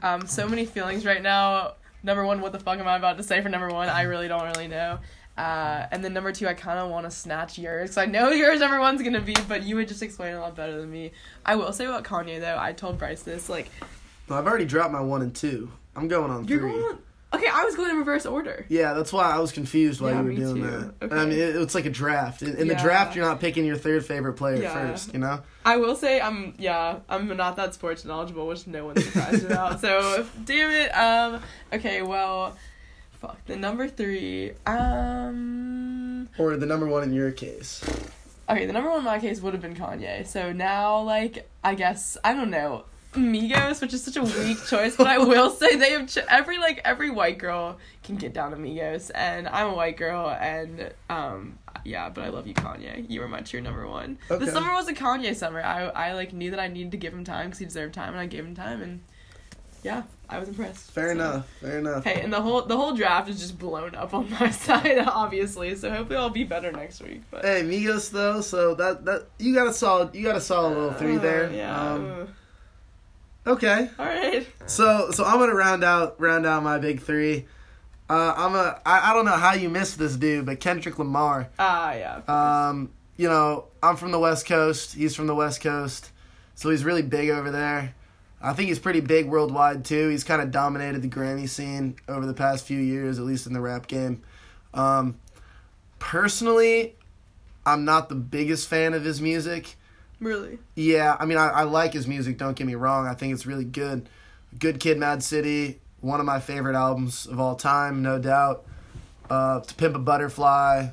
Um, 0.02 0.26
so 0.26 0.48
many 0.48 0.66
feelings 0.66 1.06
right 1.06 1.22
now. 1.22 1.76
Number 2.02 2.26
one, 2.26 2.42
what 2.42 2.52
the 2.52 2.60
fuck 2.60 2.80
am 2.80 2.88
I 2.88 2.96
about 2.98 3.18
to 3.18 3.24
say 3.24 3.42
for 3.42 3.50
number 3.50 3.70
one? 3.70 3.88
I 3.88 4.02
really 4.04 4.28
don't 4.28 4.44
really 4.44 4.68
know. 4.68 5.00
Uh, 5.38 5.86
and 5.92 6.04
then 6.04 6.14
number 6.14 6.32
two, 6.32 6.48
I 6.48 6.54
kind 6.56 6.80
of 6.80 6.90
want 6.90 7.06
to 7.06 7.12
snatch 7.12 7.58
yours. 7.60 7.90
'cause 7.92 7.98
I 7.98 8.06
know 8.06 8.30
yours 8.32 8.60
number 8.62 8.80
one's 8.80 9.02
gonna 9.04 9.22
be, 9.22 9.36
but 9.48 9.62
you 9.64 9.76
would 9.76 9.88
just 9.88 10.02
explain 10.02 10.34
a 10.34 10.40
lot 10.40 10.56
better 10.56 10.80
than 10.80 10.92
me. 10.92 11.12
I 11.46 11.56
will 11.56 11.72
say 11.72 11.86
about 11.86 12.04
Kanye 12.04 12.40
though. 12.40 12.58
I 12.60 12.74
told 12.74 12.98
Bryce 12.98 13.22
this. 13.22 13.48
Like, 13.48 13.70
No, 14.30 14.38
I've 14.38 14.48
already 14.48 14.66
dropped 14.66 14.92
my 14.92 15.02
one 15.02 15.22
and 15.22 15.36
two. 15.36 15.70
I'm 15.96 16.08
going 16.08 16.32
on 16.32 16.48
you're 16.48 16.60
three. 16.60 16.72
going. 16.72 16.84
On, 16.84 17.00
okay, 17.36 17.48
I 17.52 17.64
was 17.66 17.76
going 17.76 17.92
in 17.92 17.98
reverse 17.98 18.26
order. 18.26 18.66
Yeah, 18.70 18.94
that's 18.94 19.12
why 19.14 19.32
I 19.32 19.40
was 19.40 19.52
confused 19.52 20.02
why 20.02 20.12
Yeah, 20.12 20.20
you 20.20 20.26
were 20.26 20.34
doing 20.34 20.56
too. 20.56 20.62
that. 20.62 20.94
Okay. 21.06 21.16
I 21.16 21.26
mean, 21.26 21.38
it, 21.38 21.56
it's 21.56 21.76
like 21.76 21.86
a 21.86 21.90
draft. 21.90 22.42
In, 22.42 22.56
in 22.58 22.68
the 22.68 22.76
draft, 22.76 23.16
you're 23.16 23.26
not 23.26 23.40
picking 23.40 23.66
your 23.66 23.78
third 23.78 24.06
favorite 24.06 24.34
player 24.34 24.62
Yeah. 24.62 24.74
first. 24.74 25.14
You 25.14 25.20
know. 25.20 25.42
I 25.66 25.78
will 25.78 25.96
say 25.96 26.20
I'm 26.22 26.54
yeah 26.58 27.00
I'm 27.10 27.28
not 27.36 27.56
that 27.58 27.74
sports 27.74 28.06
knowledgeable, 28.06 28.48
which 28.48 28.68
no 28.68 28.86
one's 28.86 29.04
surprised 29.06 29.46
about. 29.52 29.82
So 29.82 30.26
damn 30.46 30.72
it. 30.72 30.90
Um. 30.90 31.42
Okay. 31.74 32.02
Well. 32.02 32.56
Fuck 33.22 33.44
the 33.46 33.56
number 33.56 33.88
three. 33.88 34.52
Um. 34.66 36.30
Or 36.38 36.58
the 36.58 36.66
number 36.66 36.86
one 36.86 37.04
in 37.04 37.14
your 37.14 37.32
case. 37.32 37.84
Okay, 38.48 38.66
the 38.68 38.74
number 38.74 38.90
one 38.90 39.00
in 39.00 39.06
my 39.06 39.20
case 39.20 39.42
would 39.42 39.54
have 39.54 39.62
been 39.62 39.76
Kanye. 39.76 40.28
So 40.28 40.52
now, 40.52 41.00
like, 41.02 41.50
I 41.64 41.74
guess 41.76 42.18
I 42.24 42.34
don't 42.34 42.52
know, 42.52 42.84
Migos, 43.16 43.82
which 43.82 43.94
is 43.94 44.04
such 44.04 44.18
a 44.18 44.24
weak 44.24 44.64
choice, 44.68 44.96
but 44.96 45.08
I 45.08 45.18
will 45.18 45.50
say 45.50 45.76
they 45.76 45.92
have 45.92 46.08
ch- 46.08 46.18
every 46.30 46.58
like 46.58 46.82
every 46.86 47.10
white 47.10 47.38
girl 47.38 47.78
can 48.04 48.16
get 48.18 48.34
down 48.34 48.52
to 48.52 48.58
Migos, 48.58 49.12
and 49.16 49.48
I'm 49.48 49.68
a 49.70 49.74
white 49.74 49.98
girl, 49.98 50.30
and 50.30 50.92
um, 51.10 51.58
yeah, 51.84 52.10
but 52.10 52.24
I 52.24 52.30
love 52.30 52.48
you, 52.48 52.54
Kanye. 52.54 53.10
You 53.10 53.22
were 53.22 53.28
my 53.28 53.42
true 53.42 53.62
number 53.62 53.88
one. 53.88 54.18
Okay. 54.30 54.44
The 54.46 54.52
summer 54.52 54.74
was 54.74 54.88
a 54.88 54.94
Kanye 54.94 55.36
summer. 55.36 55.62
I 55.62 55.84
I 55.88 56.14
like 56.14 56.34
knew 56.34 56.52
that 56.52 56.60
I 56.60 56.68
needed 56.68 56.92
to 56.92 56.98
give 56.98 57.14
him 57.14 57.24
time 57.24 57.48
because 57.48 57.60
he 57.60 57.66
deserved 57.66 57.94
time, 57.94 58.10
and 58.14 58.20
I 58.20 58.26
gave 58.28 58.46
him 58.46 58.56
time, 58.56 58.82
and 58.82 59.02
yeah, 59.84 60.02
I 60.28 60.40
was 60.40 60.50
impressed. 60.50 60.90
Fair 60.92 61.08
So- 61.08 61.12
enough. 61.12 61.48
Fair 61.62 61.78
enough. 61.78 62.04
Hey, 62.04 62.22
and 62.22 62.34
the 62.34 62.42
whole 62.42 62.64
the 62.64 62.76
whole 62.76 62.94
draft 62.96 63.30
is 63.30 63.40
just 63.40 63.60
blown 63.60 63.94
up 63.94 64.16
on 64.16 64.30
my 64.32 64.50
side, 64.66 64.98
obviously. 65.08 65.76
So 65.76 65.92
hopefully 65.92 66.18
I'll 66.18 66.32
be 66.32 66.44
better 66.44 66.72
next 66.72 67.02
week. 67.04 67.22
But 67.30 67.46
Hey, 67.46 67.62
Migos 67.62 68.10
though, 68.10 68.42
so 68.42 68.74
that 68.76 69.06
that 69.06 69.28
you 69.38 69.54
got 69.54 69.68
a 69.68 69.74
solid 69.74 70.16
you 70.16 70.24
got 70.24 70.36
a 70.38 70.42
solid 70.42 70.70
little 70.76 70.94
three 70.94 71.18
Uh, 71.18 71.20
there. 71.20 71.52
Yeah. 71.54 71.80
Um, 71.94 72.06
uh, 72.22 72.26
okay. 73.46 73.90
all 74.00 74.06
right. 74.06 74.48
So 74.66 75.12
so 75.12 75.24
I'm 75.24 75.40
gonna 75.40 75.56
round 75.56 75.84
out 75.84 76.20
round 76.20 76.46
out 76.46 76.64
my 76.64 76.80
big 76.80 77.02
three. 77.02 77.46
Uh, 78.10 78.34
I'm 78.36 78.56
a 78.56 78.80
I, 78.86 79.12
I 79.12 79.14
don't 79.14 79.26
know 79.26 79.32
how 79.32 79.54
you 79.54 79.70
missed 79.70 79.98
this 79.98 80.16
dude, 80.16 80.46
but 80.46 80.60
Kendrick 80.60 81.00
Lamar. 81.00 81.50
Ah, 81.58 81.94
yeah. 81.94 82.22
Um, 82.28 82.92
you 83.18 83.28
know 83.28 83.66
I'm 83.82 83.96
from 83.96 84.12
the 84.12 84.20
West 84.20 84.46
Coast. 84.46 84.94
He's 84.94 85.16
from 85.16 85.28
the 85.28 85.36
West 85.36 85.62
Coast, 85.62 86.12
so 86.56 86.70
he's 86.70 86.84
really 86.84 87.02
big 87.02 87.30
over 87.30 87.52
there. 87.52 87.96
I 88.42 88.54
think 88.54 88.68
he's 88.70 88.80
pretty 88.80 89.00
big 89.00 89.28
worldwide 89.28 89.86
too. 89.86 90.10
He's 90.10 90.24
kind 90.24 90.42
of 90.42 90.52
dominated 90.52 91.02
the 91.02 91.08
Grammy 91.08 91.50
scene 91.50 91.96
over 92.08 92.26
the 92.26 92.34
past 92.34 92.66
few 92.66 92.80
years, 92.80 93.18
at 93.18 93.26
least 93.26 93.48
in 93.48 93.54
the 93.54 93.62
rap 93.62 93.88
game. 93.88 94.22
Um, 94.74 95.20
personally, 95.98 96.96
I'm 97.66 97.86
not 97.86 98.10
the 98.10 98.16
biggest 98.16 98.68
fan 98.68 98.94
of 98.94 99.04
his 99.04 99.22
music. 99.22 99.76
Really. 100.20 100.60
Yeah, 100.76 101.16
I 101.20 101.26
mean, 101.26 101.38
I, 101.38 101.50
I 101.50 101.64
like 101.64 101.94
his 101.94 102.08
music. 102.08 102.38
Don't 102.38 102.56
get 102.56 102.68
me 102.68 102.76
wrong. 102.76 103.08
I 103.08 103.14
think 103.14 103.34
it's 103.34 103.46
really 103.46 103.66
good. 103.66 104.10
Good 104.58 104.80
Kid, 104.80 104.98
Mad 104.98 105.22
City, 105.24 105.80
one 106.02 106.20
of 106.20 106.26
my 106.26 106.40
favorite 106.40 106.76
albums 106.76 107.26
of 107.26 107.40
all 107.40 107.56
time, 107.56 108.02
no 108.02 108.20
doubt. 108.20 108.66
Uh, 109.30 109.60
to 109.60 109.74
Pimp 109.76 109.96
a 109.96 110.00
Butterfly, 110.00 110.88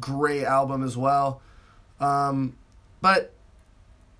great 0.00 0.44
album 0.44 0.82
as 0.82 0.96
well. 0.96 1.42
Um, 2.00 2.56
but 3.00 3.32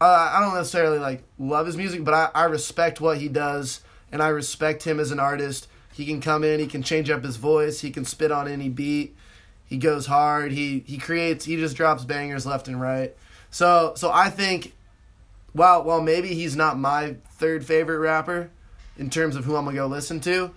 uh, 0.00 0.32
I 0.34 0.40
don't 0.40 0.54
necessarily 0.54 0.98
like 0.98 1.22
love 1.38 1.66
his 1.66 1.76
music, 1.76 2.04
but 2.04 2.14
I, 2.14 2.30
I 2.34 2.44
respect 2.44 3.00
what 3.00 3.18
he 3.18 3.28
does, 3.28 3.80
and 4.12 4.22
I 4.22 4.28
respect 4.28 4.84
him 4.84 5.00
as 5.00 5.10
an 5.10 5.18
artist. 5.18 5.66
He 5.92 6.06
can 6.06 6.20
come 6.20 6.44
in, 6.44 6.60
he 6.60 6.66
can 6.66 6.82
change 6.82 7.10
up 7.10 7.24
his 7.24 7.36
voice, 7.36 7.80
he 7.80 7.90
can 7.90 8.04
spit 8.04 8.30
on 8.30 8.46
any 8.46 8.68
beat. 8.68 9.16
He 9.68 9.76
goes 9.76 10.06
hard. 10.06 10.52
He 10.52 10.82
he 10.86 10.96
creates. 10.96 11.44
He 11.44 11.56
just 11.56 11.76
drops 11.76 12.04
bangers 12.04 12.46
left 12.46 12.68
and 12.68 12.80
right. 12.80 13.14
So 13.50 13.92
so 13.96 14.10
I 14.12 14.30
think, 14.30 14.74
while 15.52 15.82
while 15.84 16.00
maybe 16.00 16.28
he's 16.34 16.56
not 16.56 16.78
my 16.78 17.16
third 17.32 17.64
favorite 17.64 17.98
rapper, 17.98 18.50
in 18.98 19.10
terms 19.10 19.36
of 19.36 19.44
who 19.44 19.56
I'm 19.56 19.64
gonna 19.64 19.76
go 19.76 19.86
listen 19.86 20.20
to, 20.20 20.50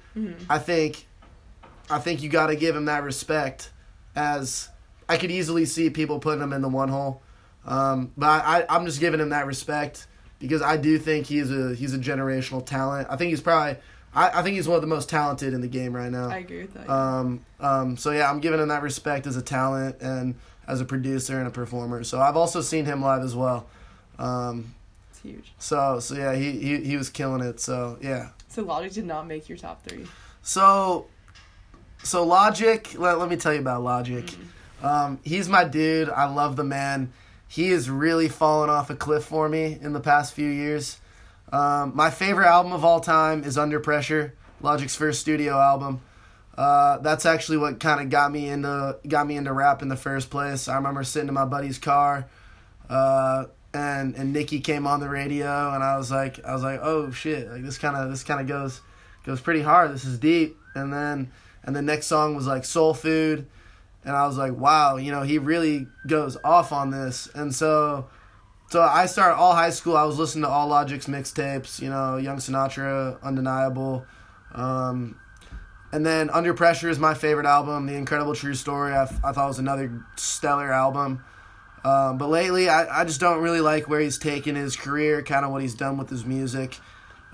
I 0.49 0.59
think, 0.59 1.07
I 1.89 1.99
think 1.99 2.21
you 2.21 2.29
got 2.29 2.47
to 2.47 2.55
give 2.55 2.75
him 2.75 2.85
that 2.85 3.03
respect. 3.03 3.69
As 4.15 4.67
I 5.07 5.17
could 5.17 5.31
easily 5.31 5.65
see 5.65 5.89
people 5.89 6.19
putting 6.19 6.41
him 6.41 6.51
in 6.53 6.61
the 6.61 6.69
one 6.69 6.89
hole, 6.89 7.21
um, 7.65 8.11
but 8.17 8.27
I, 8.45 8.65
I'm 8.67 8.85
just 8.85 8.99
giving 8.99 9.19
him 9.19 9.29
that 9.29 9.45
respect 9.45 10.07
because 10.39 10.61
I 10.61 10.75
do 10.77 10.97
think 10.97 11.27
he's 11.27 11.51
a 11.51 11.73
he's 11.75 11.93
a 11.93 11.99
generational 11.99 12.65
talent. 12.65 13.07
I 13.09 13.15
think 13.15 13.29
he's 13.29 13.41
probably 13.41 13.77
I, 14.13 14.39
I 14.39 14.43
think 14.43 14.55
he's 14.55 14.67
one 14.67 14.75
of 14.75 14.81
the 14.81 14.87
most 14.87 15.07
talented 15.09 15.53
in 15.53 15.61
the 15.61 15.67
game 15.67 15.95
right 15.95 16.11
now. 16.11 16.29
I 16.29 16.39
agree 16.39 16.63
with 16.63 16.73
that. 16.73 16.89
Um, 16.89 17.45
um, 17.59 17.97
so 17.97 18.11
yeah, 18.11 18.29
I'm 18.29 18.39
giving 18.41 18.59
him 18.59 18.67
that 18.67 18.81
respect 18.81 19.27
as 19.27 19.37
a 19.37 19.41
talent 19.41 20.01
and 20.01 20.35
as 20.67 20.81
a 20.81 20.85
producer 20.85 21.37
and 21.37 21.47
a 21.47 21.51
performer. 21.51 22.03
So 22.03 22.19
I've 22.19 22.37
also 22.37 22.61
seen 22.61 22.85
him 22.85 23.01
live 23.01 23.23
as 23.23 23.35
well. 23.35 23.67
Um, 24.19 24.75
it's 25.09 25.19
huge. 25.19 25.53
so 25.57 25.99
so 25.99 26.15
yeah, 26.15 26.35
he, 26.35 26.51
he 26.51 26.83
he 26.83 26.97
was 26.97 27.09
killing 27.09 27.41
it. 27.41 27.59
So 27.59 27.97
yeah. 28.01 28.29
So 28.47 28.63
Logic 28.63 28.91
did 28.91 29.05
not 29.05 29.27
make 29.27 29.49
your 29.49 29.57
top 29.57 29.83
three. 29.85 30.05
So 30.41 31.07
so 32.03 32.23
Logic, 32.25 32.93
let, 32.97 33.19
let 33.19 33.29
me 33.29 33.35
tell 33.35 33.53
you 33.53 33.59
about 33.59 33.83
Logic. 33.83 34.29
Um, 34.81 35.19
he's 35.23 35.47
my 35.47 35.63
dude. 35.63 36.09
I 36.09 36.25
love 36.25 36.55
the 36.55 36.63
man. 36.63 37.13
He 37.47 37.69
has 37.69 37.89
really 37.89 38.29
fallen 38.29 38.69
off 38.69 38.89
a 38.89 38.95
cliff 38.95 39.25
for 39.25 39.47
me 39.49 39.77
in 39.81 39.93
the 39.93 39.99
past 39.99 40.33
few 40.33 40.49
years. 40.49 40.99
Um, 41.51 41.91
my 41.95 42.09
favorite 42.09 42.47
album 42.47 42.71
of 42.71 42.85
all 42.85 43.01
time 43.01 43.43
is 43.43 43.57
Under 43.57 43.79
Pressure, 43.79 44.33
Logic's 44.61 44.95
first 44.95 45.19
studio 45.19 45.59
album. 45.59 46.01
Uh, 46.57 46.97
that's 46.97 47.25
actually 47.25 47.57
what 47.57 47.79
kind 47.79 48.01
of 48.01 48.09
got 48.09 48.31
me 48.31 48.49
into 48.49 48.97
got 49.07 49.25
me 49.25 49.37
into 49.37 49.53
rap 49.53 49.81
in 49.81 49.87
the 49.87 49.95
first 49.95 50.29
place. 50.29 50.67
I 50.67 50.75
remember 50.75 51.03
sitting 51.03 51.29
in 51.29 51.33
my 51.33 51.45
buddy's 51.45 51.77
car, 51.77 52.27
uh, 52.89 53.45
and 53.73 54.15
and 54.15 54.33
Nikki 54.33 54.59
came 54.59 54.85
on 54.85 54.99
the 54.99 55.09
radio, 55.09 55.73
and 55.73 55.83
I 55.83 55.97
was 55.97 56.11
like, 56.11 56.43
I 56.45 56.53
was 56.53 56.63
like, 56.63 56.79
oh 56.83 57.11
shit, 57.11 57.49
like 57.49 57.63
this 57.63 57.77
kind 57.77 57.95
of 57.95 58.09
this 58.09 58.23
kind 58.23 58.41
of 58.41 58.47
goes 58.47 58.81
goes 59.25 59.39
pretty 59.39 59.61
hard. 59.61 59.93
This 59.93 60.03
is 60.03 60.19
deep. 60.19 60.57
And 60.75 60.91
then 60.91 61.31
and 61.63 61.75
the 61.75 61.81
next 61.81 62.07
song 62.07 62.35
was 62.35 62.47
like 62.47 62.65
Soul 62.65 62.93
Food, 62.93 63.47
and 64.03 64.15
I 64.15 64.27
was 64.27 64.37
like, 64.37 64.53
wow, 64.53 64.97
you 64.97 65.11
know, 65.11 65.21
he 65.21 65.37
really 65.37 65.87
goes 66.05 66.37
off 66.43 66.73
on 66.73 66.91
this. 66.91 67.29
And 67.33 67.55
so 67.55 68.09
so 68.71 68.81
I 68.81 69.05
started 69.05 69.35
all 69.35 69.53
high 69.53 69.69
school. 69.69 69.95
I 69.95 70.03
was 70.03 70.17
listening 70.17 70.43
to 70.43 70.49
all 70.49 70.67
Logic's 70.67 71.07
mixtapes. 71.07 71.81
You 71.81 71.89
know, 71.89 72.17
Young 72.17 72.37
Sinatra, 72.37 73.21
Undeniable. 73.21 74.05
Um, 74.53 75.17
and 75.91 76.05
then 76.05 76.29
Under 76.29 76.53
Pressure 76.53 76.89
is 76.89 76.99
my 76.99 77.13
favorite 77.13 77.45
album. 77.45 77.85
The 77.85 77.95
Incredible 77.95 78.35
True 78.35 78.53
Story. 78.53 78.93
I, 78.93 79.03
I 79.23 79.31
thought 79.31 79.47
was 79.47 79.59
another 79.59 80.03
stellar 80.15 80.71
album. 80.71 81.23
Um, 81.83 82.17
but 82.17 82.29
lately, 82.29 82.69
I, 82.69 83.01
I 83.01 83.05
just 83.05 83.19
don't 83.19 83.41
really 83.41 83.61
like 83.61 83.89
where 83.89 83.99
he's 83.99 84.17
taken 84.17 84.55
his 84.55 84.75
career, 84.75 85.23
kind 85.23 85.45
of 85.45 85.51
what 85.51 85.61
he's 85.61 85.73
done 85.75 85.97
with 85.97 86.09
his 86.09 86.25
music. 86.25 86.77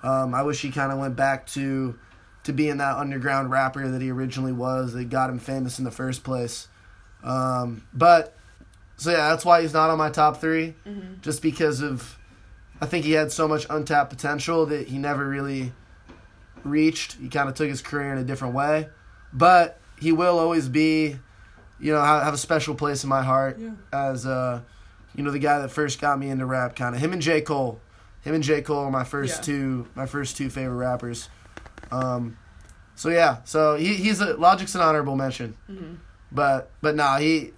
Um, 0.03 0.33
I 0.33 0.43
wish 0.43 0.61
he 0.61 0.71
kind 0.71 0.91
of 0.91 0.99
went 0.99 1.15
back 1.15 1.47
to 1.47 1.97
to 2.43 2.53
being 2.53 2.77
that 2.77 2.95
underground 2.95 3.51
rapper 3.51 3.89
that 3.89 4.01
he 4.01 4.09
originally 4.09 4.53
was 4.53 4.93
that 4.93 5.09
got 5.09 5.29
him 5.29 5.37
famous 5.37 5.79
in 5.79 5.85
the 5.85 5.91
first 5.91 6.23
place. 6.23 6.69
Um, 7.21 7.85
but 7.93 8.37
so 8.95 9.11
yeah, 9.11 9.29
that's 9.29 9.43
why 9.43 9.61
he's 9.61 9.73
not 9.73 9.89
on 9.89 9.97
my 9.97 10.09
top 10.09 10.39
3 10.39 10.73
just 11.21 11.41
because 11.41 11.81
of 11.81 12.17
I 12.79 12.85
think 12.85 13.03
he 13.03 13.11
had 13.11 13.33
so 13.33 13.49
much 13.49 13.65
untapped 13.69 14.11
potential 14.11 14.65
that 14.67 14.87
he 14.87 14.97
never 14.97 15.27
really 15.27 15.73
reached. 16.69 17.13
He 17.13 17.29
kind 17.29 17.49
of 17.49 17.55
took 17.55 17.69
his 17.69 17.81
career 17.81 18.11
in 18.11 18.17
a 18.17 18.23
different 18.23 18.53
way, 18.53 18.89
but 19.33 19.79
he 19.99 20.11
will 20.11 20.37
always 20.39 20.69
be, 20.69 21.17
you 21.79 21.93
know, 21.93 22.01
have, 22.01 22.23
have 22.23 22.33
a 22.33 22.37
special 22.37 22.75
place 22.75 23.03
in 23.03 23.09
my 23.09 23.23
heart 23.23 23.57
Yeah. 23.59 23.71
as 23.91 24.25
uh, 24.25 24.61
you 25.15 25.23
know, 25.23 25.31
the 25.31 25.39
guy 25.39 25.59
that 25.59 25.69
first 25.69 25.99
got 25.99 26.19
me 26.19 26.29
into 26.29 26.45
rap. 26.45 26.75
Kind 26.75 26.93
of 26.95 27.01
him 27.01 27.13
and 27.13 27.21
J 27.21 27.41
Cole. 27.41 27.79
Him 28.21 28.35
and 28.35 28.43
J 28.43 28.61
Cole 28.61 28.85
are 28.85 28.91
my 28.91 29.03
first 29.03 29.37
Yeah. 29.39 29.41
two 29.43 29.87
my 29.95 30.05
first 30.05 30.37
two 30.37 30.49
favorite 30.49 30.75
rappers. 30.77 31.29
Um, 31.91 32.37
so 32.95 33.09
yeah, 33.09 33.37
so 33.45 33.75
he 33.75 33.93
he's 33.95 34.19
a 34.21 34.33
Logic's 34.35 34.75
an 34.75 34.81
honorable 34.81 35.15
mention, 35.15 35.55
Mm-hmm. 35.69 35.95
but 36.31 36.69
but 36.81 36.95
nah 36.95 37.17
he. 37.17 37.53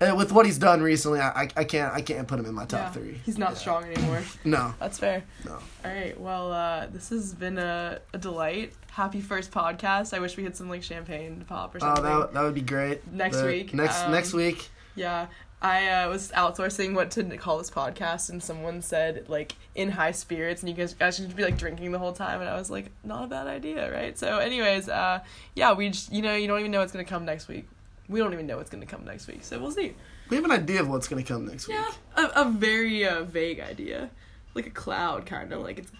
Uh, 0.00 0.14
With 0.16 0.32
what 0.32 0.46
he's 0.46 0.58
done 0.58 0.80
recently, 0.82 1.20
I, 1.20 1.28
I, 1.42 1.48
I 1.56 1.64
can't 1.64 1.92
I 1.92 2.00
can't 2.00 2.26
put 2.28 2.38
him 2.38 2.46
in 2.46 2.54
my 2.54 2.64
top 2.66 2.80
yeah. 2.80 2.90
three. 2.90 3.20
He's 3.24 3.38
not 3.38 3.50
Yeah. 3.52 3.56
strong 3.56 3.84
anymore. 3.84 4.22
No, 4.44 4.74
That's 4.78 4.98
fair. 4.98 5.24
no. 5.44 5.52
All 5.54 5.60
right. 5.90 6.18
Well, 6.20 6.52
uh, 6.52 6.86
this 6.86 7.08
has 7.10 7.34
been 7.34 7.58
a, 7.58 8.00
a 8.14 8.18
delight. 8.18 8.72
Happy 8.90 9.20
first 9.20 9.50
podcast. 9.50 10.14
I 10.14 10.20
wish 10.20 10.36
we 10.36 10.44
had 10.44 10.56
some 10.56 10.68
like 10.68 10.82
champagne 10.82 11.38
to 11.40 11.44
pop 11.44 11.74
or 11.74 11.80
something. 11.80 12.04
Oh, 12.04 12.08
something. 12.08 12.20
that, 12.20 12.32
that 12.34 12.42
would 12.42 12.54
be 12.54 12.60
great. 12.62 13.06
Next 13.12 13.38
But 13.38 13.46
week, 13.46 13.74
Next 13.74 14.02
um, 14.04 14.12
next 14.12 14.32
week. 14.34 14.68
Yeah. 14.94 15.26
I 15.60 15.88
uh, 15.88 16.08
was 16.08 16.30
outsourcing 16.30 16.94
what 16.94 17.10
to 17.12 17.24
call 17.36 17.58
this 17.58 17.68
podcast, 17.68 18.30
and 18.30 18.40
someone 18.40 18.80
said 18.80 19.24
like 19.28 19.56
in 19.74 19.90
high 19.90 20.12
spirits, 20.12 20.62
and 20.62 20.68
you 20.70 20.76
guys, 20.76 20.94
guys 20.94 21.16
should 21.16 21.34
be 21.34 21.42
like 21.42 21.58
drinking 21.58 21.90
the 21.90 21.98
whole 21.98 22.12
time, 22.12 22.40
and 22.40 22.48
I 22.48 22.54
was 22.56 22.70
like, 22.70 22.92
not 23.02 23.24
a 23.24 23.26
bad 23.26 23.48
idea, 23.48 23.92
right? 23.92 24.16
So, 24.16 24.38
anyways, 24.38 24.88
uh, 24.88 25.18
yeah, 25.56 25.72
we 25.72 25.88
just 25.90 26.12
you 26.12 26.22
know 26.22 26.36
you 26.36 26.46
don't 26.46 26.60
even 26.60 26.70
know 26.70 26.78
what's 26.78 26.92
gonna 26.92 27.04
come 27.04 27.24
next 27.24 27.48
week. 27.48 27.66
We 28.08 28.20
don't 28.20 28.32
even 28.32 28.46
know 28.46 28.56
what's 28.56 28.70
gonna 28.70 28.86
come 28.86 29.04
next 29.04 29.26
week, 29.26 29.40
so 29.44 29.58
we'll 29.58 29.70
see. 29.70 29.94
We 30.30 30.36
have 30.36 30.44
an 30.44 30.50
idea 30.52 30.80
of 30.80 30.88
what's 30.88 31.08
gonna 31.08 31.22
come 31.22 31.46
next 31.46 31.68
week. 31.68 31.76
Yeah, 31.76 32.24
a, 32.24 32.42
a 32.42 32.50
very 32.50 33.06
uh, 33.06 33.22
vague 33.24 33.60
idea, 33.60 34.10
like 34.54 34.66
a 34.66 34.70
cloud, 34.70 35.26
kind 35.26 35.52
of 35.52 35.60
like 35.62 35.78
it's, 35.78 35.90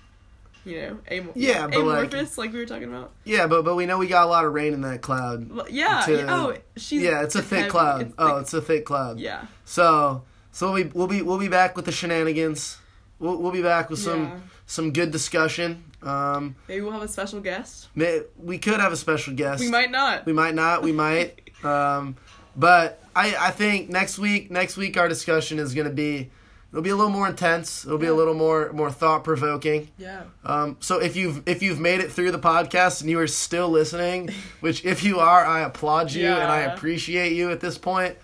you 0.64 0.80
know, 0.80 0.98
am- 1.10 1.30
Yeah, 1.34 1.66
but, 1.66 1.84
like- 1.84 2.12
amorphous, 2.12 2.38
like, 2.38 2.52
we 2.52 2.58
were 2.58 2.66
talking 2.66 2.88
about. 2.88 3.12
Yeah, 3.24 3.46
but 3.46 3.64
but 3.64 3.74
we 3.74 3.86
know 3.86 3.98
we 3.98 4.06
got 4.06 4.24
a 4.24 4.28
lot 4.28 4.44
of 4.44 4.52
rain 4.52 4.72
in 4.74 4.80
that 4.82 5.02
cloud. 5.02 5.50
Well, 5.50 5.66
Yeah. 5.68 6.02
To- 6.06 6.32
oh, 6.32 6.56
she's. 6.76 7.02
yeah, 7.02 7.22
it's 7.22 7.34
a 7.34 7.42
thick 7.42 7.58
heavy, 7.60 7.70
cloud. 7.70 8.02
it's 8.02 8.14
oh, 8.18 8.28
thick. 8.34 8.42
it's 8.42 8.54
a 8.54 8.62
thick 8.62 8.84
cloud. 8.86 9.18
yeah. 9.18 9.46
So 9.64 10.22
so 10.52 10.72
we 10.72 10.84
we'll 10.84 11.06
be 11.08 11.22
we'll 11.22 11.38
be 11.38 11.48
back 11.48 11.76
with 11.76 11.84
the 11.84 11.92
shenanigans. 11.92 12.78
We'll 13.18 13.36
we'll 13.36 13.52
be 13.52 13.62
back 13.62 13.90
with 13.90 13.98
some 13.98 14.24
Yeah. 14.24 14.38
some 14.66 14.92
good 14.92 15.10
discussion. 15.10 15.84
Um, 16.02 16.54
Maybe 16.68 16.80
we'll 16.82 16.92
have 16.92 17.02
a 17.02 17.08
special 17.08 17.40
guest. 17.40 17.88
may, 17.96 18.22
we 18.38 18.58
could 18.58 18.78
have 18.78 18.92
a 18.92 18.96
special 18.96 19.34
guest. 19.34 19.60
We 19.60 19.68
might 19.70 19.90
not. 19.90 20.24
We 20.26 20.32
might 20.32 20.54
not. 20.54 20.82
We 20.82 20.92
might. 20.92 21.40
Um, 21.64 22.16
but 22.56 23.02
I 23.14 23.34
I 23.38 23.50
think 23.50 23.88
next 23.88 24.18
week 24.18 24.50
next 24.50 24.76
week 24.76 24.96
our 24.96 25.08
discussion 25.08 25.58
is 25.58 25.74
gonna 25.74 25.90
be. 25.90 26.30
It'll 26.70 26.82
be 26.82 26.90
a 26.90 26.96
little 26.96 27.10
more 27.10 27.26
intense. 27.26 27.86
It'll 27.86 27.96
be 27.96 28.08
a 28.08 28.14
little 28.14 28.34
more 28.34 28.70
more 28.74 28.90
thought 28.90 29.24
provoking. 29.24 29.88
yeah. 29.96 30.24
Um, 30.44 30.76
so 30.80 30.98
if 30.98 31.16
you've 31.16 31.42
if 31.48 31.62
you've 31.62 31.80
made 31.80 32.00
it 32.00 32.12
through 32.12 32.30
the 32.30 32.38
podcast 32.38 33.00
and 33.00 33.08
you 33.08 33.18
are 33.20 33.26
still 33.26 33.70
listening, 33.70 34.28
which 34.60 34.84
if 34.84 35.02
you 35.02 35.18
are, 35.18 35.46
I 35.46 35.60
applaud 35.60 36.12
you 36.12 36.26
and 36.28 36.52
I 36.52 36.60
appreciate 36.60 37.32
you 37.32 37.50
at 37.50 37.60
this 37.60 37.78
point. 37.78 38.18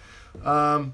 Um, 0.44 0.92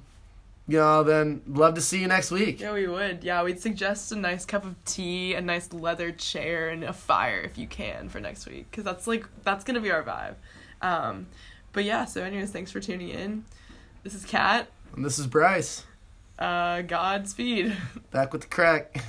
you 0.69 0.77
know, 0.79 1.03
then 1.03 1.43
love 1.49 1.75
to 1.75 1.81
see 1.81 1.99
you 2.01 2.07
next 2.07 2.31
week. 2.31 2.61
Yeah, 2.61 2.73
we 2.73 2.87
would. 2.87 3.25
Yeah, 3.25 3.43
we'd 3.43 3.61
suggest 3.61 4.13
a 4.13 4.17
nice 4.17 4.45
cup 4.45 4.65
of 4.65 4.77
tea, 4.85 5.35
a 5.35 5.41
nice 5.41 5.73
leather 5.73 6.13
chair, 6.13 6.69
and 6.69 6.85
a 6.85 6.93
fire 6.93 7.41
if 7.41 7.59
you 7.59 7.67
can 7.67 8.09
for 8.09 8.21
next 8.21 8.47
week, 8.47 8.71
because 8.71 8.85
that's 8.85 9.09
like 9.09 9.27
that's 9.43 9.65
gonna 9.65 9.81
be 9.81 9.91
our 9.91 10.05
vibe. 10.05 10.37
Um, 10.83 11.27
but 11.73 11.85
yeah. 11.85 12.05
So, 12.05 12.23
anyways, 12.23 12.51
thanks 12.51 12.71
for 12.71 12.81
tuning 12.81 13.09
in. 13.11 13.45
This 14.03 14.15
is 14.15 14.25
Kat. 14.25 14.69
And 14.97 15.05
this 15.05 15.19
is 15.19 15.27
Bryce 15.27 15.85
Uh, 16.39 16.83
Godspeed. 16.83 17.77
back 18.11 18.33
with 18.33 18.43
the 18.43 18.49
crack. 18.49 19.05